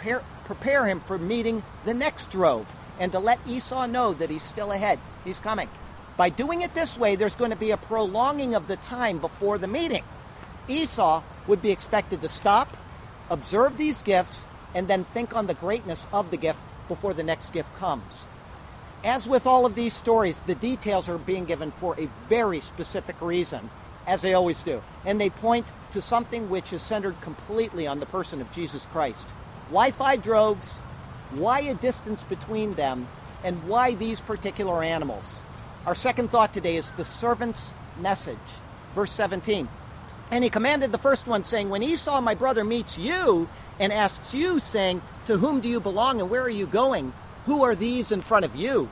prepare, 0.45 0.85
him 0.85 0.99
for 0.99 1.17
meeting 1.17 1.63
the 1.85 1.93
next 1.93 2.29
drove 2.29 2.67
and 2.99 3.11
to 3.11 3.19
let 3.19 3.39
Esau 3.47 3.85
know 3.85 4.13
that 4.13 4.29
he's 4.29 4.43
still 4.43 4.71
ahead. 4.71 4.99
He's 5.23 5.39
coming. 5.39 5.69
By 6.15 6.29
doing 6.29 6.61
it 6.61 6.73
this 6.73 6.97
way, 6.97 7.15
there's 7.15 7.35
going 7.35 7.51
to 7.51 7.57
be 7.57 7.71
a 7.71 7.77
prolonging 7.77 8.53
of 8.53 8.67
the 8.67 8.77
time 8.77 9.17
before 9.17 9.57
the 9.57 9.67
meeting. 9.67 10.03
Esau 10.67 11.23
would 11.47 11.61
be 11.61 11.71
expected 11.71 12.21
to 12.21 12.29
stop, 12.29 12.77
observe 13.29 13.77
these 13.77 14.01
gifts, 14.01 14.47
and 14.75 14.87
then 14.87 15.03
think 15.03 15.35
on 15.35 15.47
the 15.47 15.53
greatness 15.53 16.07
of 16.13 16.31
the 16.31 16.37
gift 16.37 16.59
before 16.87 17.13
the 17.13 17.23
next 17.23 17.51
gift 17.51 17.73
comes. 17.77 18.25
As 19.03 19.27
with 19.27 19.45
all 19.45 19.65
of 19.65 19.75
these 19.75 19.93
stories, 19.93 20.39
the 20.41 20.55
details 20.55 21.09
are 21.09 21.17
being 21.17 21.45
given 21.45 21.71
for 21.71 21.99
a 21.99 22.07
very 22.29 22.61
specific 22.61 23.19
reason, 23.19 23.69
as 24.07 24.21
they 24.21 24.33
always 24.33 24.63
do, 24.63 24.81
and 25.05 25.19
they 25.19 25.29
point 25.29 25.65
to 25.91 26.01
something 26.01 26.49
which 26.49 26.71
is 26.71 26.81
centered 26.81 27.19
completely 27.21 27.85
on 27.85 27.99
the 27.99 28.05
person 28.05 28.39
of 28.39 28.51
Jesus 28.51 28.85
Christ. 28.85 29.27
Why 29.69 29.91
five 29.91 30.21
droves? 30.21 30.79
Why 31.35 31.61
a 31.61 31.73
distance 31.73 32.23
between 32.23 32.75
them? 32.75 33.07
And 33.43 33.67
why 33.67 33.95
these 33.95 34.21
particular 34.21 34.83
animals? 34.83 35.41
Our 35.85 35.95
second 35.95 36.29
thought 36.29 36.53
today 36.53 36.77
is 36.77 36.91
the 36.91 37.03
servant's 37.03 37.73
message. 37.99 38.37
Verse 38.95 39.11
17. 39.11 39.67
And 40.31 40.43
he 40.43 40.49
commanded 40.49 40.91
the 40.91 40.97
first 40.97 41.27
one, 41.27 41.43
saying, 41.43 41.69
When 41.69 41.83
Esau, 41.83 42.21
my 42.21 42.35
brother, 42.35 42.63
meets 42.63 42.97
you 42.97 43.49
and 43.79 43.91
asks 43.91 44.33
you, 44.33 44.59
saying, 44.59 45.01
To 45.25 45.37
whom 45.37 45.59
do 45.59 45.67
you 45.67 45.79
belong 45.79 46.21
and 46.21 46.29
where 46.29 46.43
are 46.43 46.49
you 46.49 46.67
going? 46.67 47.13
Who 47.45 47.63
are 47.63 47.75
these 47.75 48.11
in 48.11 48.21
front 48.21 48.45
of 48.45 48.55
you? 48.55 48.89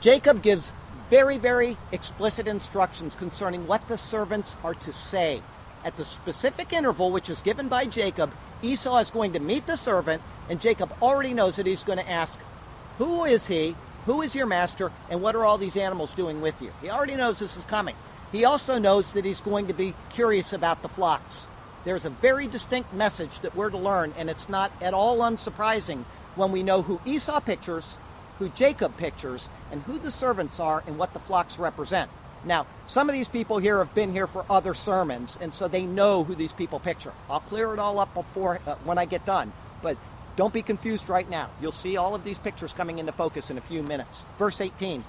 Jacob 0.00 0.42
gives 0.42 0.72
very, 1.08 1.38
very 1.38 1.76
explicit 1.90 2.46
instructions 2.46 3.14
concerning 3.14 3.66
what 3.66 3.86
the 3.88 3.98
servants 3.98 4.56
are 4.62 4.74
to 4.74 4.92
say. 4.92 5.42
At 5.84 5.96
the 5.96 6.04
specific 6.04 6.72
interval 6.72 7.10
which 7.10 7.30
is 7.30 7.40
given 7.40 7.68
by 7.68 7.86
Jacob, 7.86 8.32
Esau 8.62 8.98
is 8.98 9.10
going 9.10 9.32
to 9.32 9.40
meet 9.40 9.66
the 9.66 9.76
servant, 9.76 10.22
and 10.48 10.60
Jacob 10.60 10.92
already 11.00 11.32
knows 11.32 11.56
that 11.56 11.66
he's 11.66 11.84
going 11.84 11.98
to 11.98 12.10
ask, 12.10 12.38
Who 12.98 13.24
is 13.24 13.46
he? 13.46 13.76
Who 14.06 14.20
is 14.22 14.34
your 14.34 14.46
master? 14.46 14.92
And 15.08 15.22
what 15.22 15.34
are 15.34 15.44
all 15.44 15.58
these 15.58 15.76
animals 15.76 16.14
doing 16.14 16.40
with 16.40 16.60
you? 16.60 16.72
He 16.82 16.90
already 16.90 17.16
knows 17.16 17.38
this 17.38 17.56
is 17.56 17.64
coming. 17.64 17.94
He 18.32 18.44
also 18.44 18.78
knows 18.78 19.12
that 19.14 19.24
he's 19.24 19.40
going 19.40 19.66
to 19.66 19.74
be 19.74 19.94
curious 20.10 20.52
about 20.52 20.82
the 20.82 20.88
flocks. 20.88 21.46
There's 21.84 22.04
a 22.04 22.10
very 22.10 22.46
distinct 22.46 22.92
message 22.92 23.40
that 23.40 23.56
we're 23.56 23.70
to 23.70 23.78
learn, 23.78 24.12
and 24.18 24.28
it's 24.28 24.48
not 24.48 24.70
at 24.82 24.94
all 24.94 25.18
unsurprising 25.18 26.04
when 26.36 26.52
we 26.52 26.62
know 26.62 26.82
who 26.82 27.00
Esau 27.06 27.40
pictures, 27.40 27.96
who 28.38 28.50
Jacob 28.50 28.96
pictures, 28.98 29.48
and 29.72 29.82
who 29.82 29.98
the 29.98 30.10
servants 30.10 30.60
are 30.60 30.82
and 30.86 30.98
what 30.98 31.14
the 31.14 31.18
flocks 31.18 31.58
represent. 31.58 32.10
Now, 32.44 32.66
some 32.86 33.08
of 33.08 33.14
these 33.14 33.28
people 33.28 33.58
here 33.58 33.78
have 33.78 33.94
been 33.94 34.12
here 34.12 34.26
for 34.26 34.44
other 34.48 34.74
sermons, 34.74 35.36
and 35.40 35.54
so 35.54 35.68
they 35.68 35.82
know 35.82 36.24
who 36.24 36.34
these 36.34 36.52
people 36.52 36.80
picture. 36.80 37.12
I'll 37.28 37.40
clear 37.40 37.72
it 37.72 37.78
all 37.78 37.98
up 37.98 38.14
before 38.14 38.60
uh, 38.66 38.76
when 38.84 38.98
I 38.98 39.04
get 39.04 39.26
done, 39.26 39.52
but 39.82 39.96
don't 40.36 40.54
be 40.54 40.62
confused 40.62 41.08
right 41.08 41.28
now. 41.28 41.50
You'll 41.60 41.72
see 41.72 41.96
all 41.96 42.14
of 42.14 42.24
these 42.24 42.38
pictures 42.38 42.72
coming 42.72 42.98
into 42.98 43.12
focus 43.12 43.50
in 43.50 43.58
a 43.58 43.60
few 43.60 43.82
minutes. 43.82 44.24
Verse 44.38 44.60
18 44.60 45.04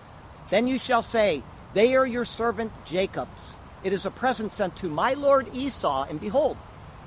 Then 0.50 0.68
you 0.68 0.78
shall 0.78 1.04
say, 1.04 1.44
they 1.74 1.96
are 1.96 2.06
your 2.06 2.26
servant 2.26 2.72
Jacob's. 2.86 3.56
It 3.84 3.94
is 3.94 4.06
a 4.06 4.12
present 4.12 4.52
sent 4.54 4.76
to 4.78 4.90
my 4.90 5.14
lord 5.14 5.48
Esau, 5.56 6.06
and 6.10 6.20
behold, 6.20 6.58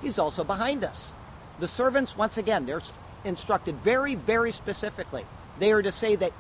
he's 0.01 0.19
also 0.19 0.43
behind 0.43 0.85
us. 0.85 1.13
The 1.61 1.69
servants, 1.69 2.17
once 2.17 2.39
again, 2.39 2.67
they're 2.67 2.81
instructed 3.25 3.77
very, 3.77 4.15
very 4.15 4.53
specifically. 4.53 5.25
They 5.59 5.71
are 5.73 5.83
to 5.83 5.93
say 5.93 6.17
that 6.17 6.33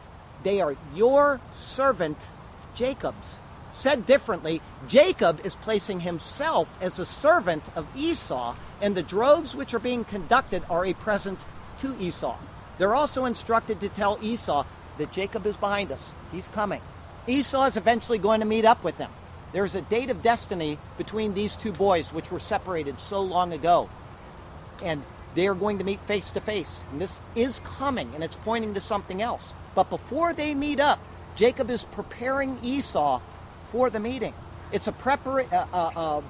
they 0.42 0.60
are 0.60 0.76
your 0.94 1.40
servant 1.52 2.18
Jacob's. 2.74 3.38
Said 3.74 4.06
differently, 4.06 4.62
Jacob 4.86 5.44
is 5.44 5.56
placing 5.56 6.00
himself 6.00 6.68
as 6.80 6.98
a 6.98 7.04
servant 7.04 7.64
of 7.74 7.88
Esau, 7.96 8.54
and 8.80 8.96
the 8.96 9.02
droves 9.02 9.54
which 9.54 9.74
are 9.74 9.80
being 9.80 10.04
conducted 10.04 10.62
are 10.70 10.86
a 10.86 10.94
present 10.94 11.44
to 11.78 11.96
Esau. 11.98 12.38
They're 12.78 12.94
also 12.94 13.24
instructed 13.24 13.80
to 13.80 13.88
tell 13.88 14.18
Esau 14.22 14.64
that 14.98 15.12
Jacob 15.12 15.44
is 15.44 15.56
behind 15.56 15.90
us. 15.90 16.12
He's 16.30 16.48
coming. 16.48 16.80
Esau 17.26 17.64
is 17.64 17.76
eventually 17.76 18.18
going 18.18 18.40
to 18.40 18.46
meet 18.46 18.64
up 18.64 18.84
with 18.84 18.96
them. 18.96 19.10
There's 19.52 19.74
a 19.74 19.82
date 19.82 20.10
of 20.10 20.22
destiny 20.22 20.78
between 20.96 21.34
these 21.34 21.56
two 21.56 21.72
boys, 21.72 22.12
which 22.12 22.30
were 22.30 22.40
separated 22.40 23.00
so 23.00 23.20
long 23.20 23.52
ago. 23.52 23.88
And 24.84 25.02
they 25.34 25.48
are 25.48 25.54
going 25.54 25.78
to 25.78 25.84
meet 25.84 26.00
face 26.02 26.30
to 26.30 26.40
face. 26.40 26.84
And 26.92 27.00
this 27.00 27.20
is 27.34 27.60
coming, 27.64 28.12
and 28.14 28.22
it's 28.22 28.36
pointing 28.36 28.74
to 28.74 28.80
something 28.80 29.20
else. 29.20 29.52
But 29.74 29.90
before 29.90 30.32
they 30.32 30.54
meet 30.54 30.78
up, 30.78 31.00
Jacob 31.34 31.70
is 31.70 31.84
preparing 31.84 32.58
Esau 32.62 33.20
for 33.74 33.90
the 33.90 33.98
meeting. 33.98 34.32
It's 34.70 34.86
a, 34.86 34.92
prepara- 34.92 35.52
uh, 35.52 35.66
uh, 35.72 35.90
uh, 35.96 36.22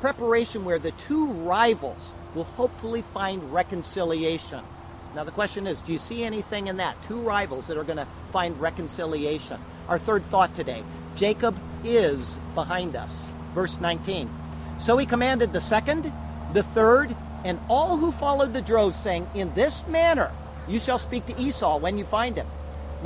preparation 0.00 0.64
where 0.64 0.78
the 0.78 0.92
two 1.06 1.26
rivals 1.26 2.14
will 2.34 2.44
hopefully 2.44 3.04
find 3.12 3.52
reconciliation. 3.52 4.60
Now, 5.14 5.24
the 5.24 5.30
question 5.30 5.66
is 5.66 5.82
do 5.82 5.92
you 5.92 5.98
see 5.98 6.24
anything 6.24 6.68
in 6.68 6.78
that? 6.78 6.96
Two 7.06 7.20
rivals 7.20 7.66
that 7.66 7.76
are 7.76 7.84
going 7.84 7.98
to 7.98 8.08
find 8.32 8.58
reconciliation. 8.58 9.60
Our 9.88 9.98
third 9.98 10.24
thought 10.26 10.54
today 10.54 10.82
Jacob 11.16 11.54
is 11.84 12.38
behind 12.54 12.96
us. 12.96 13.12
Verse 13.54 13.78
19. 13.78 14.30
So 14.80 14.96
he 14.96 15.04
commanded 15.04 15.52
the 15.52 15.60
second, 15.60 16.10
the 16.54 16.62
third, 16.62 17.14
and 17.44 17.60
all 17.68 17.98
who 17.98 18.10
followed 18.10 18.54
the 18.54 18.62
drove, 18.62 18.94
saying, 18.94 19.28
In 19.34 19.52
this 19.52 19.86
manner 19.86 20.32
you 20.66 20.80
shall 20.80 20.98
speak 20.98 21.26
to 21.26 21.38
Esau 21.38 21.78
when 21.78 21.98
you 21.98 22.06
find 22.06 22.36
him. 22.36 22.46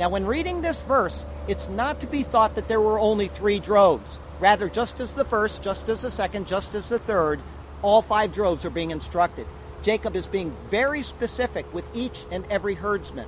Now, 0.01 0.09
when 0.09 0.25
reading 0.25 0.63
this 0.63 0.81
verse, 0.81 1.27
it's 1.47 1.69
not 1.69 1.99
to 1.99 2.07
be 2.07 2.23
thought 2.23 2.55
that 2.55 2.67
there 2.67 2.81
were 2.81 2.99
only 2.99 3.27
three 3.27 3.59
droves. 3.59 4.17
Rather, 4.39 4.67
just 4.67 4.99
as 4.99 5.13
the 5.13 5.23
first, 5.23 5.61
just 5.61 5.89
as 5.89 6.01
the 6.01 6.09
second, 6.09 6.47
just 6.47 6.73
as 6.73 6.89
the 6.89 6.97
third, 6.97 7.39
all 7.83 8.01
five 8.01 8.33
droves 8.33 8.65
are 8.65 8.71
being 8.71 8.89
instructed. 8.89 9.45
Jacob 9.83 10.15
is 10.15 10.25
being 10.25 10.55
very 10.71 11.03
specific 11.03 11.71
with 11.71 11.85
each 11.93 12.25
and 12.31 12.45
every 12.49 12.73
herdsman. 12.73 13.27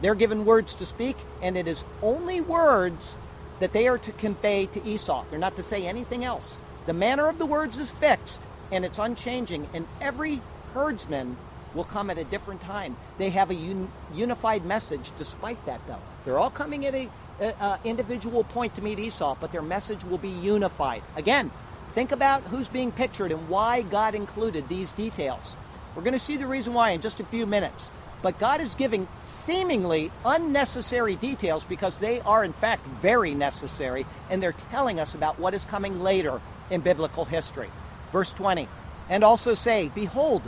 They're 0.00 0.14
given 0.14 0.46
words 0.46 0.74
to 0.76 0.86
speak, 0.86 1.18
and 1.42 1.58
it 1.58 1.68
is 1.68 1.84
only 2.02 2.40
words 2.40 3.18
that 3.60 3.74
they 3.74 3.86
are 3.86 3.98
to 3.98 4.12
convey 4.12 4.64
to 4.64 4.82
Esau. 4.86 5.26
They're 5.28 5.38
not 5.38 5.56
to 5.56 5.62
say 5.62 5.86
anything 5.86 6.24
else. 6.24 6.56
The 6.86 6.94
manner 6.94 7.28
of 7.28 7.36
the 7.36 7.44
words 7.44 7.76
is 7.76 7.90
fixed, 7.90 8.40
and 8.72 8.82
it's 8.82 8.98
unchanging, 8.98 9.68
and 9.74 9.86
every 10.00 10.40
herdsman 10.72 11.36
will 11.78 11.84
come 11.84 12.10
at 12.10 12.18
a 12.18 12.24
different 12.24 12.60
time. 12.60 12.96
They 13.18 13.30
have 13.30 13.50
a 13.52 13.54
un- 13.54 13.90
unified 14.12 14.66
message 14.66 15.12
despite 15.16 15.64
that, 15.64 15.80
though. 15.86 16.02
They're 16.24 16.38
all 16.38 16.50
coming 16.50 16.84
at 16.84 16.94
a 16.94 17.08
uh, 17.40 17.52
uh, 17.60 17.78
individual 17.84 18.42
point 18.42 18.74
to 18.74 18.82
meet 18.82 18.98
Esau, 18.98 19.36
but 19.40 19.52
their 19.52 19.62
message 19.62 20.02
will 20.02 20.18
be 20.18 20.28
unified. 20.28 21.02
Again, 21.16 21.52
think 21.94 22.10
about 22.10 22.42
who's 22.42 22.68
being 22.68 22.90
pictured 22.90 23.30
and 23.30 23.48
why 23.48 23.82
God 23.82 24.16
included 24.16 24.68
these 24.68 24.90
details. 24.90 25.56
We're 25.94 26.02
going 26.02 26.14
to 26.14 26.18
see 26.18 26.36
the 26.36 26.48
reason 26.48 26.74
why 26.74 26.90
in 26.90 27.00
just 27.00 27.20
a 27.20 27.24
few 27.24 27.46
minutes. 27.46 27.92
But 28.22 28.40
God 28.40 28.60
is 28.60 28.74
giving 28.74 29.06
seemingly 29.22 30.10
unnecessary 30.24 31.14
details 31.14 31.64
because 31.64 32.00
they 32.00 32.20
are, 32.22 32.44
in 32.44 32.52
fact, 32.52 32.84
very 32.86 33.34
necessary, 33.34 34.04
and 34.28 34.42
they're 34.42 34.56
telling 34.72 34.98
us 34.98 35.14
about 35.14 35.38
what 35.38 35.54
is 35.54 35.64
coming 35.64 36.00
later 36.00 36.40
in 36.70 36.80
biblical 36.80 37.24
history. 37.24 37.70
Verse 38.10 38.32
20, 38.32 38.68
and 39.08 39.22
also 39.22 39.54
say, 39.54 39.92
Behold, 39.94 40.42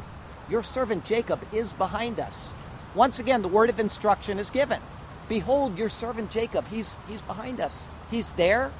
your 0.50 0.62
servant 0.62 1.04
Jacob 1.04 1.40
is 1.52 1.72
behind 1.72 2.18
us. 2.18 2.52
Once 2.94 3.18
again, 3.18 3.42
the 3.42 3.48
word 3.48 3.70
of 3.70 3.78
instruction 3.78 4.38
is 4.38 4.50
given. 4.50 4.80
Behold, 5.28 5.78
your 5.78 5.88
servant 5.88 6.30
Jacob, 6.30 6.66
he's, 6.68 6.96
he's 7.08 7.22
behind 7.22 7.60
us. 7.60 7.86
He's 8.10 8.32
there, 8.32 8.72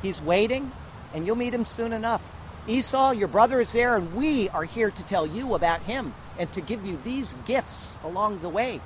he's 0.00 0.22
waiting, 0.22 0.72
and 1.12 1.26
you'll 1.26 1.36
meet 1.36 1.52
him 1.52 1.66
soon 1.66 1.92
enough. 1.92 2.22
Esau, 2.66 3.10
your 3.10 3.28
brother 3.28 3.60
is 3.60 3.72
there, 3.72 3.96
and 3.96 4.14
we 4.14 4.48
are 4.50 4.64
here 4.64 4.90
to 4.90 5.02
tell 5.02 5.26
you 5.26 5.54
about 5.54 5.82
him 5.82 6.14
and 6.38 6.50
to 6.52 6.60
give 6.60 6.84
you 6.84 6.98
these 7.04 7.34
gifts 7.46 7.94
along 8.02 8.40
the 8.40 8.48
way. 8.48 8.80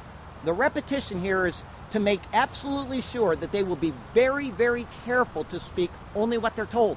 The 0.44 0.52
repetition 0.52 1.20
here 1.20 1.46
is 1.46 1.62
to 1.90 2.00
make 2.00 2.20
absolutely 2.32 3.00
sure 3.00 3.36
that 3.36 3.52
they 3.52 3.62
will 3.62 3.76
be 3.76 3.92
very, 4.14 4.50
very 4.50 4.86
careful 5.04 5.44
to 5.44 5.60
speak 5.60 5.90
only 6.16 6.38
what 6.38 6.56
they're 6.56 6.66
told. 6.66 6.96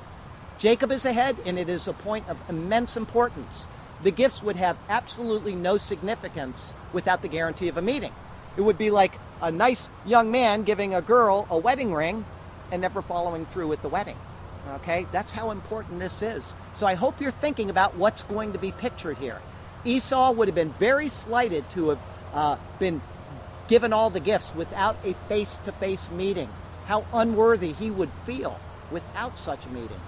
Jacob 0.58 0.92
is 0.92 1.06
ahead, 1.06 1.38
and 1.46 1.60
it 1.60 1.70
is 1.70 1.88
a 1.88 1.94
point 1.94 2.28
of 2.30 2.38
immense 2.50 2.96
importance. 2.96 3.68
The 4.04 4.12
gifts 4.12 4.44
would 4.44 4.56
have 4.56 4.78
absolutely 4.90 5.56
no 5.56 5.78
significance 5.78 6.74
without 6.94 7.22
the 7.22 7.28
guarantee 7.28 7.68
of 7.68 7.78
a 7.78 7.82
meeting. 7.82 8.14
It 8.58 8.62
would 8.62 8.78
be 8.78 8.92
like 8.92 9.20
a 9.42 9.52
nice 9.52 9.90
young 10.06 10.32
man 10.32 10.64
giving 10.64 10.94
a 10.94 11.02
girl 11.02 11.48
a 11.50 11.58
wedding 11.58 11.94
ring 11.94 12.26
and 12.72 12.82
never 12.82 13.02
following 13.02 13.46
through 13.46 13.68
with 13.68 13.82
the 13.82 13.90
wedding. 13.90 14.18
Okay? 14.76 15.08
That's 15.12 15.32
how 15.32 15.52
important 15.52 16.00
this 16.00 16.22
is. 16.22 16.54
So 16.76 16.86
I 16.86 16.96
hope 16.96 17.22
you're 17.22 17.32
thinking 17.32 17.70
about 17.70 17.96
what's 17.96 18.24
going 18.24 18.54
to 18.54 18.60
be 18.60 18.72
pictured 18.72 19.18
here. 19.18 19.42
Esau 19.84 20.32
would 20.32 20.48
have 20.48 20.56
been 20.56 20.74
very 20.74 21.10
slighted 21.10 21.70
to 21.72 21.90
have 21.90 22.00
uh, 22.34 22.58
been 22.80 23.02
given 23.68 23.94
all 23.94 24.10
the 24.10 24.20
gifts 24.20 24.54
without 24.56 24.98
a 25.04 25.14
face 25.28 25.58
to 25.64 25.72
face 25.72 26.10
meeting. 26.10 26.50
How 26.86 27.06
unworthy 27.14 27.72
he 27.72 27.92
would 27.92 28.10
feel 28.26 28.60
without 28.92 29.38
such 29.38 29.66
a 29.66 29.70
meeting. 29.70 30.00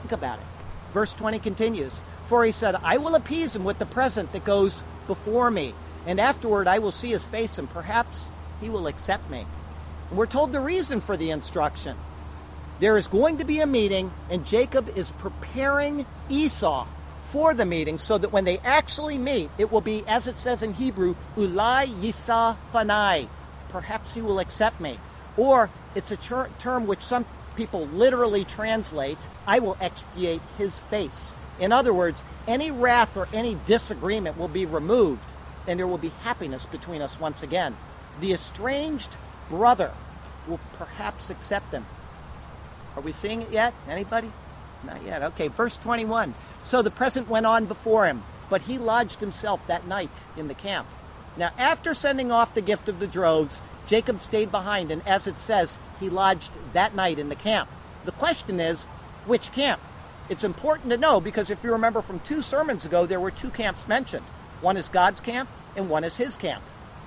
Think 0.00 0.12
about 0.12 0.38
it. 0.38 0.44
Verse 0.92 1.12
20 1.12 1.38
continues 1.38 2.02
For 2.32 2.46
he 2.46 2.52
said, 2.52 2.76
I 2.76 2.96
will 2.96 3.14
appease 3.14 3.54
him 3.54 3.62
with 3.62 3.78
the 3.78 3.84
present 3.84 4.32
that 4.32 4.46
goes 4.46 4.82
before 5.06 5.50
me, 5.50 5.74
and 6.06 6.18
afterward 6.18 6.66
I 6.66 6.78
will 6.78 6.90
see 6.90 7.10
his 7.10 7.26
face, 7.26 7.58
and 7.58 7.68
perhaps 7.68 8.32
he 8.58 8.70
will 8.70 8.86
accept 8.86 9.28
me. 9.28 9.44
And 10.08 10.18
we're 10.18 10.24
told 10.24 10.50
the 10.50 10.58
reason 10.60 11.02
for 11.02 11.14
the 11.14 11.30
instruction. 11.30 11.94
There 12.80 12.96
is 12.96 13.06
going 13.06 13.36
to 13.36 13.44
be 13.44 13.60
a 13.60 13.66
meeting, 13.66 14.12
and 14.30 14.46
Jacob 14.46 14.96
is 14.96 15.10
preparing 15.10 16.06
Esau 16.30 16.86
for 17.28 17.52
the 17.52 17.66
meeting 17.66 17.98
so 17.98 18.16
that 18.16 18.32
when 18.32 18.46
they 18.46 18.60
actually 18.60 19.18
meet, 19.18 19.50
it 19.58 19.70
will 19.70 19.82
be, 19.82 20.02
as 20.08 20.26
it 20.26 20.38
says 20.38 20.62
in 20.62 20.72
Hebrew, 20.72 21.16
Ulai 21.36 21.86
Yisa 21.86 22.56
Fanai. 22.72 23.28
Perhaps 23.68 24.14
he 24.14 24.22
will 24.22 24.38
accept 24.38 24.80
me. 24.80 24.98
Or 25.36 25.68
it's 25.94 26.10
a 26.10 26.16
ter- 26.16 26.48
term 26.58 26.86
which 26.86 27.02
some 27.02 27.26
people 27.56 27.88
literally 27.88 28.46
translate, 28.46 29.18
I 29.46 29.58
will 29.58 29.76
expiate 29.82 30.40
his 30.56 30.78
face. 30.80 31.34
In 31.62 31.70
other 31.70 31.94
words, 31.94 32.24
any 32.48 32.72
wrath 32.72 33.16
or 33.16 33.28
any 33.32 33.56
disagreement 33.66 34.36
will 34.36 34.48
be 34.48 34.66
removed, 34.66 35.32
and 35.68 35.78
there 35.78 35.86
will 35.86 35.96
be 35.96 36.08
happiness 36.24 36.66
between 36.66 37.00
us 37.00 37.20
once 37.20 37.40
again. 37.40 37.76
The 38.20 38.32
estranged 38.32 39.10
brother 39.48 39.92
will 40.48 40.58
perhaps 40.76 41.30
accept 41.30 41.72
him. 41.72 41.86
Are 42.96 43.00
we 43.00 43.12
seeing 43.12 43.42
it 43.42 43.52
yet? 43.52 43.74
Anybody? 43.88 44.32
Not 44.84 45.04
yet. 45.04 45.22
Okay, 45.22 45.46
verse 45.46 45.76
21. 45.76 46.34
So 46.64 46.82
the 46.82 46.90
present 46.90 47.28
went 47.28 47.46
on 47.46 47.66
before 47.66 48.06
him, 48.06 48.24
but 48.50 48.62
he 48.62 48.76
lodged 48.76 49.20
himself 49.20 49.64
that 49.68 49.86
night 49.86 50.10
in 50.36 50.48
the 50.48 50.54
camp. 50.54 50.88
Now, 51.36 51.52
after 51.56 51.94
sending 51.94 52.32
off 52.32 52.54
the 52.54 52.60
gift 52.60 52.88
of 52.88 52.98
the 52.98 53.06
droves, 53.06 53.62
Jacob 53.86 54.20
stayed 54.20 54.50
behind, 54.50 54.90
and 54.90 55.06
as 55.06 55.28
it 55.28 55.38
says, 55.38 55.76
he 56.00 56.10
lodged 56.10 56.50
that 56.72 56.96
night 56.96 57.20
in 57.20 57.28
the 57.28 57.36
camp. 57.36 57.68
The 58.04 58.10
question 58.10 58.58
is, 58.58 58.86
which 59.26 59.52
camp? 59.52 59.80
It's 60.32 60.44
important 60.44 60.88
to 60.88 60.96
know 60.96 61.20
because 61.20 61.50
if 61.50 61.62
you 61.62 61.72
remember 61.72 62.00
from 62.00 62.18
two 62.20 62.40
sermons 62.40 62.86
ago, 62.86 63.04
there 63.04 63.20
were 63.20 63.30
two 63.30 63.50
camps 63.50 63.86
mentioned. 63.86 64.24
One 64.62 64.78
is 64.78 64.88
God's 64.88 65.20
camp, 65.20 65.50
and 65.76 65.90
one 65.90 66.04
is 66.04 66.16
his 66.16 66.38
camp. 66.38 66.62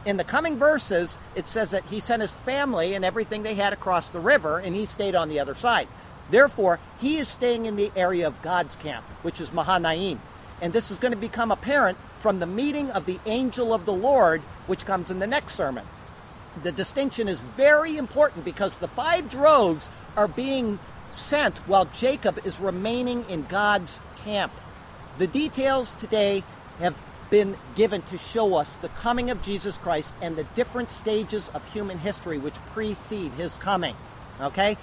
In 0.05 0.17
the 0.17 0.23
coming 0.23 0.59
verses, 0.59 1.17
it 1.33 1.49
says 1.49 1.71
that 1.71 1.85
he 1.85 1.99
sent 1.99 2.21
his 2.21 2.35
family 2.35 2.93
and 2.93 3.03
everything 3.03 3.41
they 3.41 3.55
had 3.55 3.73
across 3.73 4.09
the 4.09 4.19
river, 4.19 4.59
and 4.59 4.75
he 4.75 4.85
stayed 4.85 5.15
on 5.15 5.27
the 5.27 5.39
other 5.39 5.55
side. 5.55 5.87
Therefore, 6.29 6.79
he 7.01 7.17
is 7.17 7.27
staying 7.27 7.65
in 7.65 7.77
the 7.77 7.91
area 7.95 8.27
of 8.27 8.43
God's 8.43 8.75
camp, 8.75 9.03
which 9.23 9.41
is 9.41 9.51
Mahanaim. 9.51 10.21
And 10.61 10.71
this 10.71 10.91
is 10.91 10.99
going 10.99 11.13
to 11.13 11.17
become 11.17 11.49
apparent 11.49 11.97
from 12.19 12.37
the 12.37 12.45
meeting 12.45 12.91
of 12.91 13.07
the 13.07 13.19
angel 13.25 13.73
of 13.73 13.87
the 13.87 13.93
Lord, 13.93 14.43
which 14.67 14.85
comes 14.85 15.09
in 15.09 15.17
the 15.17 15.25
next 15.25 15.55
sermon. 15.55 15.87
The 16.61 16.71
distinction 16.71 17.27
is 17.27 17.41
very 17.41 17.97
important 17.97 18.45
because 18.45 18.77
the 18.77 18.87
five 18.87 19.29
droves 19.29 19.89
are 20.15 20.27
being 20.27 20.77
sent 21.15 21.57
while 21.67 21.85
Jacob 21.85 22.45
is 22.45 22.59
remaining 22.59 23.25
in 23.29 23.45
God's 23.47 23.99
camp. 24.23 24.51
The 25.17 25.27
details 25.27 25.93
today 25.93 26.43
have 26.79 26.95
been 27.29 27.55
given 27.75 28.01
to 28.03 28.17
show 28.17 28.55
us 28.55 28.77
the 28.77 28.89
coming 28.89 29.29
of 29.29 29.41
Jesus 29.41 29.77
Christ 29.77 30.13
and 30.21 30.35
the 30.35 30.43
different 30.55 30.91
stages 30.91 31.49
of 31.49 31.65
human 31.73 31.99
history 31.99 32.37
which 32.37 32.55
precede 32.73 33.31
his 33.33 33.57
coming. 33.57 33.95
Okay? 34.39 34.77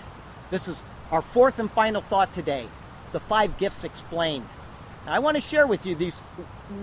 This 0.50 0.68
is 0.68 0.82
our 1.10 1.22
fourth 1.22 1.58
and 1.58 1.70
final 1.70 2.02
thought 2.02 2.32
today 2.32 2.66
the 3.12 3.20
five 3.20 3.58
gifts 3.58 3.84
explained. 3.84 4.48
Now, 5.06 5.12
I 5.12 5.18
want 5.18 5.36
to 5.36 5.40
share 5.40 5.66
with 5.66 5.84
you 5.84 5.94
these 5.94 6.22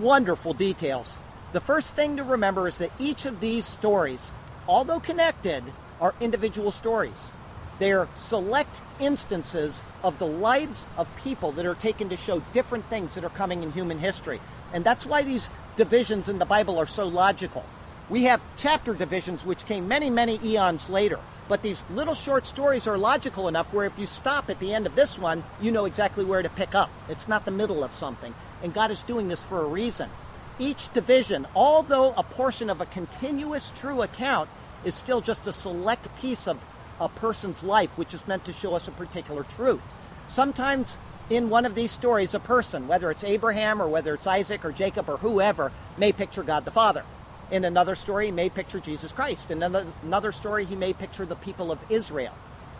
wonderful 0.00 0.54
details. 0.54 1.18
The 1.52 1.60
first 1.60 1.96
thing 1.96 2.16
to 2.16 2.24
remember 2.24 2.68
is 2.68 2.78
that 2.78 2.92
each 2.98 3.26
of 3.26 3.40
these 3.40 3.66
stories, 3.66 4.32
although 4.68 5.00
connected, 5.00 5.64
are 6.00 6.14
individual 6.20 6.70
stories. 6.70 7.32
They 7.80 7.92
are 7.92 8.08
select 8.14 8.82
instances 9.00 9.84
of 10.04 10.18
the 10.18 10.26
lives 10.26 10.86
of 10.98 11.08
people 11.16 11.50
that 11.52 11.64
are 11.64 11.74
taken 11.74 12.10
to 12.10 12.16
show 12.16 12.40
different 12.52 12.84
things 12.84 13.14
that 13.14 13.24
are 13.24 13.30
coming 13.30 13.62
in 13.62 13.72
human 13.72 13.98
history. 13.98 14.38
And 14.74 14.84
that's 14.84 15.06
why 15.06 15.22
these 15.22 15.48
divisions 15.76 16.28
in 16.28 16.38
the 16.38 16.44
Bible 16.44 16.78
are 16.78 16.86
so 16.86 17.08
logical. 17.08 17.64
We 18.10 18.24
have 18.24 18.42
chapter 18.58 18.92
divisions 18.92 19.46
which 19.46 19.64
came 19.64 19.88
many, 19.88 20.10
many 20.10 20.38
eons 20.44 20.90
later. 20.90 21.20
But 21.48 21.62
these 21.62 21.82
little 21.90 22.14
short 22.14 22.46
stories 22.46 22.86
are 22.86 22.98
logical 22.98 23.48
enough 23.48 23.72
where 23.72 23.86
if 23.86 23.98
you 23.98 24.04
stop 24.04 24.50
at 24.50 24.60
the 24.60 24.74
end 24.74 24.86
of 24.86 24.94
this 24.94 25.18
one, 25.18 25.42
you 25.58 25.72
know 25.72 25.86
exactly 25.86 26.24
where 26.24 26.42
to 26.42 26.50
pick 26.50 26.74
up. 26.74 26.90
It's 27.08 27.28
not 27.28 27.46
the 27.46 27.50
middle 27.50 27.82
of 27.82 27.94
something. 27.94 28.34
And 28.62 28.74
God 28.74 28.90
is 28.90 29.02
doing 29.02 29.28
this 29.28 29.42
for 29.42 29.62
a 29.62 29.66
reason. 29.66 30.10
Each 30.58 30.92
division, 30.92 31.46
although 31.56 32.12
a 32.12 32.22
portion 32.22 32.68
of 32.68 32.82
a 32.82 32.86
continuous 32.86 33.72
true 33.74 34.02
account, 34.02 34.50
is 34.84 34.94
still 34.94 35.22
just 35.22 35.46
a 35.46 35.52
select 35.52 36.14
piece 36.20 36.46
of 36.46 36.58
a 37.00 37.08
person's 37.08 37.62
life 37.62 37.90
which 37.96 38.14
is 38.14 38.28
meant 38.28 38.44
to 38.44 38.52
show 38.52 38.74
us 38.74 38.86
a 38.86 38.92
particular 38.92 39.44
truth. 39.44 39.82
Sometimes 40.28 40.96
in 41.30 41.48
one 41.48 41.64
of 41.64 41.74
these 41.74 41.92
stories, 41.92 42.34
a 42.34 42.40
person, 42.40 42.88
whether 42.88 43.10
it's 43.10 43.24
Abraham 43.24 43.80
or 43.80 43.88
whether 43.88 44.14
it's 44.14 44.26
Isaac 44.26 44.64
or 44.64 44.72
Jacob 44.72 45.08
or 45.08 45.16
whoever, 45.18 45.72
may 45.96 46.12
picture 46.12 46.42
God 46.42 46.64
the 46.64 46.70
Father. 46.70 47.04
In 47.50 47.64
another 47.64 47.94
story, 47.94 48.26
he 48.26 48.32
may 48.32 48.48
picture 48.48 48.80
Jesus 48.80 49.12
Christ. 49.12 49.50
In 49.50 49.62
another 49.62 50.32
story, 50.32 50.64
he 50.64 50.76
may 50.76 50.92
picture 50.92 51.26
the 51.26 51.36
people 51.36 51.72
of 51.72 51.78
Israel. 51.88 52.34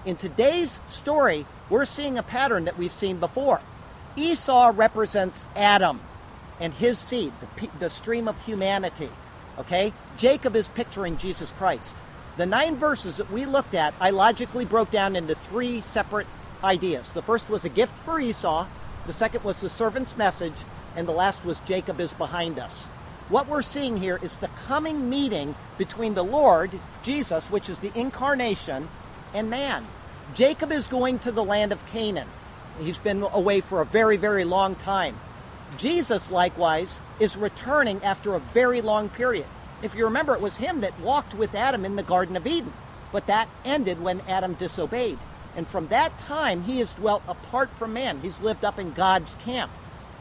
In 0.04 0.16
today's 0.16 0.80
story, 0.88 1.46
we're 1.68 1.84
seeing 1.84 2.18
a 2.18 2.22
pattern 2.22 2.64
that 2.64 2.78
we've 2.78 2.92
seen 2.92 3.18
before. 3.18 3.60
Esau 4.16 4.72
represents 4.74 5.46
Adam 5.54 6.00
and 6.58 6.74
his 6.74 6.98
seed, 6.98 7.32
the, 7.40 7.68
the 7.78 7.90
stream 7.90 8.28
of 8.28 8.40
humanity. 8.44 9.10
Okay? 9.58 9.92
Jacob 10.16 10.56
is 10.56 10.68
picturing 10.68 11.16
Jesus 11.18 11.52
Christ. 11.52 11.94
The 12.40 12.46
nine 12.46 12.76
verses 12.76 13.18
that 13.18 13.30
we 13.30 13.44
looked 13.44 13.74
at, 13.74 13.92
I 14.00 14.08
logically 14.08 14.64
broke 14.64 14.90
down 14.90 15.14
into 15.14 15.34
three 15.34 15.82
separate 15.82 16.26
ideas. 16.64 17.12
The 17.12 17.20
first 17.20 17.50
was 17.50 17.66
a 17.66 17.68
gift 17.68 17.94
for 17.98 18.18
Esau, 18.18 18.66
the 19.06 19.12
second 19.12 19.44
was 19.44 19.60
the 19.60 19.68
servant's 19.68 20.16
message, 20.16 20.54
and 20.96 21.06
the 21.06 21.12
last 21.12 21.44
was 21.44 21.60
Jacob 21.66 22.00
is 22.00 22.14
behind 22.14 22.58
us. 22.58 22.86
What 23.28 23.46
we're 23.46 23.60
seeing 23.60 23.98
here 23.98 24.18
is 24.22 24.38
the 24.38 24.48
coming 24.66 25.10
meeting 25.10 25.54
between 25.76 26.14
the 26.14 26.24
Lord, 26.24 26.70
Jesus, 27.02 27.50
which 27.50 27.68
is 27.68 27.80
the 27.80 27.92
incarnation, 27.94 28.88
and 29.34 29.50
man. 29.50 29.86
Jacob 30.32 30.72
is 30.72 30.86
going 30.86 31.18
to 31.18 31.32
the 31.32 31.44
land 31.44 31.72
of 31.72 31.86
Canaan. 31.88 32.28
He's 32.80 32.96
been 32.96 33.22
away 33.22 33.60
for 33.60 33.82
a 33.82 33.84
very, 33.84 34.16
very 34.16 34.44
long 34.46 34.76
time. 34.76 35.20
Jesus, 35.76 36.30
likewise, 36.30 37.02
is 37.18 37.36
returning 37.36 38.02
after 38.02 38.34
a 38.34 38.40
very 38.40 38.80
long 38.80 39.10
period. 39.10 39.44
If 39.82 39.94
you 39.94 40.04
remember, 40.04 40.34
it 40.34 40.40
was 40.40 40.58
him 40.58 40.80
that 40.80 40.98
walked 41.00 41.34
with 41.34 41.54
Adam 41.54 41.84
in 41.84 41.96
the 41.96 42.02
Garden 42.02 42.36
of 42.36 42.46
Eden, 42.46 42.72
but 43.12 43.26
that 43.26 43.48
ended 43.64 44.02
when 44.02 44.20
Adam 44.22 44.54
disobeyed. 44.54 45.18
And 45.56 45.66
from 45.66 45.88
that 45.88 46.18
time, 46.18 46.62
he 46.62 46.78
has 46.78 46.94
dwelt 46.94 47.22
apart 47.26 47.70
from 47.70 47.92
man. 47.92 48.20
He's 48.20 48.40
lived 48.40 48.64
up 48.64 48.78
in 48.78 48.92
God's 48.92 49.34
camp. 49.36 49.70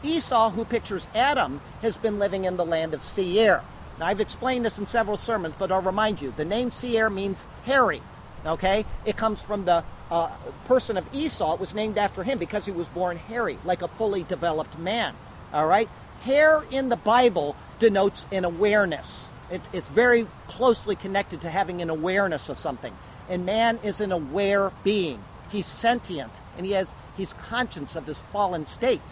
Esau, 0.02 0.50
who 0.50 0.64
pictures 0.64 1.08
Adam, 1.14 1.60
has 1.82 1.96
been 1.96 2.18
living 2.18 2.44
in 2.44 2.56
the 2.56 2.64
land 2.64 2.94
of 2.94 3.02
Seir. 3.02 3.62
Now, 3.98 4.06
I've 4.06 4.20
explained 4.20 4.64
this 4.64 4.78
in 4.78 4.86
several 4.86 5.16
sermons, 5.16 5.54
but 5.58 5.70
I'll 5.70 5.82
remind 5.82 6.22
you 6.22 6.32
the 6.36 6.44
name 6.44 6.70
Seir 6.70 7.10
means 7.10 7.44
hairy. 7.64 8.02
Okay? 8.46 8.86
It 9.04 9.16
comes 9.16 9.42
from 9.42 9.66
the 9.66 9.84
uh, 10.10 10.30
person 10.66 10.96
of 10.96 11.04
Esau. 11.14 11.54
It 11.54 11.60
was 11.60 11.74
named 11.74 11.98
after 11.98 12.22
him 12.22 12.38
because 12.38 12.64
he 12.64 12.72
was 12.72 12.88
born 12.88 13.18
hairy, 13.18 13.58
like 13.64 13.82
a 13.82 13.88
fully 13.88 14.22
developed 14.22 14.78
man. 14.78 15.14
All 15.52 15.66
right? 15.66 15.88
Hair 16.22 16.64
in 16.70 16.88
the 16.88 16.96
Bible 16.96 17.56
denotes 17.78 18.26
an 18.32 18.44
awareness. 18.44 19.29
It, 19.50 19.60
it's 19.72 19.88
very 19.88 20.26
closely 20.48 20.96
connected 20.96 21.40
to 21.42 21.50
having 21.50 21.82
an 21.82 21.90
awareness 21.90 22.48
of 22.48 22.58
something. 22.58 22.94
And 23.28 23.44
man 23.44 23.78
is 23.82 24.00
an 24.00 24.12
aware 24.12 24.72
being. 24.84 25.22
He's 25.50 25.66
sentient 25.66 26.32
and 26.56 26.64
he 26.64 26.72
has 26.72 26.88
he's 27.16 27.32
conscious 27.32 27.96
of 27.96 28.06
his 28.06 28.20
fallen 28.32 28.66
state. 28.66 29.02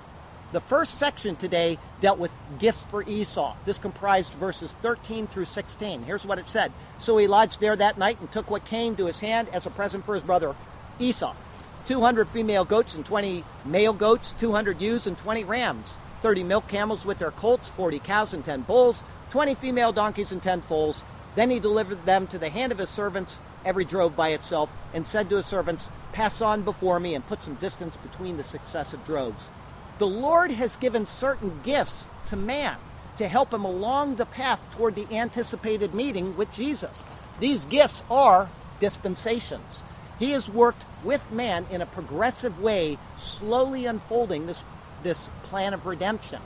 The 0.50 0.60
first 0.60 0.94
section 0.94 1.36
today 1.36 1.78
dealt 2.00 2.18
with 2.18 2.30
gifts 2.58 2.82
for 2.84 3.02
Esau. 3.02 3.54
This 3.66 3.78
comprised 3.78 4.32
verses 4.34 4.74
13 4.80 5.26
through 5.26 5.44
16. 5.44 6.04
Here's 6.04 6.24
what 6.24 6.38
it 6.38 6.48
said. 6.48 6.72
So 6.98 7.18
he 7.18 7.26
lodged 7.26 7.60
there 7.60 7.76
that 7.76 7.98
night 7.98 8.18
and 8.20 8.30
took 8.32 8.50
what 8.50 8.64
came 8.64 8.96
to 8.96 9.06
his 9.06 9.20
hand 9.20 9.48
as 9.50 9.66
a 9.66 9.70
present 9.70 10.04
for 10.06 10.14
his 10.14 10.22
brother 10.22 10.54
Esau 10.98 11.34
200 11.88 12.28
female 12.28 12.66
goats 12.66 12.94
and 12.94 13.06
20 13.06 13.44
male 13.64 13.94
goats, 13.94 14.34
200 14.38 14.78
ewes 14.78 15.06
and 15.06 15.16
20 15.16 15.44
rams, 15.44 15.96
30 16.20 16.44
milk 16.44 16.68
camels 16.68 17.06
with 17.06 17.18
their 17.18 17.30
colts, 17.30 17.68
40 17.68 17.98
cows 18.00 18.34
and 18.34 18.44
10 18.44 18.62
bulls, 18.62 19.02
20 19.30 19.54
female 19.54 19.92
donkeys 19.92 20.32
and 20.32 20.42
10 20.42 20.62
foals. 20.62 21.04
Then 21.34 21.50
he 21.50 21.60
delivered 21.60 22.04
them 22.06 22.26
to 22.28 22.38
the 22.38 22.48
hand 22.48 22.72
of 22.72 22.78
his 22.78 22.90
servants, 22.90 23.40
every 23.64 23.84
drove 23.84 24.16
by 24.16 24.30
itself, 24.30 24.70
and 24.92 25.06
said 25.06 25.28
to 25.30 25.36
his 25.36 25.46
servants, 25.46 25.90
Pass 26.12 26.40
on 26.40 26.62
before 26.62 26.98
me 26.98 27.14
and 27.14 27.26
put 27.26 27.42
some 27.42 27.54
distance 27.54 27.96
between 27.96 28.36
the 28.36 28.44
successive 28.44 29.04
droves. 29.04 29.50
The 29.98 30.06
Lord 30.06 30.52
has 30.52 30.76
given 30.76 31.06
certain 31.06 31.60
gifts 31.62 32.06
to 32.26 32.36
man 32.36 32.76
to 33.18 33.28
help 33.28 33.52
him 33.52 33.64
along 33.64 34.16
the 34.16 34.26
path 34.26 34.60
toward 34.76 34.94
the 34.94 35.12
anticipated 35.14 35.92
meeting 35.92 36.36
with 36.36 36.52
Jesus. 36.52 37.04
These 37.40 37.64
gifts 37.66 38.02
are 38.10 38.48
dispensations. 38.80 39.82
He 40.18 40.32
has 40.32 40.48
worked 40.48 40.84
with 41.04 41.30
man 41.30 41.66
in 41.70 41.80
a 41.80 41.86
progressive 41.86 42.60
way, 42.60 42.98
slowly 43.16 43.86
unfolding 43.86 44.46
this, 44.46 44.64
this 45.02 45.30
plan 45.44 45.74
of 45.74 45.86
redemption. 45.86 46.40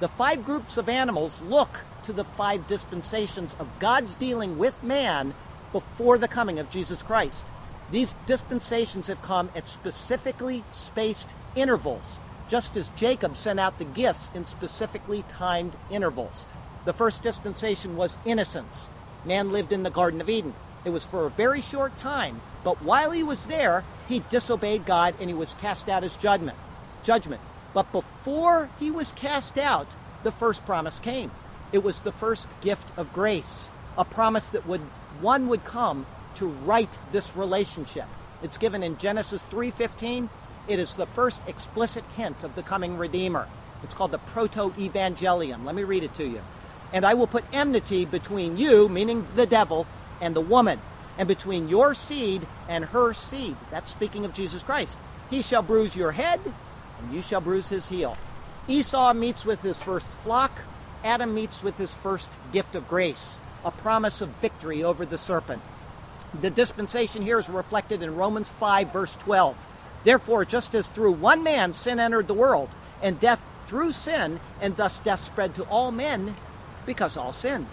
The 0.00 0.08
five 0.08 0.44
groups 0.44 0.76
of 0.76 0.88
animals 0.88 1.40
look 1.40 1.80
to 2.04 2.12
the 2.12 2.24
five 2.24 2.68
dispensations 2.68 3.56
of 3.58 3.78
God's 3.78 4.14
dealing 4.14 4.58
with 4.58 4.82
man 4.82 5.34
before 5.72 6.18
the 6.18 6.28
coming 6.28 6.58
of 6.58 6.70
Jesus 6.70 7.02
Christ. 7.02 7.44
These 7.90 8.14
dispensations 8.26 9.06
have 9.06 9.22
come 9.22 9.50
at 9.54 9.68
specifically 9.68 10.64
spaced 10.72 11.28
intervals 11.56 12.18
just 12.48 12.76
as 12.76 12.88
Jacob 12.96 13.36
sent 13.36 13.60
out 13.60 13.78
the 13.78 13.84
gifts 13.84 14.30
in 14.34 14.46
specifically 14.46 15.24
timed 15.28 15.76
intervals. 15.90 16.46
The 16.84 16.92
first 16.92 17.22
dispensation 17.22 17.96
was 17.96 18.18
innocence. 18.24 18.90
Man 19.24 19.52
lived 19.52 19.72
in 19.72 19.82
the 19.82 19.90
Garden 19.90 20.20
of 20.20 20.30
Eden. 20.30 20.54
It 20.84 20.90
was 20.90 21.04
for 21.04 21.26
a 21.26 21.30
very 21.30 21.60
short 21.60 21.98
time, 21.98 22.40
but 22.64 22.82
while 22.82 23.10
he 23.10 23.22
was 23.22 23.46
there, 23.46 23.84
he 24.08 24.20
disobeyed 24.30 24.86
God 24.86 25.14
and 25.20 25.28
he 25.28 25.34
was 25.34 25.54
cast 25.60 25.88
out 25.88 26.04
as 26.04 26.16
judgment. 26.16 26.56
Judgment. 27.02 27.42
But 27.78 27.92
before 27.92 28.70
he 28.80 28.90
was 28.90 29.12
cast 29.12 29.56
out, 29.56 29.86
the 30.24 30.32
first 30.32 30.66
promise 30.66 30.98
came. 30.98 31.30
It 31.70 31.84
was 31.84 32.00
the 32.00 32.10
first 32.10 32.48
gift 32.60 32.90
of 32.96 33.12
grace, 33.12 33.70
a 33.96 34.04
promise 34.04 34.50
that 34.50 34.66
would 34.66 34.80
one 35.20 35.46
would 35.46 35.64
come 35.64 36.04
to 36.38 36.48
right 36.48 36.90
this 37.12 37.36
relationship. 37.36 38.06
It's 38.42 38.58
given 38.58 38.82
in 38.82 38.98
Genesis 38.98 39.44
3:15 39.44 40.28
it 40.66 40.80
is 40.80 40.96
the 40.96 41.06
first 41.06 41.40
explicit 41.46 42.02
hint 42.16 42.42
of 42.42 42.56
the 42.56 42.64
coming 42.64 42.98
Redeemer. 42.98 43.46
It's 43.84 43.94
called 43.94 44.10
the 44.10 44.18
Proto 44.18 44.70
Evangelium. 44.70 45.64
Let 45.64 45.76
me 45.76 45.84
read 45.84 46.02
it 46.02 46.14
to 46.14 46.26
you. 46.26 46.40
And 46.92 47.06
I 47.06 47.14
will 47.14 47.28
put 47.28 47.44
enmity 47.52 48.04
between 48.04 48.56
you, 48.56 48.88
meaning 48.88 49.24
the 49.36 49.46
devil, 49.46 49.86
and 50.20 50.34
the 50.34 50.40
woman, 50.40 50.80
and 51.16 51.28
between 51.28 51.68
your 51.68 51.94
seed 51.94 52.44
and 52.68 52.86
her 52.86 53.12
seed. 53.12 53.54
That's 53.70 53.92
speaking 53.92 54.24
of 54.24 54.34
Jesus 54.34 54.64
Christ. 54.64 54.98
He 55.30 55.42
shall 55.42 55.62
bruise 55.62 55.94
your 55.94 56.10
head, 56.10 56.40
and 57.00 57.14
you 57.14 57.22
shall 57.22 57.40
bruise 57.40 57.68
his 57.68 57.88
heel. 57.88 58.16
Esau 58.66 59.12
meets 59.14 59.44
with 59.44 59.62
his 59.62 59.82
first 59.82 60.10
flock. 60.10 60.52
Adam 61.04 61.34
meets 61.34 61.62
with 61.62 61.78
his 61.78 61.94
first 61.94 62.28
gift 62.52 62.74
of 62.74 62.88
grace, 62.88 63.40
a 63.64 63.70
promise 63.70 64.20
of 64.20 64.28
victory 64.40 64.82
over 64.82 65.06
the 65.06 65.18
serpent. 65.18 65.62
The 66.40 66.50
dispensation 66.50 67.22
here 67.22 67.38
is 67.38 67.48
reflected 67.48 68.02
in 68.02 68.16
Romans 68.16 68.48
5, 68.50 68.92
verse 68.92 69.16
12. 69.16 69.56
Therefore, 70.04 70.44
just 70.44 70.74
as 70.74 70.88
through 70.88 71.12
one 71.12 71.42
man 71.42 71.72
sin 71.72 71.98
entered 71.98 72.28
the 72.28 72.34
world, 72.34 72.68
and 73.00 73.18
death 73.18 73.40
through 73.66 73.92
sin, 73.92 74.40
and 74.60 74.76
thus 74.76 74.98
death 74.98 75.20
spread 75.20 75.54
to 75.54 75.64
all 75.64 75.90
men 75.90 76.36
because 76.84 77.16
all 77.16 77.32
sinned. 77.32 77.66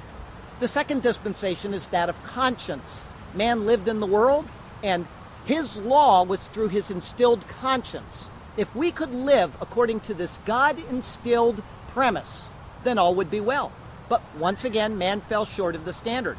The 0.60 0.68
second 0.68 1.04
dispensation 1.04 1.74
is 1.74 1.88
that 1.88 2.10
of 2.10 2.24
conscience. 2.24 3.04
Man 3.34 3.66
lived 3.66 3.88
in 3.88 4.00
the 4.00 4.08
world, 4.08 4.46
and 4.82 5.08
his 5.46 5.76
law 5.76 6.24
was 6.24 6.48
through 6.48 6.70
his 6.70 6.90
instilled 6.90 7.48
conscience. 7.48 8.30
If 8.58 8.74
we 8.76 8.92
could 8.92 9.14
live 9.14 9.58
according 9.62 10.02
to 10.02 10.14
this 10.14 10.40
God 10.46 10.80
instilled 10.90 11.62
premise, 11.90 12.46
then 12.84 12.98
all 12.98 13.16
would 13.16 13.30
be 13.30 13.42
well. 13.42 13.72
But 14.08 14.22
once 14.38 14.64
again, 14.64 14.98
man 14.98 15.22
fell 15.22 15.46
short 15.46 15.76
of 15.76 15.86
the 15.86 15.94
standard. 15.94 16.38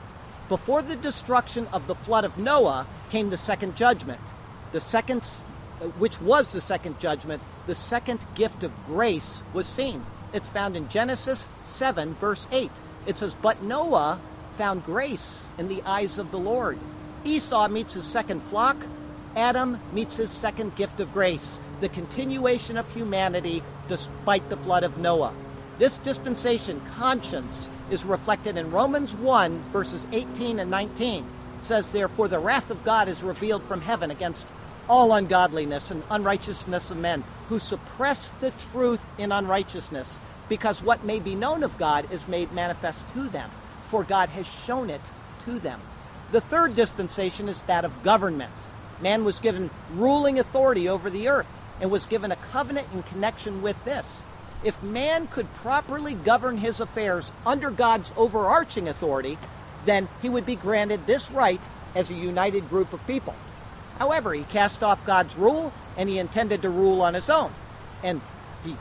Before 0.48 0.82
the 0.82 0.96
destruction 0.96 1.66
of 1.72 1.86
the 1.86 1.94
flood 1.94 2.24
of 2.24 2.38
Noah 2.38 2.86
came 3.10 3.30
the 3.30 3.36
second 3.36 3.76
judgment. 3.76 4.20
The 4.72 4.80
second 4.80 5.28
which 5.98 6.20
was 6.20 6.52
the 6.52 6.60
second 6.60 6.98
judgment, 6.98 7.42
the 7.66 7.74
second 7.74 8.20
gift 8.34 8.64
of 8.64 8.72
grace 8.86 9.42
was 9.52 9.66
seen. 9.66 10.04
It's 10.32 10.48
found 10.48 10.76
in 10.76 10.88
Genesis 10.88 11.48
7, 11.64 12.14
verse 12.14 12.48
8. 12.50 12.70
It 13.06 13.18
says, 13.18 13.34
But 13.34 13.62
Noah 13.62 14.20
found 14.56 14.84
grace 14.84 15.48
in 15.58 15.68
the 15.68 15.82
eyes 15.82 16.18
of 16.18 16.30
the 16.30 16.38
Lord. 16.38 16.78
Esau 17.24 17.68
meets 17.68 17.94
his 17.94 18.04
second 18.04 18.42
flock. 18.44 18.76
Adam 19.34 19.80
meets 19.92 20.16
his 20.16 20.30
second 20.30 20.74
gift 20.76 20.98
of 20.98 21.12
grace, 21.12 21.58
the 21.80 21.88
continuation 21.88 22.76
of 22.76 22.90
humanity 22.92 23.62
despite 23.88 24.48
the 24.48 24.56
flood 24.56 24.82
of 24.82 24.98
Noah. 24.98 25.34
This 25.78 25.98
dispensation, 25.98 26.80
conscience, 26.96 27.68
is 27.90 28.04
reflected 28.04 28.56
in 28.56 28.70
Romans 28.70 29.12
1, 29.12 29.62
verses 29.72 30.06
18 30.10 30.58
and 30.58 30.70
19. 30.70 31.24
It 31.58 31.64
says, 31.64 31.90
Therefore, 31.90 32.28
the 32.28 32.38
wrath 32.38 32.70
of 32.70 32.82
God 32.82 33.08
is 33.08 33.22
revealed 33.22 33.62
from 33.64 33.82
heaven 33.82 34.10
against 34.10 34.46
all 34.88 35.12
ungodliness 35.12 35.90
and 35.90 36.02
unrighteousness 36.10 36.90
of 36.90 36.96
men 36.96 37.24
who 37.48 37.58
suppress 37.58 38.30
the 38.40 38.52
truth 38.72 39.02
in 39.18 39.32
unrighteousness, 39.32 40.18
because 40.48 40.82
what 40.82 41.04
may 41.04 41.20
be 41.20 41.34
known 41.34 41.62
of 41.62 41.76
God 41.76 42.10
is 42.10 42.26
made 42.26 42.52
manifest 42.52 43.04
to 43.12 43.28
them, 43.28 43.50
for 43.86 44.02
God 44.02 44.30
has 44.30 44.46
shown 44.46 44.88
it 44.88 45.00
to 45.44 45.58
them. 45.58 45.80
The 46.32 46.40
third 46.40 46.74
dispensation 46.74 47.48
is 47.48 47.62
that 47.64 47.84
of 47.84 48.02
government. 48.02 48.52
Man 49.00 49.24
was 49.24 49.40
given 49.40 49.70
ruling 49.94 50.38
authority 50.38 50.88
over 50.88 51.10
the 51.10 51.28
earth 51.28 51.52
and 51.80 51.90
was 51.90 52.06
given 52.06 52.32
a 52.32 52.36
covenant 52.36 52.88
in 52.92 53.02
connection 53.02 53.62
with 53.62 53.82
this. 53.84 54.22
If 54.64 54.82
man 54.82 55.26
could 55.26 55.52
properly 55.54 56.14
govern 56.14 56.58
his 56.58 56.80
affairs 56.80 57.32
under 57.44 57.70
God's 57.70 58.12
overarching 58.16 58.88
authority, 58.88 59.38
then 59.84 60.08
he 60.22 60.28
would 60.28 60.46
be 60.46 60.56
granted 60.56 61.06
this 61.06 61.30
right 61.30 61.60
as 61.94 62.10
a 62.10 62.14
united 62.14 62.68
group 62.68 62.92
of 62.92 63.06
people. 63.06 63.34
However, 63.98 64.34
he 64.34 64.42
cast 64.44 64.82
off 64.82 65.04
God's 65.06 65.36
rule 65.36 65.72
and 65.96 66.08
he 66.08 66.18
intended 66.18 66.62
to 66.62 66.70
rule 66.70 67.00
on 67.00 67.14
his 67.14 67.30
own. 67.30 67.52
And 68.02 68.20
he 68.64 68.76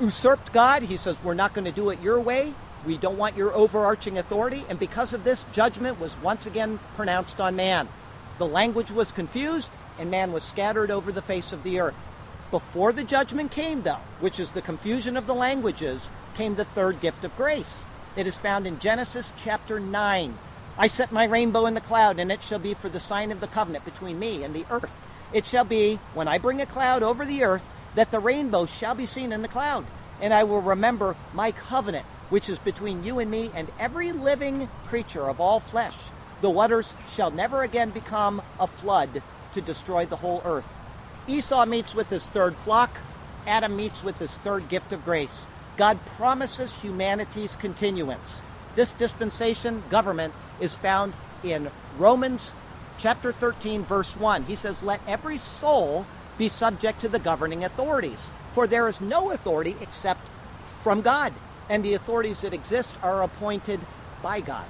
usurped 0.00 0.52
God. 0.52 0.82
He 0.82 0.96
says, 0.96 1.16
We're 1.22 1.34
not 1.34 1.54
going 1.54 1.64
to 1.64 1.72
do 1.72 1.90
it 1.90 2.00
your 2.00 2.20
way. 2.20 2.54
We 2.86 2.96
don't 2.96 3.18
want 3.18 3.36
your 3.36 3.52
overarching 3.52 4.18
authority. 4.18 4.64
And 4.68 4.78
because 4.78 5.12
of 5.12 5.24
this, 5.24 5.44
judgment 5.52 6.00
was 6.00 6.16
once 6.18 6.46
again 6.46 6.80
pronounced 6.96 7.40
on 7.40 7.56
man. 7.56 7.88
The 8.38 8.46
language 8.46 8.90
was 8.90 9.12
confused, 9.12 9.70
and 9.98 10.10
man 10.10 10.32
was 10.32 10.42
scattered 10.42 10.90
over 10.90 11.12
the 11.12 11.22
face 11.22 11.52
of 11.52 11.62
the 11.62 11.78
earth. 11.78 12.08
Before 12.52 12.92
the 12.92 13.02
judgment 13.02 13.50
came, 13.50 13.82
though, 13.82 13.98
which 14.20 14.38
is 14.38 14.52
the 14.52 14.62
confusion 14.62 15.16
of 15.16 15.26
the 15.26 15.34
languages, 15.34 16.10
came 16.36 16.54
the 16.54 16.64
third 16.64 17.00
gift 17.00 17.24
of 17.24 17.34
grace. 17.34 17.84
It 18.14 18.28
is 18.28 18.38
found 18.38 18.66
in 18.66 18.78
Genesis 18.78 19.32
chapter 19.42 19.80
9, 19.80 20.38
I 20.76 20.86
set 20.86 21.12
my 21.12 21.24
rainbow 21.24 21.66
in 21.66 21.74
the 21.74 21.80
cloud, 21.80 22.18
and 22.18 22.32
it 22.32 22.42
shall 22.42 22.58
be 22.58 22.74
for 22.74 22.88
the 22.88 23.00
sign 23.00 23.30
of 23.30 23.40
the 23.40 23.46
covenant 23.46 23.84
between 23.84 24.18
me 24.18 24.42
and 24.42 24.54
the 24.54 24.64
earth. 24.70 24.92
It 25.32 25.46
shall 25.46 25.64
be, 25.64 25.98
when 26.14 26.28
I 26.28 26.38
bring 26.38 26.60
a 26.60 26.66
cloud 26.66 27.02
over 27.02 27.24
the 27.24 27.42
earth, 27.42 27.64
that 27.94 28.10
the 28.10 28.20
rainbow 28.20 28.66
shall 28.66 28.94
be 28.94 29.06
seen 29.06 29.32
in 29.32 29.42
the 29.42 29.48
cloud. 29.48 29.84
And 30.20 30.32
I 30.32 30.44
will 30.44 30.62
remember 30.62 31.16
my 31.34 31.52
covenant, 31.52 32.06
which 32.30 32.48
is 32.48 32.58
between 32.58 33.04
you 33.04 33.18
and 33.18 33.30
me 33.30 33.50
and 33.54 33.70
every 33.78 34.12
living 34.12 34.68
creature 34.86 35.28
of 35.28 35.40
all 35.40 35.60
flesh. 35.60 35.96
The 36.40 36.50
waters 36.50 36.94
shall 37.08 37.30
never 37.30 37.62
again 37.62 37.90
become 37.90 38.42
a 38.58 38.66
flood 38.66 39.22
to 39.52 39.60
destroy 39.60 40.06
the 40.06 40.16
whole 40.16 40.42
earth. 40.44 40.68
Esau 41.26 41.64
meets 41.66 41.94
with 41.94 42.08
his 42.08 42.26
third 42.28 42.56
flock. 42.56 42.98
Adam 43.46 43.76
meets 43.76 44.02
with 44.02 44.18
his 44.18 44.38
third 44.38 44.68
gift 44.68 44.92
of 44.92 45.04
grace. 45.04 45.46
God 45.76 45.98
promises 46.16 46.72
humanity's 46.76 47.56
continuance. 47.56 48.42
This 48.76 48.92
dispensation 48.92 49.82
government 49.90 50.34
is 50.60 50.74
found 50.74 51.14
in 51.42 51.70
Romans 51.98 52.54
chapter 52.98 53.32
13, 53.32 53.84
verse 53.84 54.16
1. 54.16 54.44
He 54.44 54.56
says, 54.56 54.82
Let 54.82 55.00
every 55.06 55.38
soul 55.38 56.06
be 56.38 56.48
subject 56.48 57.00
to 57.00 57.08
the 57.08 57.18
governing 57.18 57.64
authorities, 57.64 58.32
for 58.54 58.66
there 58.66 58.88
is 58.88 59.00
no 59.00 59.30
authority 59.30 59.76
except 59.80 60.20
from 60.82 61.02
God, 61.02 61.32
and 61.68 61.84
the 61.84 61.94
authorities 61.94 62.40
that 62.40 62.54
exist 62.54 62.96
are 63.02 63.22
appointed 63.22 63.80
by 64.22 64.40
God. 64.40 64.66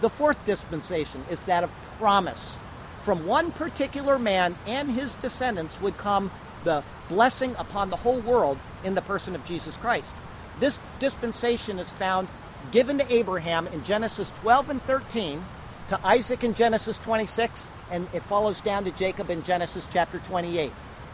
The 0.00 0.10
fourth 0.10 0.42
dispensation 0.44 1.24
is 1.30 1.42
that 1.44 1.64
of 1.64 1.70
promise. 1.98 2.58
From 3.06 3.24
one 3.24 3.52
particular 3.52 4.18
man 4.18 4.56
and 4.66 4.90
his 4.90 5.14
descendants 5.14 5.80
would 5.80 5.96
come 5.96 6.32
the 6.64 6.82
blessing 7.08 7.54
upon 7.56 7.88
the 7.88 7.98
whole 7.98 8.18
world 8.18 8.58
in 8.82 8.96
the 8.96 9.00
person 9.00 9.36
of 9.36 9.44
Jesus 9.44 9.76
Christ. 9.76 10.12
This 10.58 10.80
dispensation 10.98 11.78
is 11.78 11.92
found 11.92 12.26
given 12.72 12.98
to 12.98 13.12
Abraham 13.12 13.68
in 13.68 13.84
Genesis 13.84 14.32
12 14.40 14.70
and 14.70 14.82
13, 14.82 15.44
to 15.86 16.04
Isaac 16.04 16.42
in 16.42 16.54
Genesis 16.54 16.98
26, 16.98 17.70
and 17.92 18.08
it 18.12 18.24
follows 18.24 18.60
down 18.60 18.82
to 18.86 18.90
Jacob 18.90 19.30
in 19.30 19.44
Genesis 19.44 19.86
chapter 19.92 20.18
28. 20.18 20.72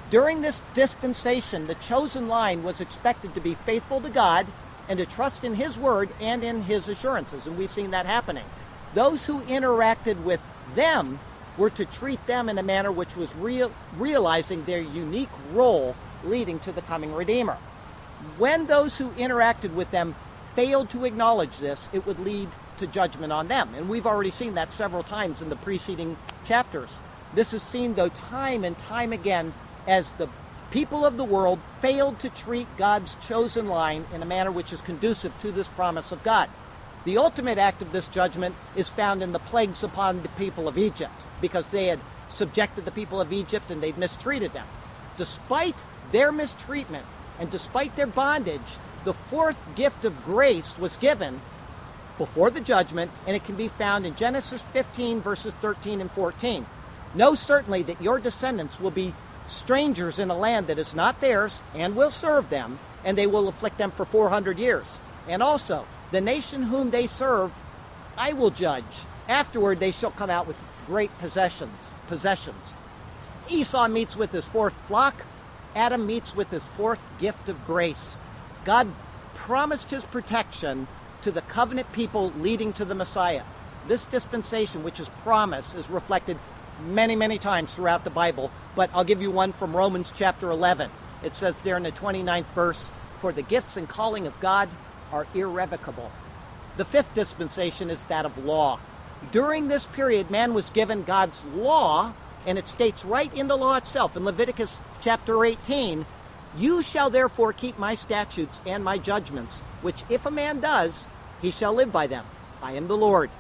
During 0.09 0.41
this 0.41 0.63
dispensation, 0.73 1.67
the 1.67 1.75
chosen 1.75 2.27
line 2.27 2.63
was 2.63 2.81
expected 2.81 3.35
to 3.35 3.41
be 3.43 3.55
faithful 3.55 4.01
to 4.01 4.09
God 4.09 4.47
and 4.89 4.99
to 4.99 5.05
trust 5.05 5.45
in 5.45 5.57
His 5.57 5.77
word 5.77 6.09
and 6.23 6.43
in 6.43 6.63
His 6.63 6.89
assurances, 6.89 7.47
and 7.47 7.59
we've 7.59 7.71
seen 7.71 7.91
that 7.91 8.07
happening. 8.07 8.47
Those 8.95 9.27
who 9.27 9.43
interacted 9.43 10.23
with 10.23 10.41
them 10.75 11.21
were 11.57 11.71
to 11.71 11.85
treat 11.85 12.25
them 12.27 12.49
in 12.49 12.59
a 12.59 12.63
manner 12.63 12.91
which 12.91 13.17
was 13.17 13.35
real, 13.37 13.73
realizing 13.97 14.65
their 14.65 14.81
unique 14.81 15.29
role 15.53 15.95
leading 16.25 16.59
to 16.61 16.73
the 16.73 16.83
coming 16.83 17.15
Redeemer. 17.15 17.59
When 18.39 18.67
those 18.67 18.99
who 18.99 19.11
interacted 19.11 19.75
with 19.75 19.91
them 19.91 20.15
failed 20.55 20.91
to 20.91 21.05
acknowledge 21.05 21.59
this, 21.59 21.89
it 21.93 22.07
would 22.07 22.21
lead 22.21 22.49
to 22.79 22.87
judgment 22.87 23.33
on 23.33 23.49
them. 23.49 23.75
And 23.75 23.89
we've 23.89 24.07
already 24.07 24.31
seen 24.31 24.55
that 24.55 24.73
several 24.73 25.03
times 25.03 25.43
in 25.43 25.49
the 25.49 25.57
preceding 25.57 26.17
chapters. 26.45 27.01
This 27.35 27.53
is 27.53 27.63
seen, 27.63 27.95
though, 27.95 28.09
time 28.09 28.65
and 28.65 28.77
time 28.77 29.13
again 29.13 29.55
as 29.87 30.13
the 30.13 30.29
people 30.71 31.05
of 31.05 31.17
the 31.17 31.25
world 31.25 31.59
failed 31.81 32.19
to 32.21 32.31
treat 32.31 32.67
God's 32.77 33.17
chosen 33.27 33.69
line 33.69 34.07
in 34.13 34.23
a 34.23 34.27
manner 34.27 34.51
which 34.51 34.73
is 34.73 34.81
conducive 34.81 35.33
to 35.43 35.53
this 35.53 35.69
promise 35.69 36.13
of 36.13 36.23
God. 36.23 36.49
The 37.05 37.19
ultimate 37.19 37.59
act 37.59 37.83
of 37.83 37.93
this 37.93 38.09
judgment 38.09 38.55
is 38.77 38.89
found 38.89 39.23
in 39.23 39.33
the 39.33 39.39
plagues 39.39 39.83
upon 39.83 40.23
the 40.23 40.29
people 40.31 40.69
of 40.69 40.79
Egypt, 40.79 41.13
because 41.43 41.71
they 41.71 41.89
had 41.89 42.01
subjected 42.31 42.87
the 42.87 42.91
people 42.91 43.21
of 43.21 43.33
Egypt 43.33 43.71
and 43.71 43.83
they'd 43.83 43.99
mistreated 43.99 44.55
them. 44.55 44.67
Despite 45.19 45.77
their 46.11 46.33
mistreatment 46.33 47.05
and 47.39 47.51
despite 47.51 47.95
their 47.97 48.07
bondage, 48.07 48.79
the 49.05 49.13
fourth 49.13 49.77
gift 49.77 50.07
of 50.07 50.25
grace 50.25 50.79
was 50.79 50.97
given 50.97 51.43
before 52.19 52.51
the 52.51 52.61
judgment, 52.61 53.11
and 53.27 53.35
it 53.35 53.45
can 53.45 53.57
be 53.57 53.69
found 53.69 54.07
in 54.07 54.15
Genesis 54.15 54.63
15, 54.63 55.21
verses 55.21 55.55
13 55.55 56.01
and 56.01 56.11
14. 56.13 56.67
Know 57.15 57.35
certainly 57.35 57.83
that 57.83 58.01
your 58.01 58.19
descendants 58.19 58.79
will 58.79 58.91
be 58.91 59.15
strangers 59.47 60.19
in 60.19 60.31
a 60.31 60.37
land 60.37 60.67
that 60.69 60.79
is 60.79 60.95
not 60.95 61.21
theirs, 61.21 61.63
and 61.75 61.97
will 61.97 62.11
serve 62.11 62.49
them, 62.49 62.79
and 63.05 63.19
they 63.19 63.27
will 63.27 63.49
afflict 63.49 63.79
them 63.79 63.91
for 63.91 64.05
400 64.05 64.59
years. 64.59 65.01
And 65.29 65.43
also, 65.43 65.87
the 66.11 66.21
nation 66.21 66.65
whom 66.65 66.91
they 66.91 67.07
serve, 67.07 67.53
I 68.17 68.33
will 68.35 68.51
judge. 68.51 68.85
Afterward, 69.29 69.81
they 69.81 69.91
shall 69.91 70.11
come 70.11 70.31
out 70.31 70.47
with 70.47 70.57
great 70.87 71.17
possessions. 71.19 71.91
Possessions. 72.09 72.75
Esau 73.49 73.89
meets 73.89 74.17
with 74.17 74.33
his 74.33 74.47
fourth 74.47 74.75
flock. 74.87 75.25
Adam 75.75 76.07
meets 76.07 76.35
with 76.35 76.51
his 76.51 76.65
fourth 76.65 77.01
gift 77.19 77.49
of 77.49 77.65
grace. 77.67 78.17
God 78.65 78.89
promised 79.35 79.91
his 79.91 80.05
protection 80.05 80.87
to 81.23 81.31
the 81.31 81.43
covenant 81.43 81.93
people 81.93 82.33
leading 82.39 82.73
to 82.75 82.85
the 82.85 82.95
Messiah. 82.95 83.43
This 83.89 84.05
dispensation, 84.05 84.85
which 84.85 85.01
is 85.01 85.09
promise, 85.23 85.75
is 85.75 85.91
reflected 85.91 86.39
many, 86.85 87.17
many 87.17 87.39
times 87.39 87.75
throughout 87.75 88.05
the 88.05 88.11
Bible, 88.11 88.51
but 88.75 88.91
I'll 88.95 89.05
give 89.05 89.23
you 89.23 89.31
one 89.31 89.53
from 89.53 89.77
Romans 89.77 90.13
chapter 90.15 90.51
11. 90.51 90.91
It 91.23 91.37
says 91.37 91.57
there 91.63 91.77
in 91.77 91.83
the 91.83 91.93
29th 91.93 92.47
verse, 92.55 92.93
For 93.19 93.33
the 93.33 93.43
gifts 93.43 93.77
and 93.77 93.89
calling 93.89 94.27
of 94.27 94.39
God 94.41 94.69
are 95.13 95.27
irrevocable. 95.35 96.11
The 96.77 96.85
fifth 96.85 97.15
dispensation 97.15 97.91
is 97.91 98.05
that 98.05 98.27
of 98.27 98.45
law. 98.45 98.81
During 99.31 99.69
this 99.69 99.87
period, 99.87 100.31
man 100.31 100.53
was 100.53 100.71
given 100.71 101.05
God's 101.05 101.45
law, 101.55 102.13
and 102.47 102.59
it 102.59 102.69
states 102.69 103.05
right 103.05 103.33
in 103.33 103.49
the 103.49 103.57
law 103.57 103.77
itself 103.77 104.17
in 104.17 104.25
Leviticus 104.25 104.81
chapter 105.01 105.45
18 105.45 106.05
You 106.57 106.83
shall 106.83 107.09
therefore 107.09 107.53
keep 107.53 107.79
my 107.79 107.95
statutes 107.95 108.61
and 108.67 108.85
my 108.85 108.99
judgments, 108.99 109.61
which 109.81 110.03
if 110.11 110.27
a 110.27 110.31
man 110.31 110.61
does, 110.61 111.07
he 111.41 111.51
shall 111.51 111.73
live 111.73 111.93
by 111.93 112.07
them. 112.07 112.27
I 112.63 112.73
am 112.73 112.89
the 112.89 112.97
Lord. 112.97 113.31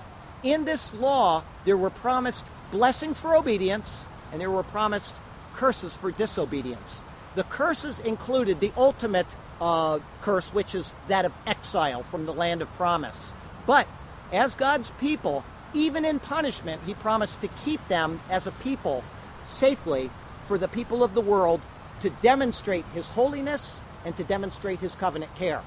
In 0.43 0.65
this 0.65 0.95
law, 0.95 1.45
there 1.65 1.77
were 1.77 1.91
promised 1.91 2.47
blessings 2.71 3.21
for 3.21 3.37
obedience, 3.37 4.07
and 4.33 4.41
there 4.41 4.51
were 4.51 4.63
promised 4.63 5.17
curses 5.55 5.95
for 5.95 6.11
disobedience. 6.11 7.03
The 7.35 7.45
curses 7.45 7.99
included 7.99 8.61
the 8.61 8.73
ultimate 8.77 9.37
uh, 9.61 10.01
curse, 10.23 10.53
which 10.53 10.75
is 10.75 10.95
that 11.09 11.25
of 11.25 11.33
exile 11.47 12.03
from 12.03 12.27
the 12.27 12.35
land 12.35 12.63
of 12.63 12.73
promise. 12.75 13.33
But 13.67 13.87
as 14.33 14.55
God's 14.55 14.91
people, 14.93 15.45
even 15.75 16.05
in 16.05 16.21
punishment, 16.21 16.83
He 16.87 16.95
promised 16.95 17.41
to 17.41 17.49
keep 17.49 17.87
them 17.89 18.21
as 18.31 18.47
a 18.47 18.53
people 18.53 19.05
safely 19.47 20.11
for 20.47 20.59
the 20.59 20.69
people 20.69 21.03
of 21.03 21.15
the 21.15 21.21
world 21.21 21.61
to 22.01 22.11
demonstrate 22.11 22.85
His 22.95 23.07
holiness 23.07 23.81
and 24.05 24.17
to 24.17 24.25
demonstrate 24.25 24.81
His 24.81 24.95
covenant 24.95 25.35
care. 25.37 25.63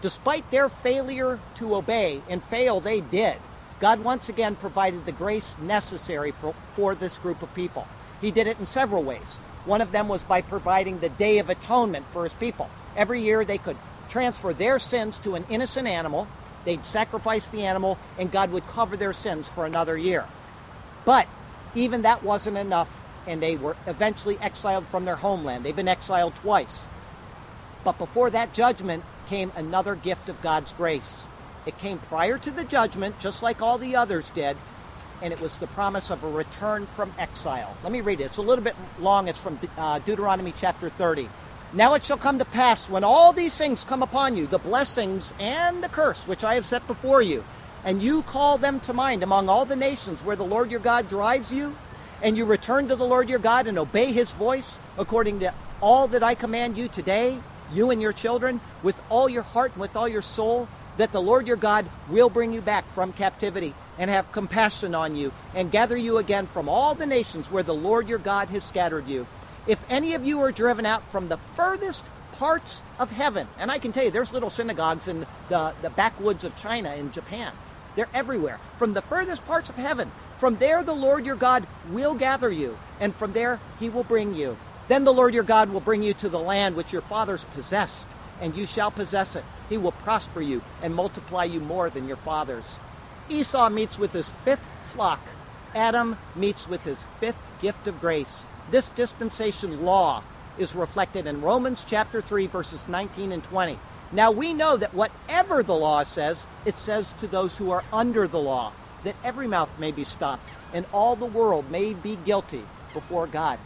Despite 0.00 0.50
their 0.50 0.68
failure 0.68 1.38
to 1.56 1.76
obey, 1.76 2.22
and 2.28 2.42
fail 2.44 2.80
they 2.80 3.00
did, 3.00 3.36
God 3.80 4.04
once 4.04 4.28
again 4.28 4.56
provided 4.56 5.06
the 5.06 5.12
grace 5.12 5.56
necessary 5.60 6.30
for, 6.30 6.54
for 6.74 6.94
this 6.94 7.18
group 7.18 7.42
of 7.42 7.54
people. 7.54 7.86
He 8.20 8.30
did 8.30 8.46
it 8.46 8.58
in 8.58 8.66
several 8.66 9.02
ways. 9.02 9.40
One 9.64 9.80
of 9.80 9.92
them 9.92 10.08
was 10.08 10.22
by 10.22 10.42
providing 10.42 11.00
the 11.00 11.08
Day 11.08 11.38
of 11.38 11.48
Atonement 11.48 12.06
for 12.12 12.24
his 12.24 12.34
people. 12.34 12.68
Every 12.96 13.20
year 13.22 13.44
they 13.44 13.58
could 13.58 13.76
transfer 14.08 14.52
their 14.52 14.78
sins 14.78 15.18
to 15.20 15.34
an 15.34 15.44
innocent 15.48 15.88
animal, 15.88 16.28
they'd 16.64 16.84
sacrifice 16.84 17.48
the 17.48 17.64
animal, 17.64 17.98
and 18.18 18.32
God 18.32 18.50
would 18.50 18.66
cover 18.66 18.96
their 18.96 19.12
sins 19.12 19.48
for 19.48 19.66
another 19.66 19.96
year. 19.96 20.26
But 21.04 21.26
even 21.74 22.02
that 22.02 22.22
wasn't 22.22 22.56
enough, 22.56 22.90
and 23.26 23.42
they 23.42 23.56
were 23.56 23.76
eventually 23.86 24.38
exiled 24.40 24.86
from 24.86 25.04
their 25.04 25.16
homeland. 25.16 25.64
They've 25.64 25.74
been 25.74 25.88
exiled 25.88 26.34
twice. 26.36 26.86
But 27.82 27.98
before 27.98 28.30
that 28.30 28.54
judgment 28.54 29.04
came 29.26 29.52
another 29.56 29.94
gift 29.94 30.28
of 30.28 30.40
God's 30.42 30.72
grace. 30.72 31.24
It 31.66 31.78
came 31.78 31.98
prior 31.98 32.38
to 32.38 32.50
the 32.50 32.64
judgment, 32.64 33.18
just 33.18 33.42
like 33.42 33.62
all 33.62 33.78
the 33.78 33.96
others 33.96 34.30
did, 34.30 34.56
and 35.22 35.32
it 35.32 35.40
was 35.40 35.58
the 35.58 35.66
promise 35.68 36.10
of 36.10 36.22
a 36.22 36.30
return 36.30 36.86
from 36.94 37.14
exile. 37.18 37.76
Let 37.82 37.92
me 37.92 38.00
read 38.00 38.20
it. 38.20 38.24
It's 38.24 38.36
a 38.36 38.42
little 38.42 38.64
bit 38.64 38.76
long. 38.98 39.28
It's 39.28 39.38
from 39.38 39.58
uh, 39.78 39.98
Deuteronomy 40.00 40.52
chapter 40.56 40.90
30. 40.90 41.28
Now 41.74 41.94
it 41.94 42.04
shall 42.04 42.16
come 42.16 42.38
to 42.38 42.44
pass 42.44 42.88
when 42.88 43.02
all 43.02 43.32
these 43.32 43.56
things 43.56 43.82
come 43.82 44.00
upon 44.00 44.36
you, 44.36 44.46
the 44.46 44.58
blessings 44.58 45.34
and 45.40 45.82
the 45.82 45.88
curse 45.88 46.22
which 46.28 46.44
I 46.44 46.54
have 46.54 46.64
set 46.64 46.86
before 46.86 47.20
you, 47.20 47.42
and 47.84 48.00
you 48.00 48.22
call 48.22 48.58
them 48.58 48.78
to 48.80 48.92
mind 48.92 49.24
among 49.24 49.48
all 49.48 49.64
the 49.64 49.74
nations 49.74 50.22
where 50.22 50.36
the 50.36 50.44
Lord 50.44 50.70
your 50.70 50.78
God 50.78 51.08
drives 51.08 51.50
you, 51.50 51.74
and 52.22 52.36
you 52.36 52.44
return 52.44 52.86
to 52.88 52.94
the 52.94 53.04
Lord 53.04 53.28
your 53.28 53.40
God 53.40 53.66
and 53.66 53.76
obey 53.76 54.12
his 54.12 54.30
voice 54.30 54.78
according 54.96 55.40
to 55.40 55.52
all 55.80 56.06
that 56.08 56.22
I 56.22 56.36
command 56.36 56.78
you 56.78 56.86
today, 56.86 57.40
you 57.72 57.90
and 57.90 58.00
your 58.00 58.12
children, 58.12 58.60
with 58.84 58.94
all 59.10 59.28
your 59.28 59.42
heart 59.42 59.72
and 59.72 59.80
with 59.80 59.96
all 59.96 60.06
your 60.06 60.22
soul, 60.22 60.68
that 60.96 61.10
the 61.10 61.20
Lord 61.20 61.48
your 61.48 61.56
God 61.56 61.86
will 62.08 62.30
bring 62.30 62.52
you 62.52 62.60
back 62.60 62.84
from 62.94 63.12
captivity 63.12 63.74
and 63.98 64.10
have 64.10 64.30
compassion 64.30 64.94
on 64.94 65.16
you 65.16 65.32
and 65.56 65.72
gather 65.72 65.96
you 65.96 66.18
again 66.18 66.46
from 66.46 66.68
all 66.68 66.94
the 66.94 67.04
nations 67.04 67.50
where 67.50 67.64
the 67.64 67.74
Lord 67.74 68.08
your 68.08 68.18
God 68.18 68.48
has 68.50 68.62
scattered 68.62 69.08
you. 69.08 69.26
If 69.66 69.78
any 69.88 70.14
of 70.14 70.26
you 70.26 70.40
are 70.42 70.52
driven 70.52 70.84
out 70.84 71.06
from 71.10 71.28
the 71.28 71.38
furthest 71.56 72.04
parts 72.32 72.82
of 72.98 73.10
heaven, 73.10 73.48
and 73.58 73.70
I 73.70 73.78
can 73.78 73.92
tell 73.92 74.04
you 74.04 74.10
there's 74.10 74.32
little 74.32 74.50
synagogues 74.50 75.08
in 75.08 75.26
the, 75.48 75.72
the 75.80 75.90
backwoods 75.90 76.44
of 76.44 76.56
China 76.56 76.94
in 76.94 77.12
Japan. 77.12 77.52
They're 77.96 78.08
everywhere. 78.12 78.58
From 78.78 78.92
the 78.92 79.02
furthest 79.02 79.46
parts 79.46 79.68
of 79.68 79.76
heaven, 79.76 80.10
from 80.38 80.56
there 80.56 80.82
the 80.82 80.94
Lord 80.94 81.24
your 81.24 81.36
God 81.36 81.66
will 81.90 82.14
gather 82.14 82.50
you, 82.50 82.76
and 83.00 83.14
from 83.14 83.32
there 83.32 83.60
he 83.78 83.88
will 83.88 84.04
bring 84.04 84.34
you. 84.34 84.56
Then 84.88 85.04
the 85.04 85.14
Lord 85.14 85.32
your 85.32 85.44
God 85.44 85.70
will 85.70 85.80
bring 85.80 86.02
you 86.02 86.12
to 86.14 86.28
the 86.28 86.38
land 86.38 86.76
which 86.76 86.92
your 86.92 87.02
fathers 87.02 87.44
possessed, 87.54 88.06
and 88.40 88.54
you 88.54 88.66
shall 88.66 88.90
possess 88.90 89.34
it. 89.36 89.44
He 89.70 89.78
will 89.78 89.92
prosper 89.92 90.42
you 90.42 90.62
and 90.82 90.94
multiply 90.94 91.44
you 91.44 91.60
more 91.60 91.88
than 91.88 92.06
your 92.06 92.18
fathers. 92.18 92.78
Esau 93.30 93.70
meets 93.70 93.98
with 93.98 94.12
his 94.12 94.30
fifth 94.44 94.64
flock. 94.88 95.20
Adam 95.74 96.18
meets 96.36 96.68
with 96.68 96.82
his 96.84 97.02
fifth 97.18 97.38
gift 97.62 97.86
of 97.86 98.00
grace. 98.00 98.44
This 98.70 98.88
dispensation 98.90 99.84
law 99.84 100.22
is 100.58 100.74
reflected 100.74 101.26
in 101.26 101.42
Romans 101.42 101.84
chapter 101.86 102.20
3 102.20 102.46
verses 102.46 102.84
19 102.88 103.32
and 103.32 103.44
20. 103.44 103.78
Now 104.12 104.30
we 104.30 104.54
know 104.54 104.76
that 104.76 104.94
whatever 104.94 105.62
the 105.62 105.74
law 105.74 106.02
says, 106.02 106.46
it 106.64 106.78
says 106.78 107.12
to 107.14 107.26
those 107.26 107.58
who 107.58 107.70
are 107.70 107.84
under 107.92 108.28
the 108.28 108.38
law, 108.38 108.72
that 109.02 109.16
every 109.22 109.46
mouth 109.46 109.70
may 109.78 109.90
be 109.90 110.04
stopped 110.04 110.48
and 110.72 110.86
all 110.92 111.16
the 111.16 111.26
world 111.26 111.70
may 111.70 111.92
be 111.92 112.16
guilty 112.24 112.64
before 112.92 113.26
God. 113.26 113.58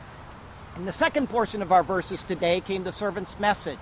In 0.76 0.84
the 0.84 0.92
second 0.92 1.28
portion 1.28 1.62
of 1.62 1.72
our 1.72 1.82
verses 1.82 2.22
today 2.22 2.60
came 2.60 2.84
the 2.84 2.92
servant's 2.92 3.38
message. 3.38 3.78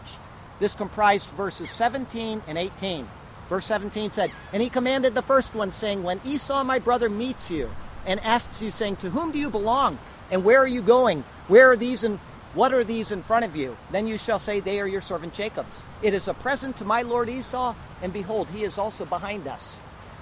This 0.58 0.74
comprised 0.74 1.28
verses 1.30 1.70
17 1.70 2.42
and 2.46 2.58
18. 2.58 3.08
Verse 3.48 3.66
17 3.66 4.12
said, 4.12 4.32
And 4.52 4.62
he 4.62 4.68
commanded 4.68 5.14
the 5.14 5.22
first 5.22 5.54
one, 5.54 5.72
saying, 5.72 6.02
When 6.02 6.20
Esau 6.24 6.64
my 6.64 6.78
brother 6.78 7.08
meets 7.08 7.50
you 7.50 7.70
and 8.06 8.18
asks 8.20 8.62
you, 8.62 8.70
saying, 8.70 8.96
To 8.96 9.10
whom 9.10 9.30
do 9.30 9.38
you 9.38 9.50
belong? 9.50 9.98
And 10.30 10.44
where 10.44 10.58
are 10.58 10.66
you 10.66 10.82
going? 10.82 11.24
Where 11.48 11.70
are 11.70 11.76
these 11.76 12.04
and 12.04 12.18
what 12.54 12.72
are 12.72 12.84
these 12.84 13.10
in 13.10 13.22
front 13.22 13.44
of 13.44 13.54
you? 13.54 13.76
Then 13.90 14.06
you 14.06 14.16
shall 14.16 14.38
say, 14.38 14.60
They 14.60 14.80
are 14.80 14.86
your 14.86 15.02
servant 15.02 15.34
Jacob's. 15.34 15.84
It 16.02 16.14
is 16.14 16.26
a 16.26 16.34
present 16.34 16.78
to 16.78 16.84
my 16.84 17.02
lord 17.02 17.28
Esau, 17.28 17.74
and 18.00 18.12
behold, 18.12 18.48
he 18.48 18.64
is 18.64 18.78
also 18.78 19.04
behind 19.04 19.46
us. 19.46 19.78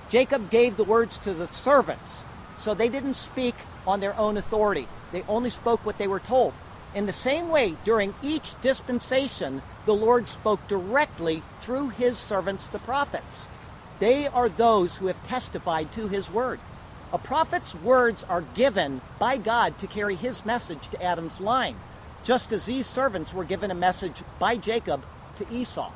Jacob 0.09 0.51
gave 0.51 0.77
the 0.77 0.85
words 0.85 1.17
to 1.19 1.33
the 1.33 1.47
servants, 1.47 2.25
so 2.61 2.75
they 2.75 2.89
didn't 2.89 3.15
speak 3.15 3.55
on 3.87 4.01
their 4.01 4.17
own 4.19 4.37
authority. 4.37 4.89
They 5.13 5.23
only 5.29 5.51
spoke 5.51 5.87
what 5.87 5.97
they 5.97 6.09
were 6.09 6.21
told. 6.21 6.55
In 6.93 7.07
the 7.07 7.13
same 7.13 7.51
way, 7.51 7.77
during 7.85 8.15
each 8.23 8.61
dispensation, 8.61 9.63
the 9.87 9.95
Lord 9.95 10.29
spoke 10.29 10.67
directly 10.67 11.43
through 11.61 11.91
his 11.91 12.19
servants, 12.19 12.67
the 12.67 12.81
prophets. 12.81 13.47
They 14.01 14.27
are 14.27 14.49
those 14.49 14.97
who 14.97 15.07
have 15.07 15.23
testified 15.25 15.93
to 15.93 16.09
his 16.09 16.29
word. 16.29 16.59
A 17.15 17.19
prophet's 17.19 17.77
words 17.77 18.25
are 18.25 18.41
given 18.41 19.01
by 19.21 19.37
God 19.37 19.79
to 19.79 19.87
carry 19.87 20.17
his 20.17 20.45
message 20.45 20.89
to 20.89 21.01
Adam's 21.01 21.41
line, 21.41 21.77
just 22.25 22.53
as 22.53 22.67
these 22.67 22.89
servants 22.89 23.33
were 23.33 23.45
given 23.45 23.71
a 23.71 23.75
message 23.75 24.25
by 24.41 24.57
Jacob 24.57 25.05
to 25.37 25.49
Esau. 25.49 25.93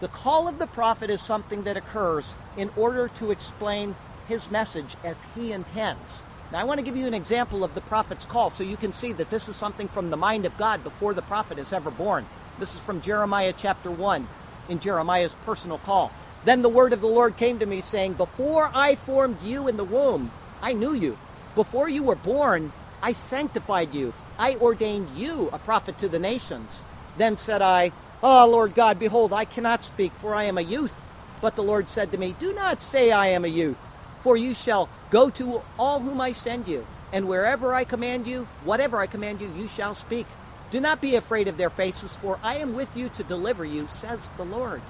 The 0.00 0.08
call 0.08 0.48
of 0.48 0.58
the 0.58 0.66
prophet 0.66 1.10
is 1.10 1.20
something 1.20 1.64
that 1.64 1.76
occurs 1.76 2.36
in 2.56 2.70
order 2.74 3.08
to 3.16 3.30
explain 3.30 3.96
his 4.26 4.50
message 4.50 4.96
as 5.04 5.18
he 5.34 5.52
intends. 5.52 6.22
Now, 6.50 6.60
I 6.60 6.64
want 6.64 6.78
to 6.78 6.84
give 6.84 6.96
you 6.96 7.06
an 7.06 7.12
example 7.12 7.64
of 7.64 7.74
the 7.74 7.82
prophet's 7.82 8.24
call 8.24 8.48
so 8.48 8.64
you 8.64 8.78
can 8.78 8.94
see 8.94 9.12
that 9.12 9.28
this 9.28 9.50
is 9.50 9.56
something 9.56 9.88
from 9.88 10.08
the 10.08 10.16
mind 10.16 10.46
of 10.46 10.56
God 10.56 10.82
before 10.82 11.12
the 11.12 11.20
prophet 11.20 11.58
is 11.58 11.74
ever 11.74 11.90
born. 11.90 12.24
This 12.58 12.74
is 12.74 12.80
from 12.80 13.02
Jeremiah 13.02 13.52
chapter 13.54 13.90
1 13.90 14.26
in 14.70 14.80
Jeremiah's 14.80 15.34
personal 15.44 15.76
call. 15.76 16.10
Then 16.46 16.62
the 16.62 16.70
word 16.70 16.94
of 16.94 17.02
the 17.02 17.08
Lord 17.08 17.36
came 17.36 17.58
to 17.58 17.66
me, 17.66 17.82
saying, 17.82 18.14
Before 18.14 18.70
I 18.74 18.94
formed 18.94 19.42
you 19.42 19.68
in 19.68 19.76
the 19.76 19.84
womb, 19.84 20.32
I 20.62 20.72
knew 20.72 20.94
you. 20.94 21.18
Before 21.54 21.88
you 21.88 22.02
were 22.02 22.14
born, 22.14 22.72
I 23.02 23.12
sanctified 23.12 23.92
you. 23.94 24.14
I 24.38 24.54
ordained 24.56 25.10
you 25.16 25.50
a 25.52 25.58
prophet 25.58 25.98
to 25.98 26.08
the 26.08 26.18
nations. 26.18 26.84
Then 27.18 27.36
said 27.36 27.60
I, 27.60 27.92
Ah, 28.22 28.44
oh, 28.44 28.48
Lord 28.50 28.74
God, 28.74 28.98
behold, 28.98 29.32
I 29.32 29.44
cannot 29.44 29.84
speak, 29.84 30.12
for 30.12 30.34
I 30.34 30.44
am 30.44 30.56
a 30.56 30.62
youth. 30.62 30.94
But 31.40 31.56
the 31.56 31.62
Lord 31.62 31.88
said 31.88 32.12
to 32.12 32.18
me, 32.18 32.36
Do 32.38 32.54
not 32.54 32.82
say 32.82 33.10
I 33.10 33.28
am 33.28 33.44
a 33.44 33.48
youth 33.48 33.78
for 34.22 34.36
you 34.36 34.54
shall 34.54 34.88
go 35.10 35.28
to 35.30 35.62
all 35.78 36.00
whom 36.00 36.20
I 36.20 36.32
send 36.32 36.68
you, 36.68 36.86
and 37.12 37.28
wherever 37.28 37.74
I 37.74 37.84
command 37.84 38.26
you, 38.26 38.46
whatever 38.64 38.98
I 38.98 39.06
command 39.06 39.40
you, 39.40 39.52
you 39.56 39.66
shall 39.66 39.94
speak. 39.94 40.26
Do 40.70 40.80
not 40.80 41.00
be 41.00 41.16
afraid 41.16 41.48
of 41.48 41.56
their 41.56 41.70
faces, 41.70 42.16
for 42.16 42.38
I 42.42 42.56
am 42.56 42.74
with 42.74 42.96
you 42.96 43.08
to 43.10 43.24
deliver 43.24 43.64
you, 43.64 43.88
says 43.88 44.30
the 44.36 44.44
Lord. 44.44 44.80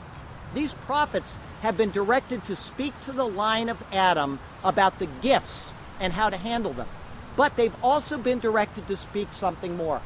These 0.55 0.75
prophets 0.75 1.39
have 1.63 1.77
been 1.77 1.93
directed 1.93 2.45
to 2.45 2.57
speak 2.57 2.93
to 3.01 3.13
the 3.13 3.27
line 3.27 3.69
of 3.69 3.83
Adam 3.93 4.41
about 4.65 4.99
the 4.99 5.07
gifts 5.23 5.73
and 6.01 6.13
how 6.13 6.29
to 6.29 6.37
handle 6.37 6.73
them. 6.73 6.89
But 7.37 7.57
they've 7.57 7.75
also 7.83 8.19
been 8.19 8.41
directed 8.41 8.89
to 8.89 8.97
speak 8.97 9.29
something 9.33 9.77
more, 9.77 10.03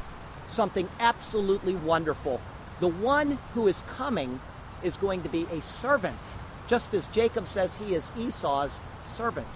something 0.49 0.89
absolutely 1.01 1.75
wonderful. 1.75 2.43
The 2.81 2.89
one 2.89 3.39
who 3.55 3.69
is 3.69 3.83
coming 3.89 4.41
is 4.83 4.99
going 4.99 5.23
to 5.23 5.31
be 5.31 5.45
a 5.51 5.63
servant, 5.63 6.21
just 6.67 6.93
as 6.93 7.07
Jacob 7.07 7.49
says 7.49 7.75
he 7.77 7.95
is 7.95 8.13
Esau's 8.19 8.73
servant. 9.17 9.49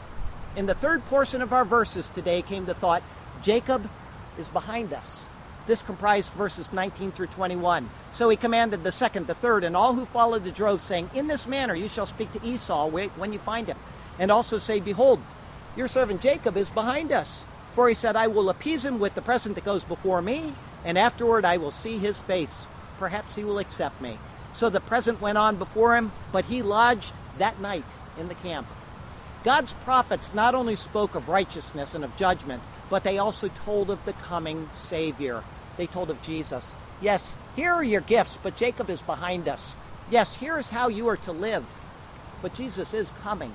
In 0.57 0.65
the 0.65 0.75
third 0.75 1.05
portion 1.05 1.43
of 1.43 1.53
our 1.53 1.67
verses 1.67 2.09
today 2.09 2.41
came 2.41 2.65
the 2.65 2.75
thought 2.75 3.03
Jacob 3.43 3.89
is 4.39 4.49
behind 4.49 4.95
us. 4.95 5.27
This 5.71 5.83
comprised 5.83 6.33
verses 6.33 6.73
19 6.73 7.13
through 7.13 7.29
21. 7.29 7.91
So 8.11 8.29
he 8.29 8.37
commanded 8.37 8.83
the 8.83 8.91
second, 8.91 9.29
the 9.29 9.37
third, 9.37 9.63
and 9.63 9.77
all 9.77 9.95
who 9.95 10.05
followed 10.05 10.43
the 10.43 10.51
drove, 10.51 10.81
saying, 10.81 11.11
In 11.15 11.29
this 11.29 11.47
manner 11.47 11.77
you 11.77 11.87
shall 11.87 12.07
speak 12.07 12.33
to 12.33 12.45
Esau 12.45 12.89
when 12.89 13.33
you 13.33 13.39
find 13.39 13.69
him. 13.69 13.79
And 14.19 14.33
also 14.33 14.59
say, 14.59 14.81
Behold, 14.81 15.21
your 15.77 15.87
servant 15.87 16.23
Jacob 16.23 16.57
is 16.57 16.71
behind 16.71 17.13
us. 17.13 17.45
For 17.73 17.89
he 17.89 17.95
said, 17.95 18.17
I 18.17 18.27
will 18.27 18.51
appease 18.51 18.85
him 18.85 18.99
with 18.99 19.15
the 19.15 19.23
present 19.23 19.55
that 19.55 19.65
goes 19.65 19.85
before 19.85 20.21
me, 20.21 20.55
and 20.85 20.99
afterward 20.99 21.45
I 21.45 21.57
will 21.57 21.71
see 21.71 21.99
his 21.99 22.21
face. 22.21 22.67
Perhaps 22.99 23.37
he 23.37 23.45
will 23.45 23.61
accept 23.61 24.01
me. 24.01 24.19
So 24.53 24.71
the 24.71 24.81
present 24.81 25.21
went 25.21 25.39
on 25.39 25.55
before 25.55 25.95
him, 25.95 26.11
but 26.33 26.47
he 26.47 26.63
lodged 26.63 27.13
that 27.39 27.61
night 27.61 27.87
in 28.19 28.27
the 28.27 28.35
camp. 28.35 28.67
God's 29.45 29.73
prophets 29.85 30.35
not 30.35 30.57
only 30.57 30.75
spoke 30.75 31.15
of 31.15 31.29
righteousness 31.29 31.95
and 31.95 32.03
of 32.03 32.17
judgment, 32.17 32.65
but 32.91 33.05
they 33.05 33.19
also 33.19 33.47
told 33.65 33.89
of 33.89 34.05
the 34.05 34.15
coming 34.15 34.69
Savior. 34.75 35.45
They 35.81 35.87
told 35.87 36.11
of 36.11 36.21
Jesus. 36.21 36.75
Yes, 37.01 37.37
here 37.57 37.73
are 37.73 37.83
your 37.83 38.03
gifts, 38.03 38.37
but 38.43 38.55
Jacob 38.55 38.91
is 38.91 39.01
behind 39.01 39.49
us. 39.49 39.77
Yes, 40.11 40.37
here 40.37 40.59
is 40.59 40.69
how 40.69 40.89
you 40.89 41.09
are 41.09 41.17
to 41.17 41.33
live, 41.33 41.65
but 42.43 42.53
Jesus 42.53 42.93
is 42.93 43.15
coming. 43.23 43.55